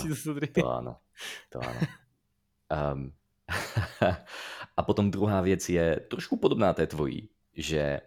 To 0.63 0.71
ano, 0.71 0.97
to 1.49 1.61
ano. 1.61 1.81
Um, 2.95 3.13
a 4.77 4.83
potom 4.83 5.11
druhá 5.11 5.41
věc 5.41 5.69
je 5.69 6.01
trošku 6.11 6.37
podobná 6.37 6.73
té 6.73 6.87
tvojí, 6.87 7.29
že, 7.55 8.01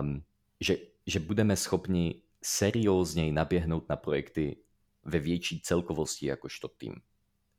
um, 0.00 0.22
že, 0.60 0.76
že 1.06 1.20
budeme 1.20 1.56
schopni 1.56 2.22
seriózněji 2.42 3.32
naběhnout 3.32 3.88
na 3.88 3.96
projekty 3.96 4.56
ve 5.04 5.18
větší 5.18 5.60
celkovosti 5.60 6.26
jakožto 6.26 6.68
tým. 6.68 6.94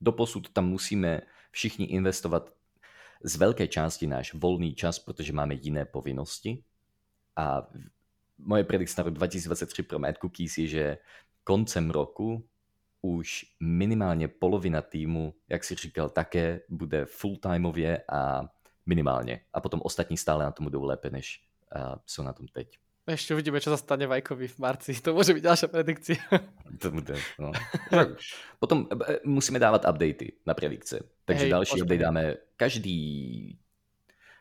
Doposud 0.02 0.50
tam 0.50 0.70
musíme 0.70 1.22
všichni 1.52 1.86
investovat 1.86 2.54
z 3.24 3.36
velké 3.36 3.68
části 3.68 4.08
náš 4.08 4.34
volný 4.34 4.76
čas, 4.76 5.00
protože 5.00 5.34
máme 5.34 5.54
jiné 5.54 5.86
povinnosti. 5.86 6.64
A 7.36 7.68
moje 8.38 8.64
predikce 8.64 9.02
na 9.02 9.04
rok 9.04 9.14
2023 9.14 9.84
pro 9.84 10.00
Mad 10.00 10.18
Cookies 10.18 10.58
je, 10.58 10.68
že 10.68 10.98
koncem 11.44 11.92
roku 11.92 12.48
už 13.02 13.46
minimálně 13.60 14.28
polovina 14.28 14.82
týmu, 14.82 15.34
jak 15.50 15.64
si 15.64 15.76
říkal, 15.76 16.10
také 16.10 16.62
bude 16.70 17.06
full-timeově 17.06 18.02
a 18.12 18.50
minimálně. 18.86 19.42
A 19.54 19.62
potom 19.62 19.82
ostatní 19.84 20.18
stále 20.18 20.46
na 20.46 20.52
tom 20.52 20.64
budou 20.64 20.84
lépe, 20.84 21.10
než 21.10 21.44
uh, 21.76 21.96
jsou 22.06 22.24
na 22.24 22.34
tom 22.34 22.48
teď. 22.48 22.78
Ještě 23.08 23.34
uvidíme, 23.34 23.62
co 23.62 23.70
se 23.70 23.78
stane 23.78 24.08
Vajkovi 24.08 24.48
v 24.48 24.60
marci. 24.60 25.02
To 25.02 25.14
může 25.14 25.34
být 25.34 25.44
další 25.44 25.68
predikce. 25.68 26.14
to 26.82 26.92
bude, 26.92 27.16
no. 27.40 27.52
Potom 28.60 28.88
e, 29.10 29.20
musíme 29.24 29.60
dávat 29.60 29.86
updaty 29.90 30.34
na 30.46 30.54
predikce. 30.54 31.00
Takže 31.26 31.44
Hej, 31.44 31.52
další 31.52 31.82
update 31.82 32.02
dáme 32.02 32.36
každý, 32.56 33.60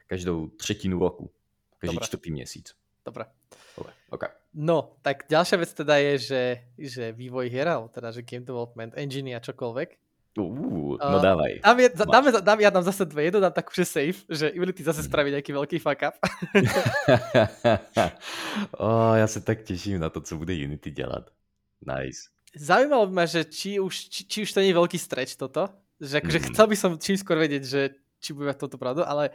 každou 0.07 0.49
třetinu 0.49 0.99
roku. 0.99 1.31
Každý 1.79 1.95
Dobre. 1.95 2.07
čtvrtý 2.07 2.31
měsíc. 2.31 2.75
Dobre. 3.07 3.31
Dobre. 3.79 3.93
Okay. 4.11 4.31
No, 4.59 4.99
tak 5.07 5.31
ďalšia 5.31 5.57
vec 5.63 5.71
teda 5.71 5.95
je, 6.03 6.13
že, 6.19 6.43
že 6.75 7.05
vývoj 7.15 7.47
hier, 7.47 7.71
teda 7.95 8.11
že 8.11 8.27
game 8.27 8.43
development, 8.43 8.99
engine 8.99 9.39
a 9.39 9.41
čokoľvek. 9.41 10.03
Uh, 10.37 11.01
no 11.01 11.19
dávaj. 11.23 11.65
Dám, 11.65 11.79
je, 11.81 11.89
dáme, 11.97 12.29
dám, 12.45 12.59
ja 12.61 12.71
dám 12.71 12.85
zase 12.85 13.09
dve, 13.09 13.25
jednu 13.25 13.41
dám 13.41 13.57
takú, 13.57 13.73
že 13.73 13.89
safe, 13.89 14.21
že 14.29 14.53
Unity 14.53 14.85
zase 14.85 15.01
mhm. 15.01 15.09
spraví 15.09 15.29
nejaký 15.33 15.53
veľký 15.57 15.77
fuck 15.81 16.01
up. 16.13 16.17
oh, 18.77 19.17
ja 19.17 19.25
sa 19.25 19.41
tak 19.41 19.65
teším 19.65 19.97
na 19.97 20.13
to, 20.13 20.21
co 20.21 20.37
bude 20.37 20.53
Unity 20.53 20.91
dělat. 20.91 21.33
Nice. 21.81 22.29
Zaujímalo 22.57 23.07
by 23.09 23.13
ma, 23.13 23.25
že 23.29 23.45
či 23.49 23.81
už, 23.81 23.95
či, 24.09 24.21
či 24.29 24.39
už 24.45 24.53
to 24.53 24.61
nie 24.61 24.73
je 24.73 24.81
veľký 24.81 24.99
stretch 25.01 25.37
toto, 25.37 25.69
že 26.01 26.21
akože 26.21 26.39
mm. 26.41 26.47
chcel 26.53 26.67
by 26.69 26.77
som 26.77 26.91
čím 26.97 27.17
skôr 27.17 27.37
vedieť, 27.37 27.63
že 27.65 27.81
či 28.21 28.33
bude 28.33 28.53
toto 28.57 28.81
pravdu, 28.81 29.05
ale 29.05 29.33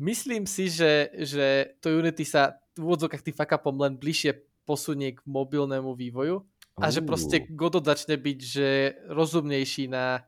myslím 0.00 0.48
si, 0.48 0.72
že, 0.72 1.12
že 1.12 1.76
to 1.84 1.92
Unity 1.92 2.24
sa 2.24 2.56
v 2.78 2.86
úvodzokách 2.86 3.22
tým 3.26 3.34
fuck 3.34 3.52
upom 3.58 3.76
len 3.82 3.98
bližšie 3.98 4.38
posunie 4.62 5.12
k 5.12 5.20
mobilnému 5.26 5.94
vývoju 5.98 6.46
a 6.78 6.90
že 6.94 7.02
proste 7.02 7.42
Godot 7.50 7.82
začne 7.82 8.14
byť 8.14 8.38
že 8.38 8.68
rozumnejší 9.10 9.90
na 9.90 10.22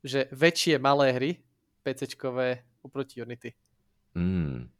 že 0.00 0.32
väčšie 0.32 0.80
malé 0.80 1.12
hry 1.12 1.30
PCčkové 1.84 2.64
oproti 2.80 3.20
Unity. 3.20 3.52
Mm. 4.16 4.72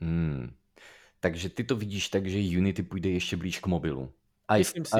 Mm. 0.00 0.54
Takže 1.20 1.48
ty 1.48 1.64
to 1.64 1.76
vidíš 1.76 2.08
tak, 2.08 2.26
že 2.26 2.38
Unity 2.38 2.82
půjde 2.82 3.10
ještě 3.10 3.36
blíž 3.36 3.58
k 3.58 3.66
mobilu. 3.66 4.12
A, 4.48 4.58
Myslím 4.58 4.84
si. 4.84 4.94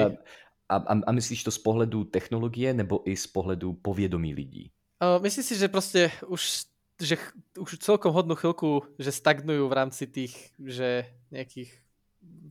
A, 0.69 0.75
a, 0.75 0.99
a 1.07 1.11
myslíš 1.11 1.43
to 1.43 1.51
z 1.51 1.57
pohledu 1.57 2.03
technologie 2.03 2.73
nebo 2.73 3.09
i 3.09 3.15
z 3.15 3.27
pohledu 3.27 3.73
povědomí 3.73 4.33
lidí? 4.33 4.71
Uh, 4.99 5.23
myslím 5.23 5.43
si, 5.43 5.55
že 5.55 5.67
prostě 5.67 6.11
už 6.27 6.63
že 6.99 7.15
už 7.55 7.79
celkom 7.79 8.11
hodnú 8.11 8.35
chvíľku, 8.35 8.83
že 8.99 9.15
stagnujú 9.15 9.65
v 9.71 9.77
rámci 9.77 10.03
tých, 10.05 10.35
že 10.59 11.07
nejakých 11.31 11.71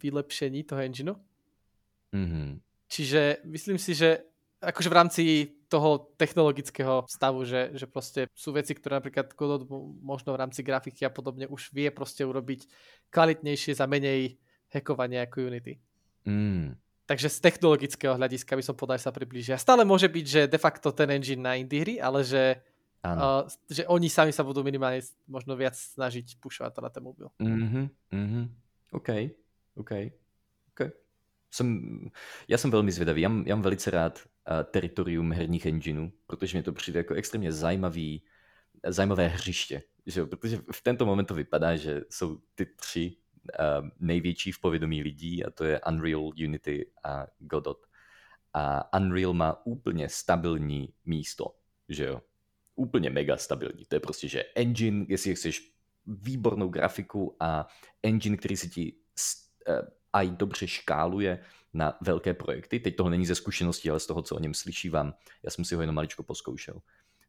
vylepšení 0.00 0.64
toho 0.64 0.80
engineu. 0.80 1.16
Mm-hmm. 2.16 2.64
Čiže 2.88 3.44
myslím 3.44 3.76
si, 3.76 3.92
že 3.92 4.24
akože 4.64 4.88
v 4.88 4.96
rámci 4.96 5.22
toho 5.68 6.16
technologického 6.16 7.04
stavu, 7.06 7.44
že, 7.44 7.76
že 7.76 7.84
proste 7.84 8.26
sú 8.32 8.56
veci, 8.56 8.72
ktoré 8.72 8.98
napríklad 8.98 9.36
Godot 9.36 9.68
možno 10.00 10.32
v 10.32 10.40
rámci 10.40 10.64
grafiky 10.64 11.04
a 11.04 11.12
podobne 11.12 11.44
už 11.46 11.70
vie 11.76 11.92
proste 11.92 12.24
urobiť 12.24 12.66
kvalitnejšie 13.12 13.76
za 13.76 13.84
menej 13.84 14.40
hackovania 14.72 15.28
ako 15.28 15.52
Unity. 15.52 15.76
Mm. 16.24 16.74
Takže 17.08 17.28
z 17.32 17.38
technologického 17.40 18.16
hľadiska 18.16 18.52
by 18.52 18.64
som 18.64 18.76
podal 18.76 19.00
sa 19.00 19.08
približia. 19.08 19.56
Stále 19.56 19.84
môže 19.84 20.08
byť, 20.12 20.26
že 20.28 20.42
de 20.44 20.60
facto 20.60 20.92
ten 20.92 21.08
engine 21.08 21.40
na 21.40 21.56
indie 21.56 21.80
hry, 21.80 21.94
ale 21.96 22.20
že, 22.20 22.60
uh, 23.04 23.46
že 23.70 23.86
oni 23.86 24.10
sami 24.10 24.32
sa 24.34 24.42
budú 24.42 24.66
minimálne 24.66 25.04
možno 25.30 25.54
viac 25.54 25.78
snažiť 25.78 26.42
pušovať 26.42 26.72
to 26.74 26.80
na 26.82 26.90
ten 26.90 27.02
mobil. 27.02 27.30
Mm-hmm, 27.38 27.86
mm-hmm. 28.10 28.44
OK, 28.92 29.08
OK 29.78 29.92
jsem, 31.50 31.98
já 32.48 32.58
jsem 32.58 32.70
velmi 32.70 32.92
zvědavý. 32.92 33.22
Já, 33.22 33.30
já 33.46 33.54
mám 33.54 33.62
velice 33.62 33.90
rád 33.90 34.18
uh, 34.18 34.62
teritorium 34.70 35.32
herních 35.32 35.66
engineů, 35.66 36.12
protože 36.26 36.58
mě 36.58 36.62
to 36.62 36.72
přijde 36.72 37.00
jako 37.00 37.14
extrémně 37.14 37.52
zajímavý, 37.52 38.24
zajímavé 38.86 39.28
hřiště. 39.28 39.82
Že? 40.06 40.24
Protože 40.24 40.58
v 40.72 40.82
tento 40.82 41.06
moment 41.06 41.24
to 41.24 41.34
vypadá, 41.34 41.76
že 41.76 42.00
jsou 42.10 42.38
ty 42.54 42.66
tři 42.66 43.16
uh, 43.60 43.88
největší 43.98 44.52
v 44.52 44.60
povědomí 44.60 45.02
lidí 45.02 45.44
a 45.44 45.50
to 45.50 45.64
je 45.64 45.80
Unreal, 45.80 46.30
Unity 46.44 46.90
a 47.04 47.26
Godot. 47.38 47.86
A 48.54 48.92
Unreal 48.98 49.32
má 49.32 49.66
úplně 49.66 50.08
stabilní 50.08 50.94
místo, 51.04 51.54
že 51.88 52.04
jo? 52.04 52.20
Úplně 52.78 53.10
mega 53.10 53.36
stabilní. 53.36 53.84
To 53.88 53.96
je 53.96 54.00
prostě, 54.00 54.28
že 54.28 54.44
engine, 54.54 55.06
jestli 55.08 55.34
chceš 55.34 55.72
výbornou 56.06 56.68
grafiku 56.68 57.36
a 57.40 57.66
engine, 58.02 58.36
který 58.36 58.56
si 58.56 58.68
ti 58.68 58.94
a 60.12 60.22
i 60.22 60.30
dobře 60.30 60.66
škáluje 60.66 61.38
na 61.74 61.98
velké 62.00 62.34
projekty. 62.34 62.80
Teď 62.80 62.96
toho 62.96 63.10
není 63.10 63.26
ze 63.26 63.34
zkušenosti, 63.34 63.90
ale 63.90 64.00
z 64.00 64.06
toho, 64.06 64.22
co 64.22 64.36
o 64.36 64.38
něm 64.38 64.54
slyšívám, 64.54 65.14
já 65.42 65.50
jsem 65.50 65.64
si 65.64 65.74
ho 65.74 65.80
jenom 65.80 65.94
maličko 65.94 66.22
poskoušel. 66.22 66.80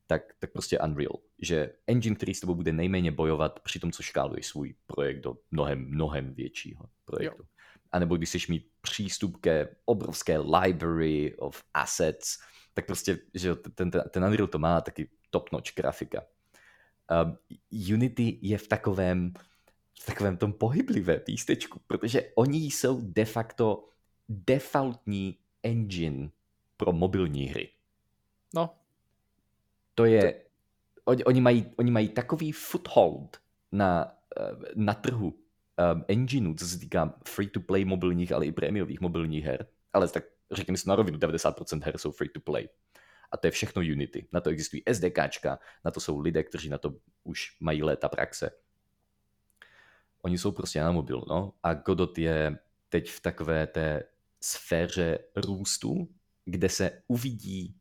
Tak, 0.07 0.21
tak 0.39 0.51
prostě 0.51 0.79
Unreal, 0.79 1.19
že 1.39 1.73
engine, 1.87 2.15
který 2.15 2.33
s 2.33 2.39
tebou 2.39 2.55
bude 2.55 2.73
nejméně 2.73 3.11
bojovat 3.11 3.59
při 3.59 3.79
tom, 3.79 3.91
co 3.91 4.03
škáluje 4.03 4.43
svůj 4.43 4.75
projekt 4.85 5.19
do 5.19 5.37
mnohem, 5.51 5.79
mnohem 5.89 6.33
většího 6.33 6.85
projektu. 7.05 7.41
Jo. 7.41 7.47
A 7.91 7.99
nebo 7.99 8.17
když 8.17 8.29
chceš 8.29 8.47
mít 8.47 8.67
přístup 8.81 9.37
ke 9.41 9.75
obrovské 9.85 10.37
library 10.37 11.35
of 11.37 11.63
assets, 11.73 12.37
tak 12.73 12.85
prostě, 12.85 13.19
že 13.33 13.55
ten, 13.55 13.91
ten, 13.91 14.03
ten 14.09 14.23
Unreal 14.23 14.47
to 14.47 14.59
má 14.59 14.81
taky 14.81 15.09
top-notch 15.29 15.75
grafika. 15.75 16.21
Uh, 17.11 17.35
Unity 17.93 18.39
je 18.41 18.57
v 18.57 18.67
takovém 18.67 19.33
v 19.99 20.05
takovém 20.05 20.37
tom 20.37 20.53
pohyblivé 20.53 21.19
pístečku, 21.19 21.81
protože 21.87 22.31
oni 22.35 22.57
jsou 22.57 23.01
de 23.01 23.25
facto 23.25 23.89
defaultní 24.29 25.37
engine 25.63 26.29
pro 26.77 26.91
mobilní 26.91 27.45
hry. 27.45 27.69
No. 28.55 28.69
To 29.95 30.05
je, 30.05 30.41
oni, 31.05 31.23
oni, 31.23 31.41
mají, 31.41 31.65
oni 31.75 31.91
mají 31.91 32.09
takový 32.09 32.51
foothold 32.51 33.37
na, 33.71 34.11
eh, 34.39 34.51
na 34.75 34.93
trhu 34.93 35.27
um, 35.27 36.05
engineu, 36.07 36.53
co 36.53 36.67
se 36.67 36.79
týká 36.79 37.13
free-to-play 37.27 37.85
mobilních, 37.85 38.31
ale 38.31 38.45
i 38.45 38.51
prémiových 38.51 39.01
mobilních 39.01 39.45
her. 39.45 39.67
Ale 39.93 40.07
tak 40.07 40.23
řekněme 40.51 40.77
si 40.77 40.89
na 40.89 40.95
rovinu, 40.95 41.17
90% 41.17 41.83
her 41.83 41.97
jsou 41.97 42.11
free-to-play. 42.11 42.69
A 43.31 43.37
to 43.37 43.47
je 43.47 43.51
všechno 43.51 43.81
Unity. 43.81 44.27
Na 44.31 44.41
to 44.41 44.49
existují 44.49 44.83
SDKčka, 44.91 45.59
na 45.85 45.91
to 45.91 45.99
jsou 45.99 46.19
lidé, 46.19 46.43
kteří 46.43 46.69
na 46.69 46.77
to 46.77 46.93
už 47.23 47.57
mají 47.59 47.83
léta 47.83 48.09
praxe 48.09 48.51
oni 50.21 50.37
jsou 50.37 50.51
prostě 50.51 50.81
na 50.81 50.91
mobil, 50.91 51.23
no. 51.27 51.53
A 51.63 51.73
Godot 51.73 52.17
je 52.17 52.59
teď 52.89 53.09
v 53.09 53.21
takové 53.21 53.67
té 53.67 54.03
sféře 54.41 55.19
růstu, 55.35 56.09
kde 56.45 56.69
se 56.69 57.01
uvidí, 57.07 57.75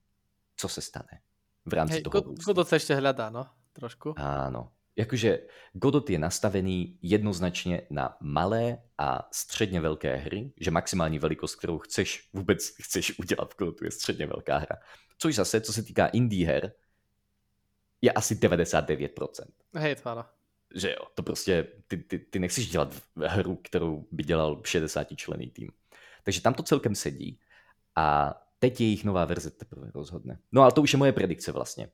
co 0.56 0.68
se 0.68 0.80
stane 0.80 1.20
v 1.66 1.72
rámci 1.72 1.94
Hej, 1.94 2.02
toho 2.02 2.20
růstu. 2.20 2.44
Godot 2.44 2.68
se 2.68 2.76
ještě 2.76 2.94
hledá, 2.94 3.30
no, 3.30 3.46
trošku. 3.72 4.14
Ano. 4.16 4.72
Jakože 4.98 5.38
Godot 5.72 6.10
je 6.10 6.18
nastavený 6.18 6.98
jednoznačně 7.02 7.82
na 7.90 8.16
malé 8.20 8.78
a 8.98 9.28
středně 9.32 9.80
velké 9.80 10.16
hry, 10.16 10.52
že 10.60 10.70
maximální 10.70 11.18
velikost, 11.18 11.54
kterou 11.54 11.78
chceš 11.78 12.28
vůbec 12.32 12.68
chceš 12.82 13.18
udělat 13.18 13.54
v 13.54 13.56
Godotu, 13.56 13.84
je 13.84 13.90
středně 13.90 14.26
velká 14.26 14.58
hra. 14.58 14.76
Což 15.18 15.34
zase, 15.34 15.60
co 15.60 15.72
se 15.72 15.82
týká 15.82 16.06
indie 16.06 16.46
her, 16.46 16.72
je 18.02 18.12
asi 18.12 18.34
99%. 18.34 19.28
Hej, 19.74 19.96
ano. 20.04 20.24
že 20.74 20.90
jo, 20.90 21.06
to 21.14 21.22
prostě, 21.22 21.66
ty, 21.88 21.96
ty, 21.96 22.18
ty 22.18 22.38
nechceš 22.38 22.70
dělat 22.70 22.94
hru, 23.16 23.56
kterou 23.56 24.06
by 24.10 24.22
dělal 24.22 24.62
60 24.64 25.16
člený 25.16 25.50
tým. 25.50 25.70
Takže 26.24 26.40
tam 26.40 26.54
to 26.54 26.62
celkem 26.62 26.94
sedí 26.94 27.40
a 27.96 28.34
teď 28.58 28.80
jejich 28.80 29.04
nová 29.04 29.24
verze 29.24 29.50
teprve 29.50 29.90
rozhodne. 29.94 30.38
No 30.52 30.62
ale 30.62 30.72
to 30.72 30.82
už 30.82 30.92
je 30.92 30.98
moje 30.98 31.12
predikce 31.12 31.52
vlastně. 31.52 31.88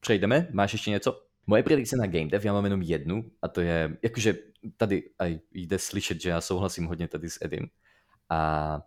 Přejdeme? 0.00 0.48
Máš 0.52 0.72
ještě 0.72 0.90
něco? 0.90 1.29
Moje 1.50 1.62
predikce 1.62 1.96
na 1.96 2.06
game 2.06 2.26
dev, 2.26 2.44
já 2.44 2.52
mám 2.52 2.64
jenom 2.64 2.82
jednu 2.82 3.30
a 3.42 3.48
to 3.48 3.60
je, 3.60 3.96
jakože 4.02 4.34
tady 4.76 5.10
aj 5.18 5.38
jde 5.52 5.78
slyšet, 5.78 6.20
že 6.20 6.28
já 6.28 6.40
souhlasím 6.40 6.86
hodně 6.86 7.08
tady 7.08 7.30
s 7.30 7.38
Edim 7.42 7.68
a 8.28 8.80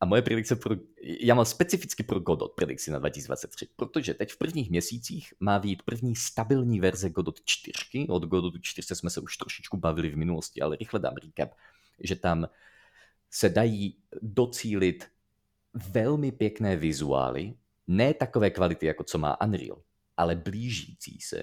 a 0.00 0.06
moje 0.06 0.22
predikce 0.22 0.56
pro, 0.56 0.76
já 1.20 1.34
mám 1.34 1.44
specificky 1.44 2.02
pro 2.02 2.20
Godot 2.20 2.52
predikci 2.52 2.90
na 2.90 2.98
2023, 2.98 3.68
protože 3.76 4.14
teď 4.14 4.32
v 4.32 4.38
prvních 4.38 4.70
měsících 4.70 5.34
má 5.40 5.58
být 5.58 5.82
první 5.82 6.16
stabilní 6.16 6.80
verze 6.80 7.10
Godot 7.10 7.40
4. 7.44 8.06
Od 8.08 8.22
Godotu 8.22 8.58
4 8.62 8.94
jsme 8.94 9.10
se 9.10 9.20
už 9.20 9.36
trošičku 9.36 9.76
bavili 9.76 10.10
v 10.10 10.16
minulosti, 10.16 10.60
ale 10.60 10.76
rychle 10.76 11.00
dám 11.00 11.14
recap, 11.14 11.50
že 12.00 12.16
tam 12.16 12.48
se 13.30 13.48
dají 13.48 13.96
docílit 14.22 15.06
velmi 15.90 16.32
pěkné 16.32 16.76
vizuály, 16.76 17.54
ne 17.86 18.14
takové 18.14 18.50
kvality, 18.50 18.86
jako 18.86 19.04
co 19.04 19.18
má 19.18 19.40
Unreal, 19.40 19.82
ale 20.16 20.36
blížící 20.36 21.20
se 21.20 21.42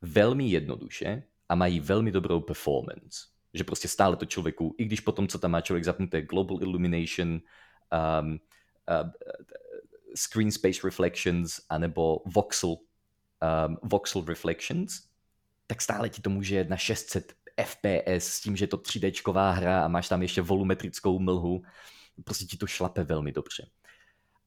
velmi 0.00 0.48
jednoduše 0.48 1.22
a 1.48 1.54
mají 1.54 1.80
velmi 1.80 2.12
dobrou 2.12 2.40
performance. 2.40 3.18
Že 3.54 3.64
prostě 3.64 3.88
stále 3.88 4.16
to 4.16 4.26
člověku, 4.26 4.74
i 4.78 4.84
když 4.84 5.00
potom, 5.00 5.28
co 5.28 5.38
tam 5.38 5.50
má 5.50 5.60
člověk 5.60 5.84
zapnuté 5.84 6.22
Global 6.22 6.62
Illumination, 6.62 7.28
um, 7.28 8.40
uh, 9.02 9.10
Screen 10.14 10.52
Space 10.52 10.80
Reflections 10.84 11.60
anebo 11.68 12.22
Voxel, 12.26 12.70
um, 12.70 13.78
Voxel 13.82 14.24
Reflections, 14.24 15.02
tak 15.66 15.82
stále 15.82 16.08
ti 16.08 16.22
to 16.22 16.30
může 16.30 16.64
na 16.64 16.76
600 16.76 17.32
FPS 17.64 18.26
s 18.26 18.40
tím, 18.40 18.56
že 18.56 18.62
je 18.62 18.68
to 18.68 18.76
3Dčková 18.76 19.50
hra 19.50 19.84
a 19.84 19.88
máš 19.88 20.08
tam 20.08 20.22
ještě 20.22 20.42
volumetrickou 20.42 21.18
mlhu. 21.18 21.62
Prostě 22.24 22.44
ti 22.44 22.56
to 22.56 22.66
šlape 22.66 23.04
velmi 23.04 23.32
dobře. 23.32 23.68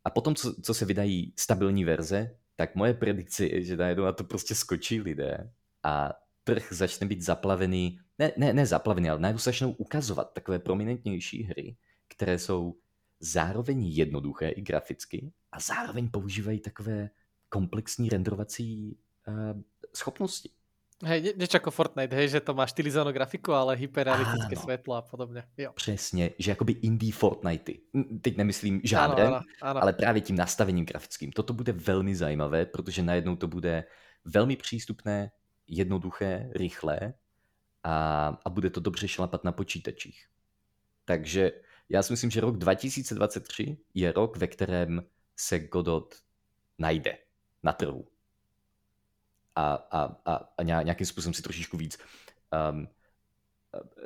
A 0.04 0.10
potom, 0.10 0.36
co, 0.36 0.62
co 0.62 0.74
se 0.74 0.86
vydají 0.86 1.34
stabilní 1.40 1.86
verze, 1.86 2.36
tak 2.62 2.76
moje 2.76 2.94
predikce 2.94 3.46
je, 3.46 3.64
že 3.64 3.78
najednou 3.78 4.06
na 4.06 4.12
to 4.12 4.24
prostě 4.24 4.56
skočí 4.56 5.02
lidé 5.02 5.50
a 5.84 6.14
trh 6.44 6.74
začne 6.74 7.08
být 7.08 7.22
zaplavený, 7.22 8.00
ne, 8.20 8.32
ne, 8.38 8.54
ne 8.54 8.66
zaplavený, 8.66 9.10
ale 9.10 9.20
najednou 9.20 9.40
začnou 9.40 9.72
ukazovat 9.72 10.34
takové 10.34 10.60
prominentnější 10.60 11.44
hry, 11.44 11.76
které 12.08 12.40
jsou 12.40 12.76
zároveň 13.20 13.86
jednoduché 13.86 14.50
i 14.50 14.62
graficky 14.62 15.32
a 15.52 15.60
zároveň 15.60 16.10
používají 16.10 16.60
takové 16.60 17.10
komplexní 17.50 18.10
renderovací 18.10 18.98
uh, 19.28 19.62
schopnosti. 19.96 20.50
Hej, 21.02 21.34
niečo 21.34 21.58
ako 21.58 21.74
Fortnite, 21.74 22.14
hej, 22.14 22.38
že 22.38 22.46
to 22.46 22.54
má 22.54 22.62
štylizovanú 22.70 23.10
grafiku, 23.10 23.58
ale 23.58 23.74
hyperrealistické 23.74 24.54
Áno. 24.54 24.64
svetlo 24.64 24.94
a 24.96 25.02
podobně. 25.02 25.44
Jo. 25.58 25.74
Přesně, 25.74 26.32
že 26.38 26.52
jakoby 26.52 26.74
indie 26.74 27.14
Fortnite. 27.14 27.74
Teď 28.22 28.38
nemyslím 28.38 28.82
žádrem, 28.84 29.28
ano, 29.28 29.36
ano, 29.36 29.46
ano. 29.62 29.82
ale 29.82 29.94
právě 29.94 30.22
tím 30.22 30.36
nastavením 30.36 30.86
grafickým. 30.86 31.32
Toto 31.32 31.54
bude 31.54 31.72
velmi 31.74 32.16
zajímavé, 32.16 32.66
protože 32.66 33.04
najednou 33.04 33.36
to 33.36 33.48
bude 33.48 33.84
velmi 34.26 34.56
přístupné, 34.56 35.32
jednoduché, 35.68 36.50
rychlé 36.56 37.14
a, 37.84 38.28
a 38.46 38.50
bude 38.50 38.70
to 38.70 38.80
dobře 38.80 39.08
šlapat 39.08 39.44
na 39.44 39.52
počítačích. 39.52 40.28
Takže 41.06 41.52
já 41.90 42.04
si 42.04 42.14
myslím, 42.14 42.32
že 42.32 42.42
rok 42.42 42.58
2023 42.58 43.78
je 43.94 44.12
rok, 44.12 44.38
ve 44.38 44.48
kterém 44.48 45.04
se 45.36 45.60
Godot 45.60 46.16
najde 46.78 47.18
na 47.64 47.74
trhu. 47.74 48.08
A, 49.56 49.74
a, 49.74 50.16
a, 50.26 50.54
a 50.58 50.64
nějakým 50.64 51.08
způsobem 51.08 51.34
si 51.34 51.42
trošičku 51.42 51.78
víc 51.78 51.98
um, 52.72 52.88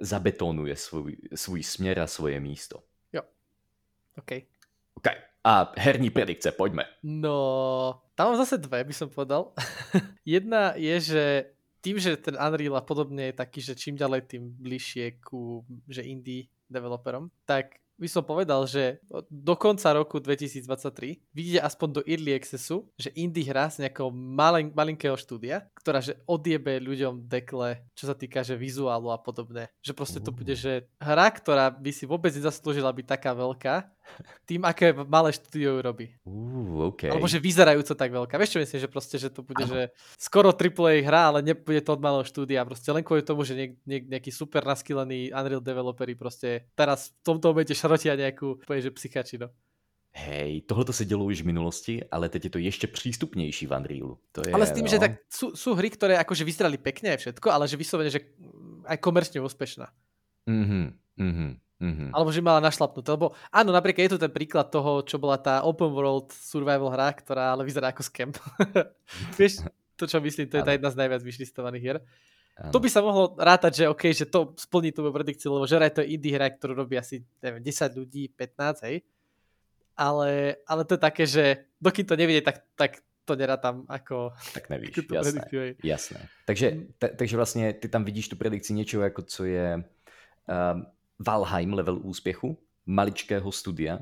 zabetonuje 0.02 0.76
svůj, 0.76 1.18
svůj 1.36 1.64
směr 1.64 2.00
a 2.00 2.08
svoje 2.08 2.40
místo. 2.40 2.84
Jo. 3.14 3.22
OK. 4.18 4.32
OK. 4.94 5.08
A 5.44 5.74
herní 5.78 6.10
predikce, 6.10 6.52
pojďme. 6.52 6.84
No, 7.04 8.02
tam 8.16 8.28
mám 8.28 8.38
zase 8.38 8.58
dve, 8.58 8.84
by 8.84 8.94
som 8.94 9.10
povedal. 9.10 9.54
Jedna 10.26 10.74
je, 10.74 11.00
že 11.00 11.24
tým, 11.86 12.02
že 12.02 12.18
ten 12.18 12.34
Unreal 12.34 12.78
a 12.78 12.82
podobne 12.82 13.30
je 13.30 13.38
taký, 13.38 13.62
že 13.62 13.78
čím 13.78 13.94
ďalej, 13.94 14.26
tým 14.26 14.50
bližšie 14.58 15.22
ku, 15.22 15.62
že 15.86 16.02
indie 16.02 16.50
developerom, 16.66 17.30
tak 17.46 17.78
by 17.96 18.08
som 18.12 18.24
povedal, 18.28 18.68
že 18.68 19.00
do 19.32 19.56
konca 19.56 19.96
roku 19.96 20.20
2023 20.20 21.32
vidíte 21.32 21.60
aspoň 21.64 21.88
do 21.96 22.02
Early 22.04 22.36
Accessu, 22.36 22.92
že 23.00 23.12
indie 23.16 23.48
hra 23.48 23.72
z 23.72 23.88
nejakého 23.88 24.12
malin, 24.12 24.72
malinkého 24.76 25.16
štúdia, 25.16 25.64
ktorá 25.80 26.04
že 26.04 26.20
odjebe 26.28 26.76
ľuďom 26.84 27.24
dekle, 27.26 27.80
čo 27.96 28.12
sa 28.12 28.16
týka 28.16 28.44
že 28.44 28.60
vizuálu 28.60 29.10
a 29.12 29.18
podobné. 29.20 29.72
Že 29.80 29.94
proste 29.96 30.20
to 30.20 30.36
bude, 30.36 30.52
že 30.60 30.92
hra, 31.00 31.32
ktorá 31.32 31.72
by 31.72 31.92
si 31.96 32.04
vôbec 32.04 32.36
nezaslúžila 32.36 32.92
byť 32.92 33.06
taká 33.08 33.32
veľká, 33.32 33.95
tým, 34.50 34.64
aké 34.64 34.94
malé 34.94 35.34
štúdio 35.34 35.82
robí. 35.82 36.14
Uh, 36.24 36.92
okay. 36.94 37.10
Alebo 37.10 37.28
že 37.28 37.42
vyzerajúco 37.42 37.94
tak 37.98 38.10
veľká. 38.14 38.36
Vieš 38.38 38.58
čo 38.58 38.62
myslím, 38.62 38.80
že 38.86 38.90
proste, 38.90 39.16
že 39.18 39.30
to 39.34 39.42
bude, 39.42 39.66
ano. 39.66 39.72
že 39.74 39.82
skoro 40.16 40.54
AAA 40.54 41.04
hra, 41.04 41.34
ale 41.34 41.40
nebude 41.42 41.82
to 41.82 41.94
od 41.94 42.02
malého 42.02 42.26
štúdia. 42.26 42.68
Proste 42.68 42.94
len 42.94 43.04
kvôli 43.04 43.26
tomu, 43.26 43.42
že 43.44 43.58
niek, 43.58 43.72
niek, 43.84 44.04
nejaký 44.08 44.32
super 44.32 44.64
naskylený 44.64 45.34
Unreal 45.34 45.64
developeri 45.64 46.14
proste 46.14 46.70
teraz 46.78 47.12
v 47.22 47.36
tomto 47.36 47.52
momente 47.52 47.74
šrotia 47.74 48.14
nejakú, 48.16 48.62
povie, 48.64 48.86
že 48.86 48.94
psychačinu. 48.94 49.50
Hej, 50.16 50.62
tohle 50.62 50.94
se 50.94 51.06
dělo 51.06 51.26
už 51.26 51.42
v 51.42 51.46
minulosti, 51.46 52.04
ale 52.12 52.30
teď 52.30 52.44
je 52.44 52.50
to 52.50 52.58
ještě 52.58 52.88
přístupnější 52.88 53.68
v 53.68 53.72
Unrealu. 53.72 54.20
To 54.32 54.42
je, 54.48 54.54
ale 54.54 54.66
s 54.68 54.72
tým, 54.72 54.88
no... 54.88 54.88
že 54.88 55.00
tak 55.00 55.12
sú, 55.28 55.52
sú 55.60 55.76
hry, 55.76 55.92
ktoré 55.92 56.16
akože 56.16 56.48
vyzerali 56.48 56.80
pekne 56.80 57.12
a 57.12 57.20
všetko, 57.20 57.52
ale 57.52 57.68
že 57.68 57.76
vyslovene, 57.76 58.08
že 58.08 58.24
aj 58.88 58.98
komerčne 59.04 59.44
úspešná. 59.44 59.92
Mhm, 60.48 60.96
mhm. 61.20 61.48
Mm-hmm. 61.76 62.16
Alebo 62.16 62.32
že 62.32 62.40
mala 62.40 62.64
našlapnuté. 62.64 63.12
Lebo 63.12 63.36
áno, 63.52 63.76
napríklad 63.76 64.08
je 64.08 64.14
tu 64.16 64.20
ten 64.20 64.32
príklad 64.32 64.72
toho, 64.72 65.04
čo 65.04 65.20
bola 65.20 65.36
tá 65.36 65.60
open 65.68 65.92
world 65.92 66.32
survival 66.32 66.88
hra, 66.88 67.12
ktorá 67.12 67.52
ale 67.52 67.68
vyzerá 67.68 67.92
ako 67.92 68.04
scamp. 68.04 68.40
Vieš, 69.40 69.68
to 70.00 70.08
čo 70.08 70.24
myslím, 70.24 70.48
to 70.48 70.60
je 70.60 70.64
tá 70.64 70.72
jedna 70.72 70.88
z 70.92 71.00
najviac 71.00 71.22
vyšlistovaných 71.24 71.84
hier. 71.84 71.98
Ano. 72.56 72.72
To 72.72 72.80
by 72.80 72.88
sa 72.88 73.04
mohlo 73.04 73.36
rátať, 73.36 73.84
že 73.84 73.92
OK, 73.92 74.04
že 74.16 74.32
to 74.32 74.56
splní 74.56 74.96
tú 74.96 75.04
predikciu, 75.12 75.52
lebo 75.52 75.68
že 75.68 75.76
to 75.92 76.00
je 76.00 76.16
indie 76.16 76.32
hra, 76.32 76.48
ktorú 76.56 76.88
robí 76.88 76.96
asi 76.96 77.28
neviem, 77.44 77.60
10 77.60 78.00
ľudí, 78.00 78.32
15, 78.32 78.88
hej. 78.88 79.04
Ale, 80.00 80.60
ale 80.64 80.82
to 80.88 80.96
je 80.96 81.02
také, 81.04 81.24
že 81.28 81.68
dokým 81.84 82.08
to 82.08 82.16
nevidie, 82.16 82.40
tak, 82.40 82.64
tak 82.80 83.04
to 83.28 83.36
tam 83.60 83.84
ako... 83.90 84.32
Tak 84.56 84.70
nevíš, 84.70 85.04
jasné, 85.12 85.42
jasné. 85.84 86.20
Takže, 86.46 86.72
mm. 86.72 86.94
ta, 87.00 87.08
takže 87.08 87.36
vlastně 87.36 87.74
ty 87.74 87.88
tam 87.90 88.04
vidíš 88.04 88.30
tu 88.30 88.36
predikci 88.36 88.74
něčeho, 88.74 89.04
jako 89.04 89.22
co 89.22 89.46
je 89.46 89.76
um, 89.76 90.86
Valheim 91.20 91.74
level 91.74 92.00
úspěchu, 92.04 92.58
maličkého 92.86 93.52
studia. 93.52 94.00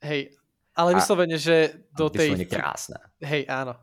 Hej, 0.00 0.32
ale 0.74 0.96
vyslovene, 0.96 1.36
že 1.36 1.84
do 1.92 2.08
tej... 2.08 2.32
krásne. 2.48 2.96
Hej, 3.20 3.44
áno. 3.50 3.76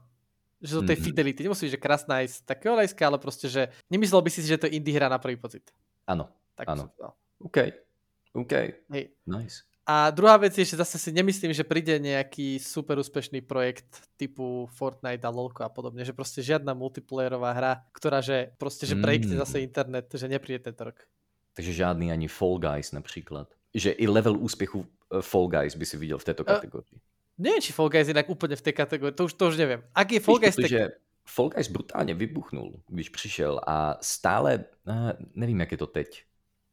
Že 0.58 0.74
do 0.74 0.84
tej 0.90 0.96
mm-hmm. 0.98 1.06
fidelity. 1.06 1.40
Nemusí 1.46 1.70
že 1.70 1.78
krásna 1.78 2.26
aj 2.26 2.28
z 2.34 2.38
takého 2.42 2.74
hľadiska, 2.74 3.04
ale 3.06 3.22
proste, 3.22 3.46
že 3.46 3.70
nemyslel 3.94 4.26
by 4.26 4.30
si, 4.34 4.42
že 4.42 4.58
to 4.58 4.66
je 4.66 4.82
indie 4.82 4.98
hra 4.98 5.06
na 5.06 5.22
prvý 5.22 5.38
pocit. 5.38 5.70
Áno, 6.10 6.34
tak 6.58 6.66
áno. 6.74 6.90
OK, 7.38 7.70
OK. 8.34 8.54
Hej. 8.90 9.14
Nice. 9.30 9.70
A 9.88 10.12
druhá 10.12 10.36
vec 10.36 10.52
je, 10.52 10.68
že 10.68 10.76
zase 10.76 11.00
si 11.00 11.16
nemyslím, 11.16 11.56
že 11.56 11.64
príde 11.64 11.96
nejaký 11.96 12.60
super 12.60 13.00
úspešný 13.00 13.40
projekt 13.48 13.88
typu 14.20 14.68
Fortnite 14.76 15.24
a 15.24 15.32
LoLko 15.32 15.64
a 15.64 15.72
podobne, 15.72 16.04
že 16.04 16.12
proste 16.12 16.44
žiadna 16.44 16.76
multiplayerová 16.76 17.56
hra, 17.56 17.74
ktorá 17.96 18.20
že 18.20 18.52
proste, 18.60 18.84
že 18.84 19.00
prejkne 19.00 19.40
mm. 19.40 19.42
zase 19.48 19.64
internet, 19.64 20.12
že 20.12 20.28
nepríde 20.28 20.60
tento 20.60 20.92
rok. 20.92 21.00
Takže 21.58 21.74
žádný 21.74 22.12
ani 22.12 22.28
Fall 22.28 22.62
Guys 22.62 22.92
například. 22.92 23.50
Že 23.74 23.92
i 23.92 24.08
level 24.08 24.38
úspěchu 24.38 24.86
eh, 24.86 25.22
Fall 25.22 25.48
Guys 25.48 25.76
by 25.76 25.86
si 25.86 25.98
viděl 25.98 26.18
v 26.18 26.24
této 26.24 26.44
kategorii. 26.46 26.94
Uh, 26.94 27.00
nevím, 27.38 27.62
či 27.62 27.74
Fall 27.74 27.90
Guys 27.90 28.08
jinak 28.08 28.30
úplně 28.30 28.56
v 28.56 28.62
té 28.62 28.72
kategorii, 28.72 29.14
to 29.14 29.26
už, 29.26 29.34
to 29.34 29.48
už 29.48 29.58
nevím. 29.58 29.84
Ak 29.96 30.12
je 30.12 30.20
Fall 30.20 30.40
Guys... 30.40 30.56
Protože 30.56 30.90
Fall 31.26 31.50
Guys 31.50 31.68
brutálně 31.68 32.14
vybuchnul, 32.14 32.82
když 32.88 33.10
přišel 33.10 33.62
a 33.68 33.98
stále, 34.02 34.66
uh, 34.86 35.12
nevím, 35.34 35.60
jak 35.60 35.72
je 35.72 35.78
to 35.78 35.88
teď, 35.88 36.24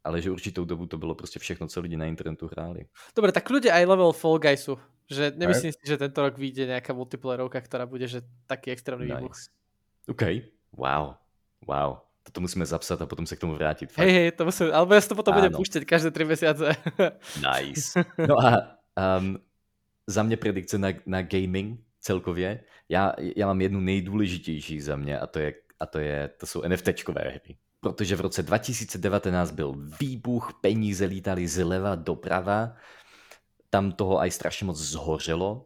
ale 0.03 0.21
že 0.21 0.31
určitou 0.31 0.65
dobu 0.65 0.85
to 0.85 0.97
bylo 0.97 1.15
prostě 1.15 1.39
všechno, 1.39 1.67
co 1.67 1.81
lidi 1.81 1.97
na 1.97 2.05
internetu 2.05 2.47
hráli. 2.47 2.85
Dobre, 3.17 3.33
tak 3.33 3.49
ľudia 3.49 3.73
aj 3.73 3.89
level 3.89 4.13
Fall 4.13 4.37
Guysu, 4.37 4.77
že 5.09 5.33
nemyslím 5.33 5.73
si, 5.73 5.81
že 5.81 5.97
tento 5.97 6.21
rok 6.21 6.37
vyjde 6.37 6.65
nějaká 6.65 6.93
multiplayerovka, 6.93 7.61
která 7.61 7.85
bude 7.85 8.07
že 8.07 8.21
taký 8.45 8.71
extrémní 8.71 9.09
nice. 9.09 9.17
výbuch. 9.17 9.33
OK, 10.07 10.23
wow, 10.77 11.17
wow 11.65 12.04
to 12.31 12.41
musíme 12.41 12.65
zapsat 12.65 13.01
a 13.01 13.05
potom 13.05 13.25
se 13.25 13.35
k 13.35 13.39
tomu 13.39 13.53
vrátit. 13.53 13.91
Hej, 13.97 14.11
hej, 14.11 14.31
to 14.31 14.45
musím, 14.45 14.67
alebo 14.73 14.93
já 14.93 15.01
to 15.01 15.15
potom 15.15 15.35
budem 15.35 15.53
puštět 15.53 15.85
každé 15.85 16.11
tři 16.11 16.25
měsíce. 16.25 16.75
nice. 17.61 18.05
No 18.27 18.39
a 18.39 18.77
um, 19.19 19.37
za 20.07 20.23
mě 20.23 20.37
predikce 20.37 20.77
na, 20.77 20.87
na 21.05 21.21
gaming 21.21 21.79
celkově, 22.01 22.63
já, 22.89 23.13
já 23.35 23.47
mám 23.47 23.61
jednu 23.61 23.79
nejdůležitější 23.79 24.81
za 24.81 24.95
mě 24.95 25.19
a 25.19 25.27
to, 25.27 25.39
je, 25.39 25.53
a 25.79 25.85
to, 25.85 25.99
je, 25.99 26.29
to 26.37 26.45
jsou 26.45 26.63
NFTčkové 26.67 27.21
hry. 27.21 27.55
Protože 27.79 28.15
v 28.15 28.21
roce 28.21 28.43
2019 28.43 29.51
byl 29.51 29.75
výbuch, 29.99 30.53
peníze 30.61 31.05
lítali 31.05 31.47
zleva 31.47 31.95
doprava, 31.95 32.75
tam 33.69 33.91
toho 33.91 34.19
aj 34.19 34.31
strašně 34.31 34.65
moc 34.65 34.77
zhořelo. 34.77 35.65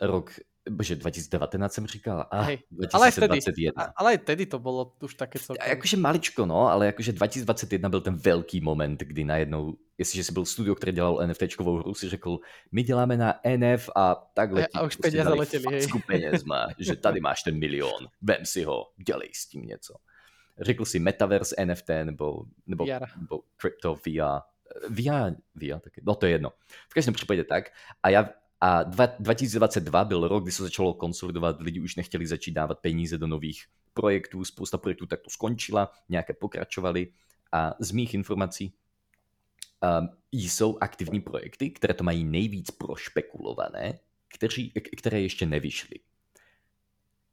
Rok 0.00 0.30
bože, 0.68 0.96
2019 0.96 1.72
jsem 1.72 1.86
říkal, 1.86 2.26
a 2.30 2.42
Hej, 2.42 2.58
2021. 2.70 3.72
Ale, 3.76 3.92
ale 3.96 4.10
aj 4.10 4.18
tedy 4.18 4.46
to 4.46 4.58
bylo 4.58 4.92
už 5.02 5.14
také 5.14 5.38
celkem. 5.38 5.66
A 5.66 5.68
jakože 5.68 5.96
maličko, 5.96 6.46
no, 6.46 6.68
ale 6.68 6.86
jakože 6.86 7.12
2021 7.12 7.88
byl 7.88 8.00
ten 8.00 8.16
velký 8.16 8.60
moment, 8.60 9.00
kdy 9.00 9.24
najednou, 9.24 9.76
jestliže 9.98 10.24
jsi 10.24 10.32
byl 10.32 10.44
studio, 10.44 10.74
které 10.74 10.92
dělal 10.92 11.26
NFTčkovou 11.26 11.76
hru, 11.76 11.94
si 11.94 12.08
řekl, 12.08 12.38
my 12.72 12.82
děláme 12.82 13.16
na 13.16 13.40
NF 13.56 13.90
a 13.96 14.14
takhle 14.34 14.66
a 14.74 14.82
už 14.82 14.96
peněze 14.96 15.28
letěli, 15.28 15.64
hej. 15.70 15.88
penězma, 16.06 16.66
že 16.78 16.96
tady 16.96 17.20
máš 17.20 17.42
ten 17.42 17.58
milion, 17.58 18.08
vem 18.22 18.44
si 18.44 18.64
ho, 18.64 18.86
dělej 19.06 19.28
s 19.34 19.48
tím 19.48 19.62
něco. 19.62 19.94
Řekl 20.60 20.84
si 20.84 20.98
Metaverse 20.98 21.64
NFT 21.64 21.88
nebo, 22.04 22.44
nebo, 22.66 22.86
nebo 23.16 23.40
Crypto 23.60 23.94
VR, 23.94 24.40
VR, 24.88 25.34
VR 25.54 25.80
taky, 25.80 26.02
no 26.02 26.14
to 26.14 26.26
je 26.26 26.32
jedno. 26.32 26.52
V 26.88 26.94
každém 26.94 27.14
případě 27.14 27.44
tak. 27.44 27.64
A 28.02 28.08
já 28.10 28.28
a 28.60 28.82
2022 28.82 30.04
byl 30.04 30.28
rok, 30.28 30.42
kdy 30.42 30.52
se 30.52 30.62
začalo 30.62 30.94
konsolidovat, 30.94 31.60
lidi 31.60 31.80
už 31.80 31.96
nechtěli 31.96 32.26
začít 32.26 32.52
dávat 32.52 32.78
peníze 32.78 33.18
do 33.18 33.26
nových 33.26 33.64
projektů, 33.94 34.44
spousta 34.44 34.78
projektů 34.78 35.06
tak 35.06 35.20
to 35.20 35.30
skončila, 35.30 35.92
nějaké 36.08 36.32
pokračovaly 36.32 37.12
a 37.52 37.74
z 37.78 37.90
mých 37.90 38.14
informací 38.14 38.74
um, 40.00 40.08
jsou 40.32 40.78
aktivní 40.80 41.20
projekty, 41.20 41.70
které 41.70 41.94
to 41.94 42.04
mají 42.04 42.24
nejvíc 42.24 42.70
prošpekulované, 42.70 43.98
kteří, 44.28 44.72
které 44.96 45.20
ještě 45.20 45.46
nevyšly. 45.46 45.96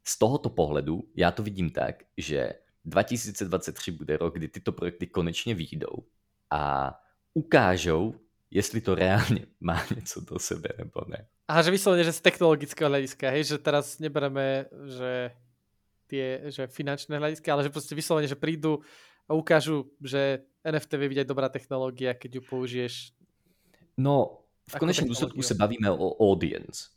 Z 0.03 0.17
tohoto 0.17 0.49
pohledu 0.49 1.09
já 1.15 1.32
to 1.32 1.43
vidím 1.43 1.69
tak, 1.69 2.03
že 2.17 2.53
2023 2.86 3.91
bude 3.91 4.17
rok, 4.17 4.34
kdy 4.38 4.47
tyto 4.47 4.71
projekty 4.71 5.07
konečně 5.07 5.55
výjdou 5.55 6.05
a 6.51 6.93
ukážou, 7.34 8.15
jestli 8.51 8.81
to 8.81 8.95
reálne 8.95 9.45
má 9.59 9.85
něco 9.95 10.21
do 10.21 10.39
sebe, 10.39 10.69
nebo 10.77 11.01
ne. 11.07 11.27
A 11.47 11.61
že 11.61 11.71
vyslovene, 11.71 12.03
že 12.03 12.13
z 12.13 12.21
technologického 12.21 12.89
hľadiska, 12.89 13.29
hej, 13.29 13.43
že 13.43 13.57
teraz 13.61 13.99
nebereme, 14.01 14.65
že 14.89 15.29
tie, 16.07 16.41
že 16.49 16.65
finančné 16.65 17.17
hľadiska, 17.17 17.45
ale 17.53 17.63
že 17.63 17.69
proste 17.69 17.93
vyslovene, 17.93 18.25
že 18.25 18.37
prídu 18.37 18.81
a 19.29 19.33
ukážu, 19.33 19.89
že 20.01 20.41
NFT 20.65 20.97
byť 20.97 21.19
aj 21.21 21.27
dobrá 21.29 21.49
technológia, 21.49 22.13
keď 22.13 22.35
ju 22.35 22.41
použiješ. 22.41 22.93
No, 23.97 24.45
v 24.69 24.75
konečnom 24.75 25.09
důsledku 25.09 25.41
se 25.41 25.53
bavíme 25.53 25.91
o 25.91 26.17
audience. 26.17 26.89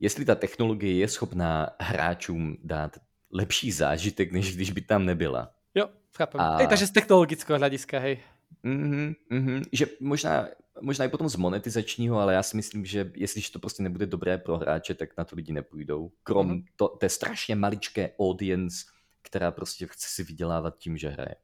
Jestli 0.00 0.24
ta 0.24 0.34
technologie 0.34 0.98
je 0.98 1.08
schopná 1.08 1.70
hráčům 1.80 2.56
dát 2.62 2.98
lepší 3.32 3.72
zážitek, 3.72 4.32
než 4.32 4.56
když 4.56 4.70
by 4.70 4.80
tam 4.80 5.06
nebyla. 5.06 5.54
Jo, 5.74 5.88
chápem. 6.16 6.40
A... 6.40 6.56
Hej, 6.56 6.68
takže 6.68 6.86
z 6.86 6.90
technologického 6.90 7.58
hlediska, 7.58 7.98
hej. 7.98 8.18
Mm-hmm, 8.64 9.14
mm-hmm. 9.30 9.62
Že 9.72 9.86
možná, 10.00 10.48
možná 10.80 11.04
i 11.04 11.08
potom 11.08 11.28
z 11.28 11.36
monetizačního, 11.36 12.18
ale 12.18 12.34
já 12.34 12.42
si 12.42 12.56
myslím, 12.56 12.84
že 12.84 13.12
jestliže 13.14 13.52
to 13.52 13.58
prostě 13.58 13.82
nebude 13.82 14.06
dobré 14.06 14.38
pro 14.38 14.58
hráče, 14.58 14.94
tak 14.94 15.16
na 15.18 15.24
to 15.24 15.36
lidi 15.36 15.52
nepůjdou. 15.52 16.12
Krom 16.22 16.50
mm-hmm. 16.50 16.64
to, 16.76 16.88
té 16.88 17.08
strašně 17.08 17.56
maličké 17.56 18.12
audience, 18.18 18.84
která 19.22 19.50
prostě 19.50 19.86
chce 19.86 20.08
si 20.08 20.24
vydělávat 20.24 20.78
tím, 20.78 20.96
že 20.96 21.08
hraje. 21.08 21.34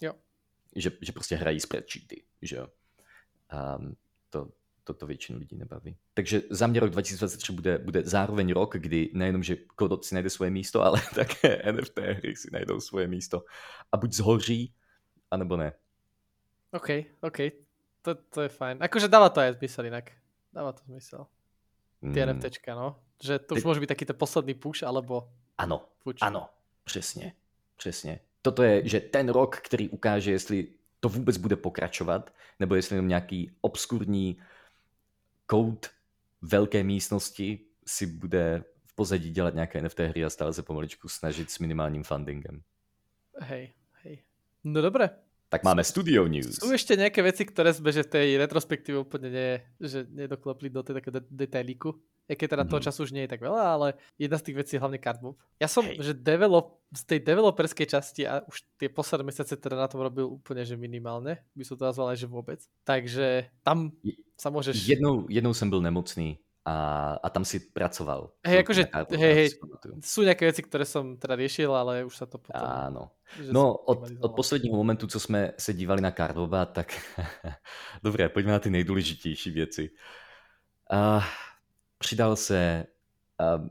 Jo. 0.00 0.12
Že, 0.76 0.90
že 1.00 1.12
prostě 1.12 1.36
hrají 1.36 1.60
spreadsheety, 1.60 2.22
že 2.42 2.56
jo. 2.56 2.68
Um, 3.78 3.96
to, 4.30 4.48
to, 4.84 4.94
to 4.94 5.06
většinu 5.06 5.38
lidí 5.38 5.56
nebaví. 5.56 5.96
Takže 6.14 6.42
za 6.50 6.66
mě 6.66 6.80
rok 6.80 6.90
2023 6.90 7.52
bude, 7.52 7.78
bude 7.78 8.02
zároveň 8.02 8.52
rok, 8.52 8.76
kdy 8.76 9.10
nejenom, 9.14 9.42
že 9.42 9.56
Kodot 9.56 10.04
si 10.04 10.14
najde 10.14 10.30
svoje 10.30 10.50
místo, 10.50 10.82
ale 10.86 11.00
také 11.14 11.72
NFT 11.72 11.98
hry 11.98 12.36
si 12.36 12.48
najdou 12.52 12.80
svoje 12.80 13.06
místo. 13.06 13.44
A 13.92 13.96
buď 13.96 14.12
zhoří, 14.12 14.74
anebo 15.30 15.56
ne. 15.56 15.72
OK, 16.74 16.88
OK. 17.22 17.38
To, 18.02 18.14
to 18.14 18.38
je 18.42 18.50
fajn. 18.50 18.82
Akože 18.82 19.08
dáva 19.08 19.30
to 19.30 19.40
aj 19.40 19.56
zmysel 19.56 19.86
inak. 19.86 20.10
Dáva 20.52 20.74
to 20.74 20.82
zmysel. 20.90 21.26
Ty 22.02 22.18
mm. 22.20 22.26
NFTčka, 22.28 22.74
no. 22.74 23.00
Že 23.22 23.38
to 23.38 23.54
už 23.54 23.62
Ty... 23.62 23.66
môže 23.70 23.80
byť 23.80 23.90
taký 23.94 24.04
ten 24.04 24.18
posledný 24.18 24.54
push, 24.58 24.82
alebo... 24.82 25.30
Ano, 25.58 25.88
push. 26.02 26.18
ano, 26.20 26.50
přesně, 26.84 27.32
přesně. 27.76 28.20
Toto 28.42 28.62
je, 28.62 28.88
že 28.88 29.00
ten 29.00 29.28
rok, 29.28 29.56
který 29.56 29.88
ukáže, 29.88 30.30
jestli 30.30 30.68
to 31.00 31.08
vůbec 31.08 31.36
bude 31.36 31.56
pokračovat, 31.56 32.34
nebo 32.60 32.74
jestli 32.74 32.96
jenom 32.96 33.08
nějaký 33.08 33.56
obskurní 33.60 34.42
kout 35.46 35.90
velké 36.42 36.84
místnosti 36.84 37.60
si 37.86 38.06
bude 38.06 38.64
v 38.84 38.94
pozadí 38.94 39.30
dělat 39.30 39.54
nějaké 39.54 39.82
NFT 39.82 39.98
hry 39.98 40.24
a 40.24 40.30
stále 40.30 40.52
se 40.52 40.62
pomaličku 40.62 41.08
snažit 41.08 41.50
s 41.50 41.58
minimálním 41.58 42.04
fundingem. 42.04 42.62
Hej, 43.40 43.72
hej. 44.02 44.22
No 44.64 44.82
dobré, 44.82 45.10
tak 45.54 45.62
máme 45.62 45.86
Studio 45.86 46.26
News. 46.26 46.58
Sú 46.58 46.74
ešte 46.74 46.98
nejaké 46.98 47.22
veci, 47.22 47.46
ktoré 47.46 47.70
sme 47.70 47.94
že 47.94 48.02
v 48.02 48.10
tej 48.10 48.28
retrospektíve 48.42 49.06
úplne 49.06 49.30
nie, 49.30 49.50
že 49.78 50.02
nedoklopli 50.10 50.66
do 50.66 50.82
tej 50.82 50.98
také 50.98 51.14
detailíku. 51.30 51.94
I 52.26 52.34
keď 52.34 52.58
teda 52.58 52.64
mm-hmm. 52.66 52.72
toho 52.74 52.84
času 52.90 52.98
už 53.06 53.14
nie 53.14 53.22
je 53.28 53.32
tak 53.36 53.44
veľa, 53.44 53.62
ale 53.62 53.88
jedna 54.18 54.40
z 54.40 54.50
tých 54.50 54.58
vecí 54.58 54.72
je 54.74 54.82
hlavne 54.82 54.98
Cardbob. 54.98 55.38
Ja 55.62 55.70
som, 55.70 55.86
hey. 55.86 56.00
že 56.00 56.16
develop, 56.16 56.82
z 56.90 57.02
tej 57.06 57.18
developerskej 57.22 57.86
časti 57.86 58.26
a 58.26 58.42
už 58.48 58.66
tie 58.80 58.90
posledné 58.90 59.30
mesiace 59.30 59.54
teda 59.54 59.78
na 59.78 59.86
tom 59.86 60.02
robil 60.02 60.26
úplne, 60.26 60.66
že 60.66 60.74
minimálne, 60.74 61.38
by 61.54 61.62
som 61.62 61.78
to 61.78 61.86
nazval 61.86 62.10
že 62.18 62.26
vôbec. 62.26 62.58
Takže 62.82 63.46
tam 63.62 63.94
sa 64.34 64.50
môžeš... 64.50 64.88
Jednou, 64.88 65.30
jednou 65.30 65.54
som 65.54 65.70
byl 65.70 65.84
nemocný 65.84 66.40
a, 66.64 66.74
a 67.22 67.28
tam 67.30 67.44
si 67.44 67.60
pracoval. 67.60 68.32
Hej, 68.40 68.58
akože, 68.64 68.82
hej, 69.20 69.34
hej, 69.36 69.48
sú 70.00 70.24
nejaké 70.24 70.48
veci, 70.48 70.64
ktoré 70.64 70.88
som 70.88 71.20
teda 71.20 71.36
riešil, 71.36 71.68
ale 71.68 72.08
už 72.08 72.16
sa 72.16 72.24
to 72.24 72.40
potom... 72.40 72.64
Áno. 72.64 73.12
No, 73.52 73.76
od, 73.84 74.08
od 74.20 74.32
posledního 74.32 74.76
momentu, 74.76 75.06
co 75.06 75.20
jsme 75.20 75.52
se 75.58 75.72
dívali 75.72 76.00
na 76.00 76.10
Cardboba, 76.10 76.64
tak 76.64 76.92
dobré, 78.02 78.28
pojďme 78.28 78.52
na 78.52 78.58
ty 78.58 78.70
nejdůležitější 78.70 79.50
věci. 79.50 79.90
Uh, 80.92 81.22
přidal 81.98 82.36
se, 82.36 82.86
uh, 83.40 83.68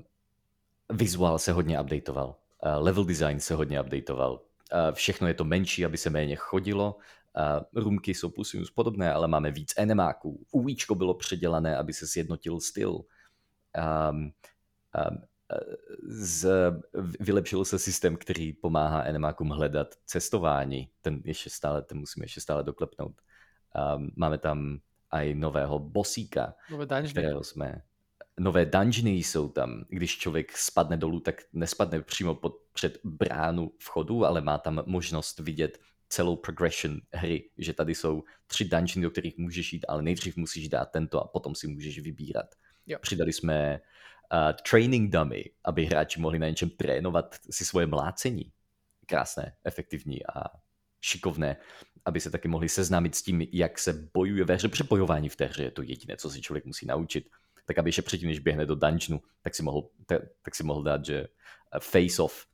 vizuál 0.90 1.40
se 1.40 1.52
hodně 1.52 1.82
updateoval, 1.82 2.36
uh, 2.66 2.84
level 2.84 3.06
design 3.06 3.40
se 3.40 3.56
hodně 3.56 3.82
updateoval, 3.82 4.34
uh, 4.34 4.40
všechno 4.94 5.28
je 5.28 5.34
to 5.34 5.44
menší, 5.44 5.86
aby 5.86 5.98
se 5.98 6.10
méně 6.10 6.36
chodilo, 6.36 6.98
rumky 7.76 8.14
jsou 8.14 8.30
plus 8.30 8.54
minus 8.54 8.72
podobné, 8.72 9.14
ale 9.14 9.28
máme 9.28 9.52
víc 9.52 9.74
enemáků. 9.78 10.46
UIčko 10.52 10.96
bylo 10.96 11.14
předělané, 11.14 11.78
aby 11.78 11.94
se 11.94 12.08
sjednotil 12.08 12.60
styl. 12.60 12.92
Um, 12.92 14.32
um, 15.10 15.22
z, 16.04 16.50
vylepšil 17.20 17.66
se 17.66 17.80
systém, 17.80 18.18
který 18.18 18.54
pomáhá 18.54 19.04
enemákům 19.04 19.50
hledat 19.50 19.88
cestování. 20.06 20.90
Ten 21.02 21.22
ještě 21.26 21.50
stále, 21.50 21.82
ten 21.82 21.98
musíme 21.98 22.24
ještě 22.24 22.42
stále 22.42 22.64
doklepnout. 22.64 23.22
Um, 23.96 24.12
máme 24.16 24.38
tam 24.38 24.80
i 25.12 25.34
nového 25.34 25.80
bosíka, 25.80 26.54
Nové 26.72 26.86
kterého 27.10 27.44
jsme... 27.44 27.82
Nové 28.40 28.66
dungeony 28.66 29.12
jsou 29.12 29.50
tam. 29.50 29.86
Když 29.90 30.18
člověk 30.18 30.58
spadne 30.58 30.98
dolů, 30.98 31.20
tak 31.20 31.36
nespadne 31.54 32.02
přímo 32.02 32.36
pod, 32.36 32.56
před 32.74 33.00
bránu 33.04 33.72
vchodu, 33.80 34.26
ale 34.26 34.42
má 34.42 34.58
tam 34.58 34.84
možnost 34.86 35.40
vidět 35.40 35.80
celou 36.14 36.36
progression 36.36 37.02
hry, 37.14 37.50
že 37.58 37.74
tady 37.74 37.96
jsou 37.96 38.24
tři 38.48 38.66
dungeony, 38.66 39.04
do 39.04 39.10
kterých 39.10 39.38
můžeš 39.38 39.74
jít, 39.74 39.86
ale 39.88 40.04
nejdřív 40.04 40.38
musíš 40.38 40.70
dát 40.70 40.86
tento 40.86 41.24
a 41.24 41.28
potom 41.28 41.56
si 41.56 41.68
můžeš 41.68 42.00
vybírat. 42.00 42.46
Jo. 42.86 43.00
Přidali 43.02 43.34
jsme 43.34 43.80
uh, 44.34 44.54
training 44.70 45.12
dummy, 45.12 45.44
aby 45.66 45.86
hráči 45.86 46.22
mohli 46.22 46.40
na 46.40 46.48
něčem 46.48 46.70
trénovat 46.70 47.36
si 47.50 47.66
svoje 47.66 47.88
mlácení. 47.88 48.52
Krásné, 49.06 49.56
efektivní 49.64 50.26
a 50.26 50.44
šikovné, 51.02 51.58
aby 52.06 52.20
se 52.20 52.32
taky 52.32 52.48
mohli 52.48 52.70
seznámit 52.70 53.16
s 53.16 53.24
tím, 53.24 53.42
jak 53.52 53.80
se 53.80 54.10
bojuje 54.14 54.46
ve 54.46 54.56
hře, 54.56 54.68
protože 54.68 54.84
bojování 54.84 55.30
v 55.30 55.36
té 55.36 55.46
hře 55.46 55.64
je 55.64 55.72
to 55.72 55.82
jediné, 55.82 56.18
co 56.18 56.30
si 56.30 56.42
člověk 56.42 56.66
musí 56.66 56.86
naučit. 56.86 57.30
Tak 57.66 57.78
aby 57.78 57.90
ještě 57.90 58.02
předtím, 58.02 58.30
než 58.30 58.40
běhne 58.40 58.66
do 58.66 58.76
dungeonu, 58.76 59.22
tak 59.42 59.56
si 59.56 59.64
mohl, 59.64 59.90
tak 60.42 60.56
si 60.56 60.64
mohl 60.64 60.84
dát, 60.84 61.06
že 61.06 61.28
face-off 61.80 62.46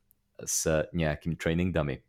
s 0.46 0.82
nějakým 0.92 1.36
training 1.36 1.74
dummy 1.74 2.02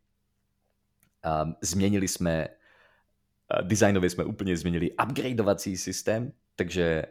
Um, 1.22 1.56
změnili 1.60 2.08
jsme, 2.08 2.48
uh, 2.48 3.68
designově 3.68 4.10
jsme 4.10 4.24
úplně 4.24 4.56
změnili 4.56 4.90
upgradeovací 4.92 5.76
systém, 5.76 6.32
takže 6.56 7.04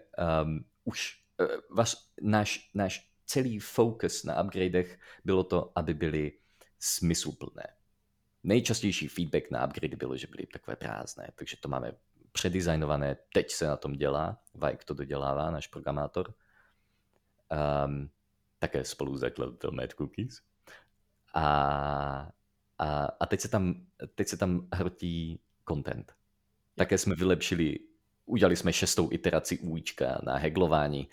um, 0.44 0.66
už 0.84 1.24
uh, 1.40 1.48
vaš, 1.78 1.96
náš, 2.22 2.70
náš 2.74 3.12
celý 3.26 3.60
focus 3.60 4.24
na 4.24 4.44
upgradech 4.44 5.00
bylo 5.26 5.44
to, 5.44 5.72
aby 5.76 5.94
byly 5.94 6.32
smysluplné. 6.80 7.68
Nejčastější 8.44 9.08
feedback 9.08 9.52
na 9.52 9.66
upgrade 9.66 9.98
bylo, 9.98 10.18
že 10.18 10.28
byly 10.28 10.46
takové 10.46 10.76
prázdné, 10.76 11.30
takže 11.36 11.58
to 11.58 11.70
máme 11.70 11.92
předizajnované, 12.32 13.18
teď 13.34 13.52
se 13.52 13.68
na 13.68 13.78
tom 13.78 13.94
dělá, 13.94 14.42
Vike 14.54 14.86
to 14.86 14.94
dodělává, 14.94 15.52
náš 15.52 15.68
programátor. 15.68 16.34
Um, 17.86 18.10
také 18.60 18.84
spolu 18.84 19.18
zakladatel 19.18 19.72
Mad 19.72 19.94
Cookies. 19.94 20.42
A 21.34 22.32
a, 22.82 23.06
a 23.20 23.26
teď, 23.26 23.40
se 23.40 23.48
tam, 23.48 23.76
teď 24.16 24.28
se 24.28 24.38
tam 24.38 24.68
hrotí 24.74 25.40
content. 25.68 26.14
Také 26.76 26.98
jsme 26.98 27.16
vylepšili, 27.16 27.80
udělali 28.26 28.56
jsme 28.56 28.74
šestou 28.74 29.10
iteraci 29.12 29.60
UIčka 29.60 30.22
na 30.24 30.38
heglování, 30.38 31.08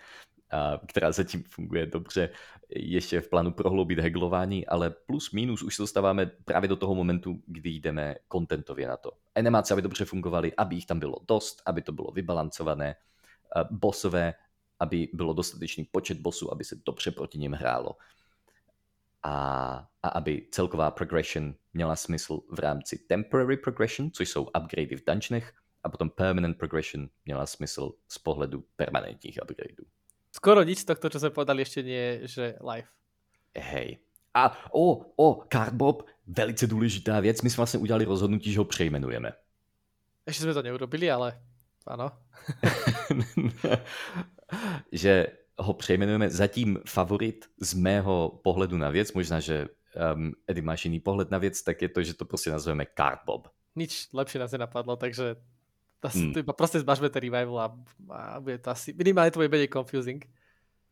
a, 0.50 0.80
která 0.86 1.12
zatím 1.12 1.42
funguje 1.42 1.86
dobře. 1.86 2.30
Ještě 2.70 3.20
v 3.20 3.28
plánu 3.28 3.52
prohloubit 3.52 3.98
heglování, 3.98 4.66
ale 4.66 4.90
plus 4.90 5.32
minus 5.32 5.62
už 5.62 5.76
se 5.76 5.82
dostáváme 5.82 6.26
právě 6.26 6.68
do 6.68 6.76
toho 6.76 6.94
momentu, 6.94 7.42
kdy 7.46 7.70
jdeme 7.70 8.14
kontentově 8.28 8.88
na 8.88 8.96
to. 8.96 9.12
Animace, 9.34 9.74
aby 9.74 9.82
dobře 9.82 10.04
fungovaly, 10.04 10.52
aby 10.56 10.74
jich 10.74 10.86
tam 10.86 10.98
bylo 10.98 11.16
dost, 11.28 11.62
aby 11.66 11.82
to 11.82 11.92
bylo 11.92 12.10
vybalancované. 12.10 12.94
Bosové 13.70 14.34
aby 14.80 15.08
bylo 15.12 15.34
dostatečný 15.34 15.84
počet 15.84 16.18
bossů, 16.18 16.52
aby 16.52 16.64
se 16.64 16.76
dobře 16.86 17.10
proti 17.10 17.38
ním 17.38 17.52
hrálo. 17.52 17.96
A, 19.22 19.34
a 20.02 20.08
aby 20.08 20.46
celková 20.50 20.90
progression 20.90 21.54
měla 21.74 21.96
smysl 21.96 22.40
v 22.50 22.58
rámci 22.58 22.98
temporary 22.98 23.56
progression, 23.56 24.10
což 24.10 24.28
jsou 24.28 24.42
upgradey 24.42 24.96
v 24.96 25.04
dungeonech, 25.04 25.52
a 25.84 25.88
potom 25.88 26.10
permanent 26.10 26.58
progression 26.58 27.08
měla 27.24 27.46
smysl 27.46 27.92
z 28.08 28.18
pohledu 28.18 28.64
permanentních 28.76 29.38
upgradeů. 29.42 29.86
Skoro 30.32 30.62
nič 30.62 30.78
z 30.78 30.94
tohto, 30.94 31.08
čo 31.08 31.18
sme 31.18 31.34
povedali, 31.34 31.64
ešte 31.64 31.80
nie 31.82 31.98
je, 31.98 32.14
že 32.28 32.44
live. 32.60 32.86
Hej. 33.56 33.98
A 34.36 34.54
o, 34.70 35.02
o, 35.16 35.42
Cardbob, 35.48 36.06
velice 36.26 36.66
důležitá 36.66 37.20
věc, 37.20 37.42
my 37.42 37.50
jsme 37.50 37.56
vlastně 37.56 37.80
udělali 37.80 38.04
rozhodnutí, 38.04 38.52
že 38.52 38.58
ho 38.58 38.64
přejmenujeme. 38.64 39.32
Ešte 40.28 40.44
sme 40.44 40.52
to 40.52 40.60
neurobili, 40.60 41.08
ale 41.08 41.40
áno. 41.88 42.12
že 44.92 45.38
ho 45.59 45.74
přejmenujeme 45.74 46.30
zatím 46.30 46.78
favorit 46.86 47.46
z 47.61 47.74
mého 47.74 48.40
pohledu 48.44 48.76
na 48.76 48.90
věc, 48.90 49.12
možná, 49.12 49.40
že 49.40 49.68
um, 50.14 50.32
Eddie 50.46 50.62
máš 50.62 50.84
jiný 50.84 51.00
pohled 51.00 51.30
na 51.30 51.38
věc, 51.38 51.62
tak 51.62 51.82
je 51.82 51.88
to, 51.88 52.02
že 52.02 52.14
to 52.14 52.24
prostě 52.24 52.50
nazveme 52.50 52.86
Cardbob. 52.96 53.48
Nič 53.76 54.11
lepšie 54.11 54.42
nás 54.42 54.50
nenapadlo, 54.50 54.96
takže 54.96 55.36
to, 56.00 56.09
hmm. 56.09 56.32
to 56.32 56.38
iba 56.38 56.52
proste 56.52 56.82
zmažme 56.82 57.11
ten 57.11 57.22
revival 57.22 57.59
a, 57.59 57.66
a 58.11 58.40
bude 58.40 58.59
to 58.59 58.70
asi, 58.70 58.90
minimálne 58.90 59.30
to 59.30 59.38
bude 59.38 59.50
menej 59.50 59.70
confusing. 59.70 60.26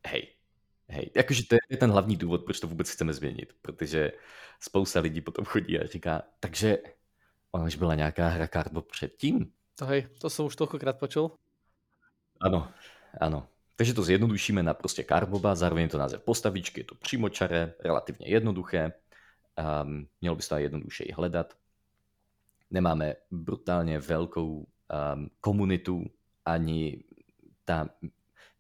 Hej, 0.07 0.39
hej, 0.87 1.11
jakože 1.15 1.43
to 1.51 1.59
je 1.71 1.77
ten 1.77 1.91
hlavní 1.91 2.17
důvod, 2.17 2.45
proč 2.45 2.61
to 2.61 2.67
vůbec 2.67 2.91
chceme 2.91 3.13
změnit, 3.13 3.55
protože 3.63 4.13
spousta 4.61 5.01
lidí 5.01 5.21
potom 5.21 5.45
chodí 5.45 5.79
a 5.79 5.87
říká, 5.87 6.23
takže 6.41 6.79
ona 7.51 7.65
už 7.65 7.77
byla 7.77 7.95
nějaká 7.95 8.29
hra 8.29 8.47
Cardbob 8.47 8.91
předtím? 8.91 9.51
To 9.77 9.87
hej, 9.87 10.09
to 10.17 10.31
som 10.33 10.47
už 10.49 10.57
toľkokrát 10.57 10.97
počul. 10.97 11.37
Ano, 12.41 12.73
ano. 13.21 13.45
Takže 13.77 13.95
to 13.95 14.03
zjednodušíme 14.03 14.63
na 14.63 14.75
prostě 14.75 15.05
Carboba, 15.09 15.55
zároveň 15.55 15.83
je 15.83 15.89
to 15.89 15.99
název 15.99 16.23
postavičky, 16.23 16.81
je 16.81 16.85
to 16.85 16.95
přímočaré, 16.95 17.75
relativně 17.85 18.29
jednoduché, 18.29 18.93
um, 19.85 20.09
mělo 20.21 20.37
by 20.37 20.43
se 20.43 20.49
to 20.49 20.57
jednoduše 20.57 21.05
i 21.05 21.13
hledat. 21.13 21.55
Nemáme 22.71 23.15
brutálně 23.31 23.99
velkou 23.99 24.53
um, 24.55 25.31
komunitu, 25.41 26.05
ani 26.45 27.05
ta 27.65 27.89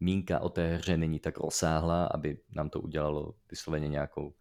mínka 0.01 0.41
o 0.41 0.49
té 0.49 0.77
hře 0.77 0.97
není 0.97 1.19
tak 1.19 1.39
rozsáhlá, 1.39 2.07
aby 2.07 2.39
nám 2.51 2.71
to 2.71 2.81
udělalo 2.81 3.35
vysloveně 3.51 3.89
nějakou, 3.89 4.35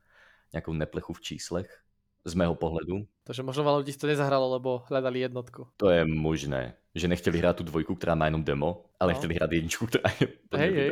nějakou 0.54 0.74
neplechu 0.74 1.14
v 1.14 1.22
číslech 1.22 1.85
z 2.26 2.34
mého 2.34 2.56
pohledu. 2.58 3.06
Takže 3.24 3.46
možno 3.46 3.62
veľa 3.62 3.86
ľudí 3.86 3.94
to 3.94 4.10
nezahralo, 4.10 4.58
lebo 4.58 4.82
hledali 4.90 5.22
jednotku. 5.22 5.70
To 5.78 5.90
je 5.90 6.06
možné, 6.06 6.74
že 6.96 7.08
nechtěli 7.08 7.38
hrát 7.38 7.56
tu 7.56 7.64
dvojku, 7.64 7.96
která 7.96 8.16
má 8.16 8.26
jenom 8.26 8.44
demo, 8.44 8.86
ale 9.00 9.14
no. 9.14 9.18
chtěli 9.18 9.34
hrát 9.36 9.52
jedničku, 9.52 9.86
která 9.86 10.10
je 10.20 10.28
hej, 10.58 10.74
hej. 10.74 10.90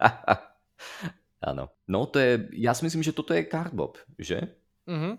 ano. 1.42 1.68
No 1.88 2.06
to 2.06 2.18
je, 2.18 2.48
já 2.52 2.74
si 2.74 2.84
myslím, 2.84 3.02
že 3.02 3.12
toto 3.12 3.34
je 3.34 3.46
Cardbob, 3.46 3.98
že? 4.18 4.40
Mhm. 4.86 5.18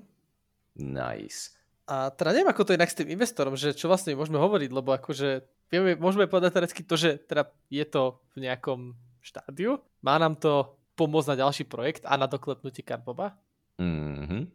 Nice. 0.76 1.58
A 1.88 2.12
teda 2.12 2.36
neviem, 2.36 2.52
ako 2.52 2.68
to 2.68 2.72
je 2.76 2.78
inak 2.78 2.92
s 2.92 3.00
tým 3.00 3.10
investorom, 3.10 3.56
že 3.56 3.72
čo 3.72 3.88
vlastne 3.88 4.12
môžeme 4.12 4.36
hovoriť, 4.36 4.70
lebo 4.76 4.92
akože 4.92 5.48
vieme, 5.72 5.96
môžeme 5.96 6.28
povedať 6.28 6.76
to, 6.84 6.96
že 7.00 7.16
teda 7.24 7.48
je 7.72 7.86
to 7.88 8.20
v 8.36 8.44
nejakom 8.44 8.92
štádiu. 9.24 9.80
Má 10.04 10.20
nám 10.20 10.36
to 10.36 10.76
pomôcť 11.00 11.32
na 11.32 11.48
ďalší 11.48 11.64
projekt 11.64 12.04
a 12.04 12.20
na 12.20 12.28
doklepnutie 12.28 12.84
Carboba. 12.84 13.40
Mhm. 13.80 14.52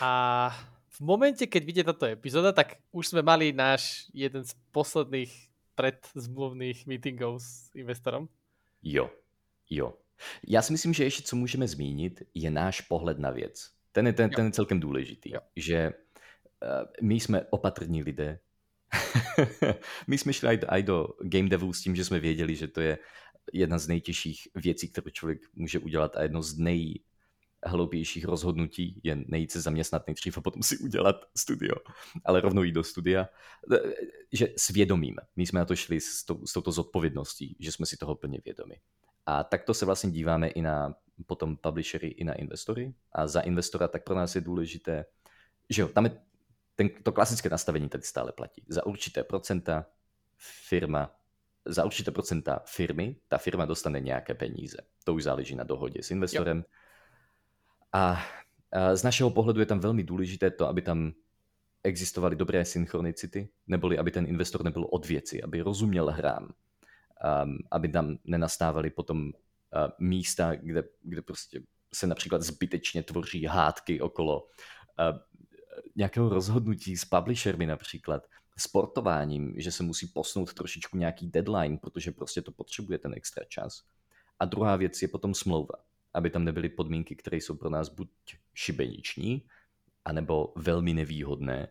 A 0.00 0.50
v 0.88 1.00
momente, 1.00 1.46
keď 1.46 1.62
vidie 1.64 1.84
táto 1.84 2.06
epizóda, 2.06 2.52
tak 2.52 2.76
už 2.92 3.16
sme 3.16 3.22
mali 3.24 3.52
náš 3.52 4.08
jeden 4.12 4.44
z 4.44 4.52
posledných 4.72 5.32
predzmluvných 5.74 6.84
meetingov 6.86 7.40
s 7.40 7.72
investorom. 7.74 8.28
Jo, 8.82 9.10
jo. 9.70 9.94
Já 10.48 10.62
si 10.62 10.72
myslím, 10.72 10.94
že 10.94 11.04
ještě 11.04 11.22
co 11.22 11.36
můžeme 11.36 11.68
zmínit, 11.68 12.22
je 12.34 12.50
náš 12.50 12.80
pohled 12.80 13.18
na 13.18 13.30
věc. 13.30 13.70
Ten 13.92 14.06
je, 14.06 14.12
ten, 14.12 14.30
ten 14.30 14.46
je 14.46 14.52
celkem 14.52 14.80
důležitý, 14.80 15.30
jo. 15.32 15.40
že 15.56 15.90
uh, 15.90 16.88
my 17.02 17.14
jsme 17.14 17.46
opatrní 17.50 18.02
lidé. 18.02 18.38
my 20.06 20.18
jsme 20.18 20.32
šli 20.32 20.48
aj 20.68 20.82
do 20.82 21.08
game 21.22 21.48
devu 21.48 21.72
s 21.72 21.82
tím, 21.82 21.96
že 21.96 22.04
jsme 22.04 22.20
věděli, 22.20 22.56
že 22.56 22.68
to 22.68 22.80
je 22.80 22.98
jedna 23.52 23.78
z 23.78 23.88
nejtěžších 23.88 24.48
věcí, 24.54 24.88
kterou 24.88 25.10
člověk 25.10 25.40
může 25.54 25.78
udělat 25.78 26.16
a 26.16 26.22
jedno 26.22 26.42
z 26.42 26.58
nej, 26.58 27.00
hloupějších 27.64 28.24
rozhodnutí 28.24 29.00
je 29.02 29.16
nejít 29.26 29.50
se 29.50 29.60
zaměstnat 29.60 30.06
nejdřív 30.06 30.38
a 30.38 30.40
potom 30.40 30.62
si 30.62 30.78
udělat 30.78 31.16
studio, 31.36 31.74
ale 32.24 32.40
rovnou 32.40 32.62
jít 32.62 32.72
do 32.72 32.84
studia, 32.84 33.28
e, 33.72 33.78
že 34.32 34.48
svědomím. 34.56 35.16
My 35.36 35.46
jsme 35.46 35.60
na 35.60 35.64
to 35.64 35.76
šli 35.76 36.00
s, 36.00 36.24
to, 36.24 36.46
s 36.46 36.52
touto 36.52 36.72
zodpovědností, 36.72 37.56
že 37.60 37.72
jsme 37.72 37.86
si 37.86 37.96
toho 37.96 38.14
plně 38.14 38.38
vědomi. 38.44 38.80
A 39.26 39.44
takto 39.44 39.74
se 39.74 39.86
vlastně 39.86 40.10
díváme 40.10 40.48
i 40.48 40.62
na 40.62 40.94
potom 41.26 41.56
publishery, 41.56 42.08
i 42.08 42.24
na 42.24 42.34
investory. 42.34 42.94
A 43.12 43.26
za 43.26 43.40
investora 43.40 43.88
tak 43.88 44.04
pro 44.04 44.14
nás 44.14 44.34
je 44.34 44.40
důležité, 44.40 45.04
že 45.70 45.82
jo, 45.82 45.88
tam 45.88 46.04
je 46.04 46.20
ten, 46.74 46.90
to 47.02 47.12
klasické 47.12 47.48
nastavení 47.48 47.88
tady 47.88 48.02
stále 48.02 48.32
platí. 48.32 48.64
Za 48.68 48.86
určité 48.86 49.24
procenta 49.24 49.86
firma 50.68 51.10
za 51.64 51.84
určité 51.84 52.10
procenta 52.10 52.62
firmy, 52.66 53.16
ta 53.28 53.38
firma 53.38 53.64
dostane 53.64 54.00
nějaké 54.00 54.34
peníze. 54.34 54.76
To 55.04 55.14
už 55.14 55.22
záleží 55.22 55.54
na 55.54 55.64
dohodě 55.64 56.02
s 56.02 56.10
investorem. 56.10 56.58
Jo 56.58 56.64
a, 57.92 58.22
z 58.94 59.02
našeho 59.02 59.30
pohledu 59.30 59.60
je 59.60 59.66
tam 59.66 59.80
velmi 59.80 60.02
důležité 60.02 60.50
to, 60.50 60.68
aby 60.68 60.82
tam 60.82 61.12
existovaly 61.84 62.36
dobré 62.36 62.64
synchronicity, 62.64 63.48
neboli 63.66 63.98
aby 63.98 64.10
ten 64.10 64.26
investor 64.26 64.64
nebyl 64.64 64.86
od 64.90 65.06
věci, 65.06 65.42
aby 65.42 65.60
rozuměl 65.60 66.10
hrám, 66.10 66.44
um, 66.44 67.58
aby 67.70 67.88
tam 67.88 68.18
nenastávaly 68.24 68.90
potom 68.90 69.24
uh, 69.26 69.32
místa, 69.98 70.54
kde, 70.54 70.84
kde 71.02 71.22
prostě 71.22 71.62
se 71.94 72.06
například 72.06 72.42
zbytečně 72.42 73.02
tvoří 73.02 73.44
hádky 73.44 74.00
okolo 74.00 74.42
uh, 74.42 75.18
nějakého 75.96 76.28
rozhodnutí 76.28 76.96
s 76.96 77.04
publishermi 77.04 77.66
například, 77.66 78.26
sportováním, 78.56 79.54
že 79.56 79.72
se 79.72 79.82
musí 79.82 80.06
posunout 80.06 80.54
trošičku 80.54 80.96
nějaký 80.96 81.26
deadline, 81.26 81.78
protože 81.78 82.12
prostě 82.12 82.42
to 82.42 82.52
potřebuje 82.52 82.98
ten 82.98 83.14
extra 83.14 83.44
čas. 83.44 83.82
A 84.40 84.44
druhá 84.44 84.76
věc 84.76 85.02
je 85.02 85.08
potom 85.08 85.34
smlouva 85.34 85.74
aby 86.14 86.30
tam 86.30 86.44
nebyly 86.44 86.68
podmínky, 86.68 87.16
které 87.16 87.36
jsou 87.36 87.56
pro 87.56 87.70
nás 87.70 87.88
buď 87.88 88.08
šibeniční, 88.54 89.42
anebo 90.04 90.52
velmi 90.56 90.94
nevýhodné, 90.94 91.68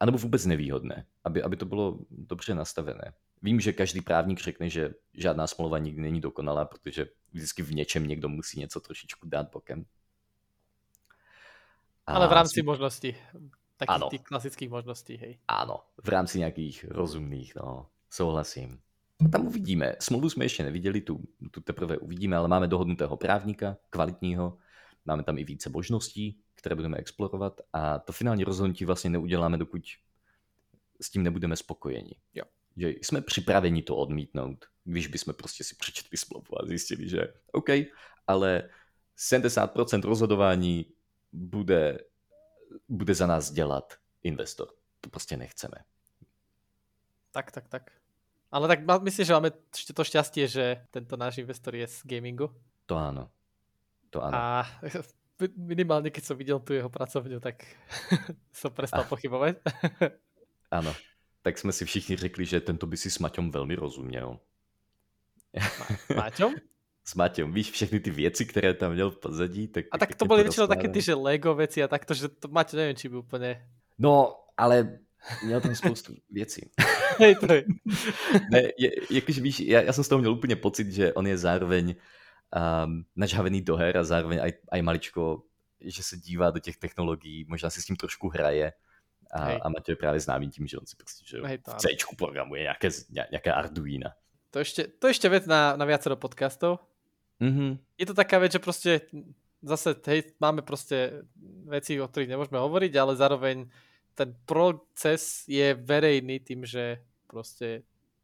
anebo 0.00 0.18
vůbec 0.18 0.46
nevýhodné, 0.46 1.06
aby, 1.24 1.42
aby 1.42 1.56
to 1.56 1.64
bylo 1.64 1.98
dobře 2.10 2.54
nastavené. 2.54 3.12
Vím, 3.42 3.60
že 3.60 3.72
každý 3.72 4.00
právník 4.00 4.40
řekne, 4.40 4.68
že 4.70 4.94
žádná 5.14 5.46
smlouva 5.46 5.78
nikdy 5.78 6.02
není 6.02 6.20
dokonalá, 6.20 6.64
protože 6.64 7.06
vždycky 7.32 7.62
v 7.62 7.74
něčem 7.74 8.08
někdo 8.08 8.28
musí 8.28 8.60
něco 8.60 8.80
trošičku 8.80 9.28
dát 9.28 9.50
bokem. 9.52 9.84
A 12.06 12.14
Ale 12.14 12.28
v 12.28 12.32
rámci 12.32 12.62
možností. 12.62 13.16
Takých 13.76 13.94
ano. 13.94 14.08
těch 14.10 14.22
klasických 14.22 14.70
možností, 14.70 15.16
hej. 15.16 15.38
Ano, 15.48 15.80
v 16.04 16.08
rámci 16.08 16.38
nějakých 16.38 16.84
rozumných, 16.84 17.54
no, 17.54 17.86
souhlasím. 18.10 18.80
Tam 19.30 19.46
uvidíme. 19.46 19.92
Smlouvu 20.00 20.30
jsme 20.30 20.44
ještě 20.44 20.62
neviděli, 20.62 21.00
tu, 21.00 21.20
tu 21.50 21.60
teprve 21.60 21.98
uvidíme, 21.98 22.36
ale 22.36 22.48
máme 22.48 22.68
dohodnutého 22.68 23.16
právníka, 23.16 23.76
kvalitního, 23.90 24.58
máme 25.04 25.22
tam 25.22 25.38
i 25.38 25.44
více 25.44 25.70
možností, 25.70 26.40
které 26.54 26.76
budeme 26.76 26.96
explorovat 26.96 27.60
a 27.72 27.98
to 27.98 28.12
finální 28.12 28.44
rozhodnutí 28.44 28.84
vlastně 28.84 29.10
neuděláme, 29.10 29.58
dokud 29.58 29.82
s 31.00 31.10
tím 31.10 31.22
nebudeme 31.22 31.56
spokojeni. 31.56 32.12
Jo. 32.34 32.44
Že 32.76 32.88
jsme 32.88 33.20
připraveni 33.20 33.82
to 33.82 33.96
odmítnout, 33.96 34.64
když 34.84 35.06
bychom 35.06 35.34
prostě 35.34 35.64
si 35.64 35.74
přečetli 35.74 36.18
smlouvu 36.18 36.62
a 36.62 36.66
zjistili, 36.66 37.08
že 37.08 37.34
OK, 37.52 37.68
ale 38.26 38.70
70% 39.18 40.02
rozhodování 40.02 40.86
bude, 41.32 41.98
bude 42.88 43.14
za 43.14 43.26
nás 43.26 43.52
dělat 43.52 43.94
investor. 44.22 44.68
To 45.00 45.10
prostě 45.10 45.36
nechceme. 45.36 45.76
Tak, 47.32 47.52
tak, 47.52 47.68
tak. 47.68 48.01
Ale 48.52 48.68
tak 48.68 48.84
myslím, 48.84 49.24
že 49.24 49.32
máme 49.32 49.50
to 49.72 50.02
šťastie, 50.04 50.44
že 50.44 50.84
tento 50.92 51.16
náš 51.16 51.40
investor 51.40 51.72
je 51.72 51.88
z 51.88 52.04
gamingu. 52.04 52.52
To 52.84 53.00
áno. 53.00 53.32
To 54.12 54.20
áno. 54.20 54.36
A 54.36 54.68
minimálne, 55.56 56.12
keď 56.12 56.24
som 56.24 56.36
videl 56.36 56.60
tu 56.60 56.76
jeho 56.76 56.92
pracovňu, 56.92 57.40
tak 57.40 57.64
som 58.60 58.70
prestal 58.70 59.08
pochybovať. 59.08 59.58
Áno. 60.78 60.92
Tak 61.42 61.58
jsme 61.58 61.72
si 61.72 61.84
všichni 61.84 62.16
řekli, 62.16 62.44
že 62.46 62.60
tento 62.60 62.86
by 62.86 62.96
si 62.96 63.10
s 63.10 63.18
Maťom 63.18 63.50
velmi 63.50 63.74
rozuměl. 63.74 64.38
Maťom? 66.16 66.54
S 67.04 67.14
Maťom. 67.14 67.52
Víš, 67.52 67.70
všechny 67.70 68.00
ty 68.00 68.10
věci, 68.10 68.46
které 68.46 68.74
tam 68.74 68.92
měl 68.92 69.10
v 69.10 69.18
pozadí. 69.18 69.68
Tak 69.68 69.84
a 69.92 69.98
tak 69.98 70.14
to 70.14 70.24
byly 70.24 70.42
většinou 70.42 70.66
také 70.66 70.88
ty, 70.88 71.02
že 71.02 71.14
Lego 71.14 71.54
věci 71.54 71.82
a 71.82 71.88
takto, 71.88 72.14
že 72.14 72.28
to 72.28 72.48
Maťo 72.48 72.76
nevím, 72.76 72.96
či 72.96 73.08
by 73.08 73.16
úplně... 73.16 73.68
No, 73.98 74.36
ale 74.56 74.98
měl 75.44 75.60
tam 75.60 75.74
spoustu 75.74 76.14
věcí. 76.30 76.70
Hej, 77.18 77.34
to 77.34 77.52
je. 77.52 77.64
ne, 78.50 78.62
je, 78.78 78.90
jakože 79.10 79.40
víš, 79.40 79.60
já, 79.60 79.80
já 79.82 79.92
jsem 79.92 80.04
z 80.04 80.08
toho 80.08 80.18
měl 80.18 80.32
úplně 80.32 80.56
pocit, 80.56 80.92
že 80.92 81.12
on 81.12 81.26
je 81.26 81.38
zároveň 81.38 81.94
um, 82.84 83.04
nažhavený 83.16 83.62
do 83.62 83.76
her 83.76 83.96
a 83.98 84.04
zároveň 84.04 84.42
aj, 84.42 84.52
aj 84.72 84.82
maličko, 84.82 85.42
že 85.80 86.02
se 86.02 86.16
dívá 86.16 86.50
do 86.50 86.58
těch 86.58 86.76
technologií, 86.76 87.44
možná 87.48 87.70
si 87.70 87.82
s 87.82 87.86
tím 87.86 87.96
trošku 87.96 88.28
hraje. 88.28 88.72
A, 89.32 89.52
a 89.52 89.68
Matěj 89.68 89.92
je 89.92 89.96
právě 89.96 90.20
známý 90.20 90.50
tím, 90.50 90.66
že 90.66 90.78
on 90.78 90.86
si 90.86 90.96
prostě 90.96 91.24
že 91.26 91.46
Hej, 91.46 91.58
v 91.58 91.76
C 91.76 91.88
programuje 92.16 92.62
nějaké, 92.62 92.88
nějaké 93.30 93.52
Arduino. 93.52 94.10
To 94.52 94.60
ešte, 94.60 94.84
to 95.00 95.08
ešte 95.08 95.32
vec 95.32 95.48
na, 95.48 95.80
na 95.80 95.88
viacero 95.88 96.12
podcastov. 96.20 96.84
Mm-hmm. 97.40 97.72
Je 97.96 98.04
to 98.04 98.12
taká 98.12 98.36
vec, 98.36 98.52
že 98.52 98.60
proste 98.60 99.08
zase 99.64 99.96
hej, 100.12 100.36
máme 100.36 100.60
proste 100.60 101.24
veci, 101.64 101.96
o 101.96 102.04
ktorých 102.04 102.28
nemôžeme 102.28 102.60
hovoriť, 102.60 102.92
ale 103.00 103.16
zároveň 103.16 103.72
ten 104.14 104.36
proces 104.44 105.44
je 105.48 105.74
verejný 105.74 106.40
tým, 106.40 106.62
že 106.62 107.00
proste 107.26 107.82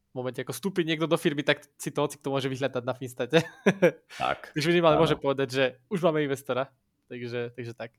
v 0.08 0.14
momente, 0.16 0.40
ako 0.40 0.52
vstúpi 0.56 0.84
niekto 0.84 1.04
do 1.04 1.20
firmy, 1.20 1.44
tak 1.44 1.60
si 1.76 1.92
to 1.92 2.08
to 2.08 2.28
môže 2.28 2.48
vyhľadať 2.48 2.82
na 2.84 2.94
Finstate. 2.96 3.38
Tak. 4.20 4.52
takže 4.56 4.68
minimálne 4.72 4.98
môže 4.98 5.16
povedať, 5.16 5.48
že 5.48 5.64
už 5.88 6.00
máme 6.00 6.24
investora. 6.24 6.68
Takže, 7.08 7.52
takže 7.56 7.72
tak. 7.76 7.92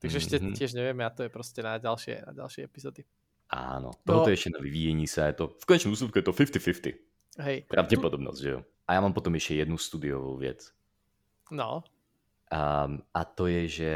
Takže 0.00 0.16
ešte 0.16 0.36
tiež 0.56 0.72
nevieme 0.72 1.04
a 1.04 1.12
to 1.12 1.24
je 1.24 1.30
proste 1.32 1.60
na 1.60 1.76
ďalšie, 1.76 2.24
na 2.24 2.32
ďalšie 2.32 2.64
epizódy. 2.64 3.04
Áno, 3.52 3.92
tohoto 4.00 4.28
No. 4.28 4.32
je 4.32 4.36
ešte 4.40 4.54
na 4.56 4.60
vyvíjení 4.64 5.04
sa, 5.04 5.28
je 5.28 5.44
to, 5.44 5.44
v 5.60 5.64
konečnom 5.68 5.92
úsledku 5.92 6.16
je 6.20 6.26
to 6.26 6.32
50-50. 6.32 6.96
Hej. 7.44 7.56
Pravdepodobnosť, 7.68 8.40
že 8.40 8.48
jo. 8.56 8.60
A 8.88 8.96
ja 8.96 9.00
mám 9.04 9.12
potom 9.12 9.32
ešte 9.36 9.60
jednu 9.60 9.76
studiovú 9.76 10.40
vec. 10.40 10.72
No, 11.52 11.84
A, 12.50 12.86
a 12.90 13.20
to 13.28 13.46
je, 13.46 13.62
že 13.68 13.90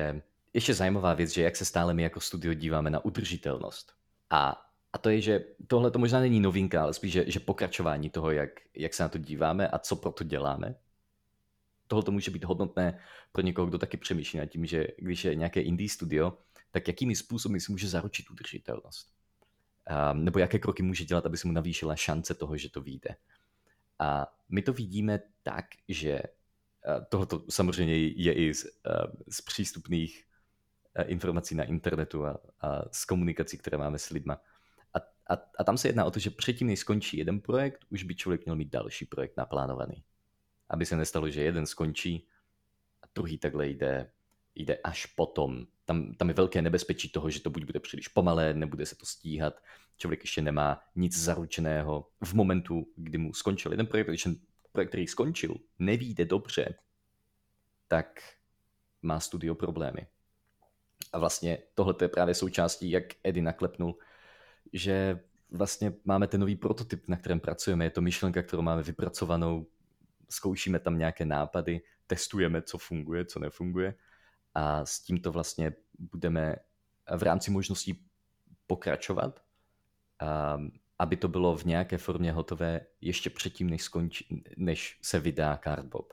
ešte 0.55 0.74
zajímavá 0.74 1.14
věc, 1.14 1.30
že 1.30 1.42
jak 1.42 1.57
se 1.57 1.64
stále 1.64 1.94
my 1.94 2.02
jako 2.02 2.20
studio 2.20 2.55
díváme 2.55 2.90
na 2.90 3.05
udržitelnost. 3.05 3.92
A, 4.30 4.70
a 4.92 4.98
to 4.98 5.11
je, 5.11 5.20
že 5.20 5.44
tohle 5.66 5.90
to 5.90 5.98
možná 5.98 6.20
není 6.20 6.40
novinka, 6.40 6.82
ale 6.82 6.94
spíš, 6.94 7.12
že, 7.12 7.30
že 7.30 7.40
pokračování 7.40 8.11
toho, 8.11 8.30
jak, 8.30 8.50
jak 8.74 8.94
se 8.94 9.02
na 9.02 9.09
to 9.09 9.18
díváme 9.18 9.68
a 9.68 9.78
co 9.78 9.96
pro 9.96 10.12
to 10.12 10.24
děláme. 10.24 10.74
Tohle 11.86 12.02
to 12.02 12.12
může 12.12 12.30
být 12.30 12.44
hodnotné 12.44 13.00
pro 13.32 13.42
někoho, 13.42 13.66
kdo 13.66 13.78
taky 13.78 13.96
přemýšlí 13.96 14.38
nad 14.38 14.46
tím, 14.46 14.66
že 14.66 14.86
když 14.98 15.24
je 15.24 15.34
nějaké 15.34 15.61
indie 15.61 15.88
studio, 15.88 16.38
tak 16.70 16.88
jakými 16.88 17.16
způsoby 17.16 17.59
si 17.59 17.72
může 17.72 17.88
zaručit 17.88 18.30
udržitelnost. 18.30 19.14
Um, 20.12 20.24
nebo 20.24 20.38
jaké 20.38 20.59
kroky 20.59 20.82
může 20.82 21.05
dělat, 21.05 21.26
aby 21.26 21.36
se 21.36 21.46
mu 21.48 21.52
navýšila 21.52 21.96
šance 21.96 22.34
toho, 22.34 22.57
že 22.57 22.70
to 22.70 22.80
vyjde. 22.80 23.16
A 23.98 24.26
my 24.48 24.62
to 24.62 24.72
vidíme 24.72 25.20
tak, 25.42 25.64
že 25.88 26.22
tohle 27.09 27.26
samozřejmě 27.50 27.98
je 27.98 28.32
i 28.32 28.55
z, 28.55 28.64
uh, 28.64 28.70
z 29.28 29.40
přístupných 29.40 30.24
informací 31.03 31.55
na 31.55 31.64
internetu 31.64 32.26
a, 32.26 32.40
a 32.61 32.82
z 32.92 33.05
komunikací, 33.05 33.59
které 33.59 33.78
máme 33.78 33.99
s 33.99 34.11
lidma. 34.11 34.40
A, 34.95 34.99
a, 35.34 35.38
a 35.59 35.64
tam 35.64 35.78
se 35.78 35.88
jedná 35.88 36.05
o 36.05 36.11
to, 36.11 36.18
že 36.18 36.30
předtím, 36.30 36.66
než 36.66 36.78
skončí 36.78 37.16
jeden 37.16 37.40
projekt, 37.40 37.84
už 37.90 38.03
by 38.03 38.14
člověk 38.14 38.45
měl 38.45 38.57
mít 38.57 38.72
další 38.72 39.07
projekt 39.07 39.36
naplánovaný. 39.36 40.05
Aby 40.68 40.86
se 40.86 40.97
nestalo, 40.97 41.30
že 41.30 41.42
jeden 41.42 41.66
skončí 41.66 42.28
a 43.03 43.07
druhý 43.14 43.38
takhle 43.38 43.68
jde, 43.68 44.11
jde 44.55 44.76
až 44.76 45.07
potom. 45.07 45.66
Tam, 45.84 46.14
tam 46.14 46.28
je 46.28 46.34
velké 46.34 46.62
nebezpečí 46.62 47.09
toho, 47.09 47.30
že 47.30 47.40
to 47.40 47.51
buď 47.51 47.64
bude 47.64 47.80
příliš 47.80 48.09
pomalé, 48.09 48.55
nebude 48.55 48.86
se 48.86 48.97
to 48.97 49.07
stíhat, 49.07 49.61
člověk 49.97 50.20
ještě 50.20 50.42
nemá 50.42 50.80
nic 50.95 51.18
zaručeného 51.18 52.09
v 52.24 52.34
momentu, 52.34 52.86
kdy 52.97 53.18
mu 53.18 53.34
skončil 53.34 53.72
jeden 53.72 53.86
projekt, 53.86 54.09
když 54.09 54.22
ten 54.22 54.36
projekt, 54.72 54.88
který 54.88 55.07
skončil, 55.07 55.57
nevíde 55.78 56.24
dobře, 56.24 56.74
tak 57.88 58.20
má 59.03 59.20
studio 59.20 59.55
problémy. 59.55 60.07
A 61.12 61.18
vlastně 61.18 61.59
tohle 61.74 61.95
je 62.03 62.09
právě 62.09 62.34
součástí, 62.34 62.90
jak 62.90 63.05
Eddie 63.24 63.42
naklepnul, 63.45 63.99
že 64.72 65.20
vlastně 65.51 65.92
máme 66.05 66.26
ten 66.26 66.40
nový 66.40 66.57
prototyp, 66.57 67.09
na 67.09 67.16
kterém 67.16 67.40
pracujeme. 67.40 67.84
Je 67.84 67.90
to 67.90 68.01
myšlenka, 68.01 68.42
kterou 68.42 68.62
máme 68.62 68.82
vypracovanou, 68.82 69.66
zkoušíme 70.30 70.78
tam 70.78 70.99
nějaké 70.99 71.24
nápady, 71.24 71.80
testujeme, 72.07 72.62
co 72.62 72.78
funguje, 72.78 73.24
co 73.24 73.38
nefunguje 73.38 73.95
a 74.55 74.84
s 74.84 75.01
tímto 75.01 75.32
vlastně 75.32 75.72
budeme 75.99 76.57
v 77.16 77.22
rámci 77.22 77.51
možností 77.51 78.05
pokračovat, 78.66 79.40
aby 80.99 81.16
to 81.16 81.28
bylo 81.28 81.57
v 81.57 81.64
nějaké 81.64 81.99
formě 81.99 82.32
hotové 82.32 82.80
ještě 83.01 83.30
předtím, 83.30 83.70
než, 83.70 83.82
skončí, 83.82 84.45
než 84.57 84.99
se 85.03 85.20
vydá 85.20 85.61
Cardbob. 85.64 86.12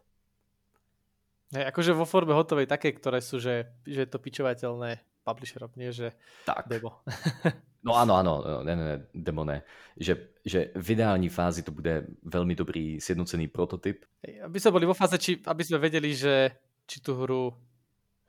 Hej, 1.51 1.67
akože 1.67 1.91
vo 1.91 2.05
forme 2.07 2.33
hotovej 2.33 2.67
také, 2.67 2.95
ktoré 2.95 3.19
sú, 3.19 3.39
že, 3.39 3.67
že 3.83 4.07
je 4.07 4.09
to 4.09 4.19
pičovateľné 4.23 5.03
publisherom, 5.27 5.71
nie 5.75 5.91
že 5.91 6.15
tak. 6.45 6.67
demo. 6.67 7.01
No 7.81 7.97
ano, 7.97 8.13
ano, 8.13 8.61
ne, 8.61 8.75
ne, 8.77 8.85
ne, 8.85 8.97
demo 9.09 9.41
ne. 9.41 9.65
Že, 9.97 10.45
že 10.45 10.69
v 10.77 10.89
ideální 10.89 11.29
fázi 11.29 11.65
to 11.65 11.71
bude 11.73 12.05
velmi 12.23 12.55
dobrý 12.55 13.01
sjednocený 13.01 13.47
prototyp. 13.47 14.05
Hej, 14.21 14.41
aby 14.45 14.59
sme 14.61 14.71
boli 14.71 14.85
vo 14.85 14.93
fáze, 14.93 15.17
či, 15.17 15.41
aby 15.41 15.65
sme 15.65 15.81
vedeli, 15.81 16.13
že 16.13 16.61
či 16.85 17.01
tú 17.01 17.17
hru 17.17 17.49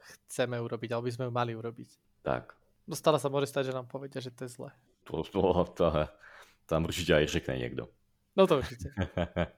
chceme 0.01 0.57
urobiť, 0.57 0.97
alebo 0.97 1.05
by 1.05 1.13
sme 1.13 1.25
ju 1.29 1.33
mali 1.37 1.53
urobiť. 1.53 1.91
Tak. 2.25 2.57
No 2.89 2.97
stále 2.97 3.21
sa 3.21 3.29
môže 3.29 3.53
stať, 3.53 3.69
že 3.69 3.77
nám 3.77 3.93
povedia, 3.93 4.25
že 4.25 4.33
to 4.33 4.49
je 4.49 4.57
zle. 4.57 4.73
To, 5.05 5.21
to, 5.21 5.65
to, 5.77 6.09
tam 6.67 6.85
určitě 6.85 7.15
aj 7.15 7.29
řekne 7.29 7.59
někdo. 7.59 7.89
No 8.37 8.47
to 8.47 8.59
určite. 8.59 8.89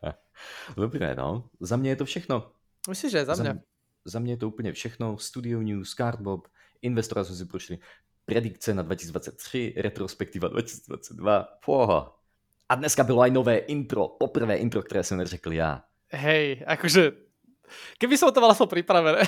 Dobré, 0.76 1.14
no. 1.14 1.48
Za 1.60 1.76
mě 1.76 1.90
je 1.90 1.96
to 1.96 2.04
všechno. 2.04 2.50
Myslíš, 2.88 3.12
že 3.12 3.24
za 3.24 3.34
mňa? 3.34 3.52
Za, 3.54 3.60
za 4.04 4.18
mě 4.18 4.32
je 4.32 4.36
to 4.36 4.48
úplně 4.48 4.72
všechno. 4.72 5.18
Studio 5.18 5.60
News, 5.60 5.94
Cardbob, 5.94 6.48
Investora 6.82 7.24
jsme 7.24 7.36
si 7.36 7.44
prošli, 7.44 7.78
predikce 8.24 8.74
na 8.74 8.82
2023, 8.82 9.74
retrospektiva 9.76 10.48
2022. 10.48 11.48
Poha. 11.64 12.12
A 12.68 12.74
dneska 12.74 13.04
bylo 13.04 13.20
aj 13.20 13.30
nové 13.30 13.56
intro, 13.56 14.08
poprvé 14.08 14.56
intro, 14.56 14.82
které 14.82 15.02
jsem 15.04 15.18
neřekl 15.18 15.52
já. 15.52 15.84
Hej, 16.12 16.62
akože, 16.66 17.12
keby 17.98 18.14
som 18.14 18.30
to 18.30 18.40
mal 18.40 18.54
aspoň 18.54 18.68
pripravené, 18.68 19.26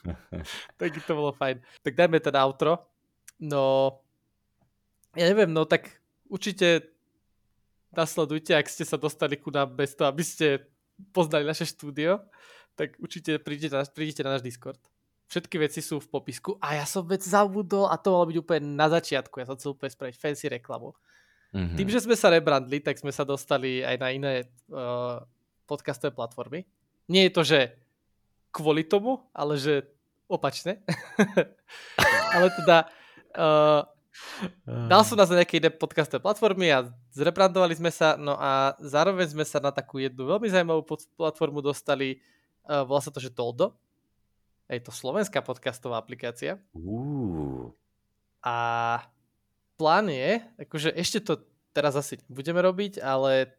tak 0.80 0.88
by 0.94 1.00
to 1.04 1.12
bolo 1.12 1.32
fajn. 1.32 1.60
Tak 1.84 1.92
dajme 1.94 2.20
ten 2.20 2.36
outro. 2.36 2.88
No, 3.36 3.98
ja 5.12 5.28
neviem, 5.28 5.52
no 5.52 5.68
tak 5.68 5.92
určite 6.30 6.88
nasledujte, 7.92 8.56
ak 8.56 8.70
ste 8.70 8.88
sa 8.88 8.96
dostali 8.96 9.36
ku 9.36 9.52
nám 9.52 9.76
bez 9.76 9.92
toho, 9.92 10.08
aby 10.08 10.24
ste 10.24 10.64
poznali 11.10 11.46
naše 11.46 11.66
štúdio, 11.66 12.22
tak 12.74 12.98
určite 12.98 13.38
prídete 13.38 13.74
na, 13.74 13.86
prídete 13.86 14.22
na 14.26 14.38
náš 14.38 14.42
Discord. 14.42 14.78
Všetky 15.30 15.56
veci 15.56 15.80
sú 15.80 15.98
v 16.04 16.10
popisku 16.10 16.60
a 16.60 16.76
ja 16.76 16.84
som 16.84 17.02
vec 17.08 17.24
zabudol 17.24 17.88
a 17.88 17.96
to 17.96 18.12
malo 18.12 18.28
byť 18.28 18.38
úplne 18.38 18.76
na 18.76 18.92
začiatku. 18.92 19.40
Ja 19.40 19.48
som 19.48 19.56
chcel 19.56 19.72
úplne 19.72 19.94
spraviť 19.94 20.14
fancy 20.20 20.46
reklamu. 20.52 20.92
Mm-hmm. 21.54 21.76
Tým, 21.78 21.88
že 21.88 22.02
sme 22.02 22.18
sa 22.18 22.28
rebrandli, 22.34 22.82
tak 22.82 22.98
sme 22.98 23.14
sa 23.14 23.22
dostali 23.22 23.80
aj 23.80 23.96
na 24.02 24.08
iné 24.10 24.32
uh, 24.74 25.22
podcastové 25.64 26.12
platformy. 26.12 26.66
Nie 27.08 27.30
je 27.30 27.32
to, 27.32 27.42
že 27.46 27.58
kvôli 28.50 28.84
tomu, 28.84 29.22
ale 29.32 29.56
že 29.56 29.86
opačne. 30.26 30.82
ale 32.36 32.46
teda 32.58 32.78
uh, 33.38 33.82
dal 34.90 35.02
som 35.02 35.18
nás 35.18 35.30
na 35.30 35.42
nejaké 35.42 35.58
iné 35.58 35.70
podcastové 35.70 36.22
platformy 36.22 36.70
a 36.70 36.86
zrebrandovali 37.14 37.74
sme 37.74 37.90
sa, 37.90 38.14
no 38.14 38.38
a 38.38 38.78
zároveň 38.78 39.34
sme 39.34 39.44
sa 39.46 39.58
na 39.58 39.74
takú 39.74 39.98
jednu 39.98 40.26
veľmi 40.26 40.46
zaujímavú 40.50 40.82
platformu 41.18 41.62
dostali, 41.62 42.22
uh, 42.66 42.86
volá 42.86 43.02
sa 43.02 43.10
to, 43.10 43.18
že 43.18 43.34
Toldo. 43.34 43.74
Je 44.70 44.80
to 44.80 44.94
slovenská 44.94 45.44
podcastová 45.44 46.00
aplikácia. 46.00 46.56
Uh. 46.72 47.68
A 48.40 48.56
plán 49.76 50.08
je, 50.08 50.40
akože 50.56 50.94
ešte 50.96 51.20
to 51.20 51.42
teraz 51.74 51.98
asi 51.98 52.22
budeme 52.30 52.62
robiť, 52.62 53.02
ale 53.02 53.50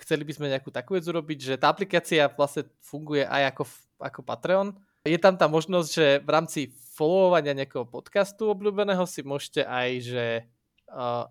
chceli 0.00 0.24
by 0.24 0.32
sme 0.32 0.52
nejakú 0.52 0.72
takú 0.72 0.96
vec 0.96 1.04
urobiť, 1.04 1.38
že 1.38 1.54
tá 1.60 1.68
aplikácia 1.68 2.26
vlastne 2.32 2.66
funguje 2.80 3.22
aj 3.22 3.54
ako, 3.54 3.62
ako 4.00 4.20
Patreon. 4.24 4.68
Je 5.06 5.18
tam 5.22 5.38
tá 5.38 5.46
možnosť, 5.46 5.90
že 5.90 6.06
v 6.20 6.30
rámci 6.30 6.60
followovania 6.98 7.54
nejakého 7.54 7.86
podcastu 7.86 8.50
obľúbeného 8.50 9.06
si 9.06 9.22
môžete 9.22 9.62
aj, 9.62 9.88
že 10.02 10.26
uh, 10.90 11.30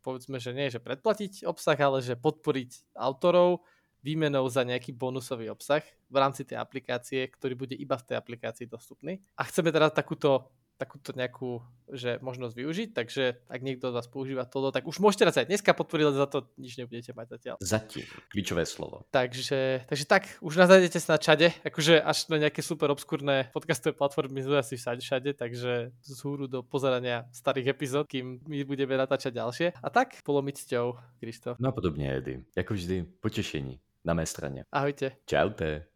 povedzme, 0.00 0.40
že 0.40 0.56
nie, 0.56 0.72
že 0.72 0.80
predplatiť 0.80 1.44
obsah, 1.44 1.76
ale 1.76 2.00
že 2.00 2.16
podporiť 2.16 2.96
autorov 2.96 3.60
výmenou 4.00 4.48
za 4.48 4.64
nejaký 4.64 4.96
bonusový 4.96 5.52
obsah 5.52 5.84
v 6.08 6.16
rámci 6.16 6.48
tej 6.48 6.56
aplikácie, 6.56 7.28
ktorý 7.28 7.54
bude 7.54 7.76
iba 7.76 8.00
v 8.00 8.06
tej 8.08 8.16
aplikácii 8.16 8.64
dostupný. 8.64 9.20
A 9.36 9.44
chceme 9.44 9.68
teda 9.68 9.92
takúto 9.92 10.48
takúto 10.80 11.12
nejakú 11.12 11.60
že 11.90 12.22
možnosť 12.22 12.54
využiť, 12.54 12.88
takže 12.94 13.24
ak 13.50 13.60
niekto 13.66 13.90
z 13.90 13.94
vás 13.98 14.06
používa 14.06 14.46
toto, 14.46 14.70
tak 14.70 14.86
už 14.86 15.02
môžete 15.02 15.26
nás 15.26 15.36
aj 15.36 15.50
dneska 15.50 15.74
podporiť, 15.74 16.04
ale 16.06 16.22
za 16.22 16.28
to 16.30 16.38
nič 16.54 16.78
nebudete 16.78 17.10
mať 17.10 17.26
zatiaľ. 17.34 17.56
Zatím, 17.58 18.06
klíčové 18.30 18.62
slovo. 18.62 19.02
Takže, 19.10 19.90
takže 19.90 20.04
tak, 20.06 20.38
už 20.38 20.54
nás 20.54 20.70
nájdete 20.70 20.98
na 21.10 21.18
čade, 21.18 21.46
akože 21.66 21.98
až 21.98 22.18
na 22.30 22.46
nejaké 22.46 22.62
super 22.62 22.94
obskúrne 22.94 23.50
podcastové 23.50 23.92
platformy 23.92 24.42
sme 24.42 24.62
asi 24.62 24.78
všade, 24.78 25.34
takže 25.34 25.90
zhúru 26.06 26.46
do 26.46 26.62
pozerania 26.62 27.26
starých 27.34 27.74
epizód, 27.74 28.06
kým 28.06 28.38
my 28.46 28.62
budeme 28.62 28.94
natáčať 28.94 29.34
ďalšie. 29.34 29.66
A 29.82 29.88
tak, 29.90 30.22
bolo 30.22 30.42
mi 30.46 30.54
cťou, 30.54 30.94
Krištof. 31.18 31.58
No 31.58 31.68
a 31.68 31.72
podobně, 31.72 32.16
Edy. 32.16 32.44
Jako 32.56 32.74
vždy, 32.74 33.02
potěšení 33.20 33.80
na 34.04 34.14
mé 34.14 34.26
straně. 34.26 34.64
Ahojte. 34.72 35.12
Čaute. 35.26 35.86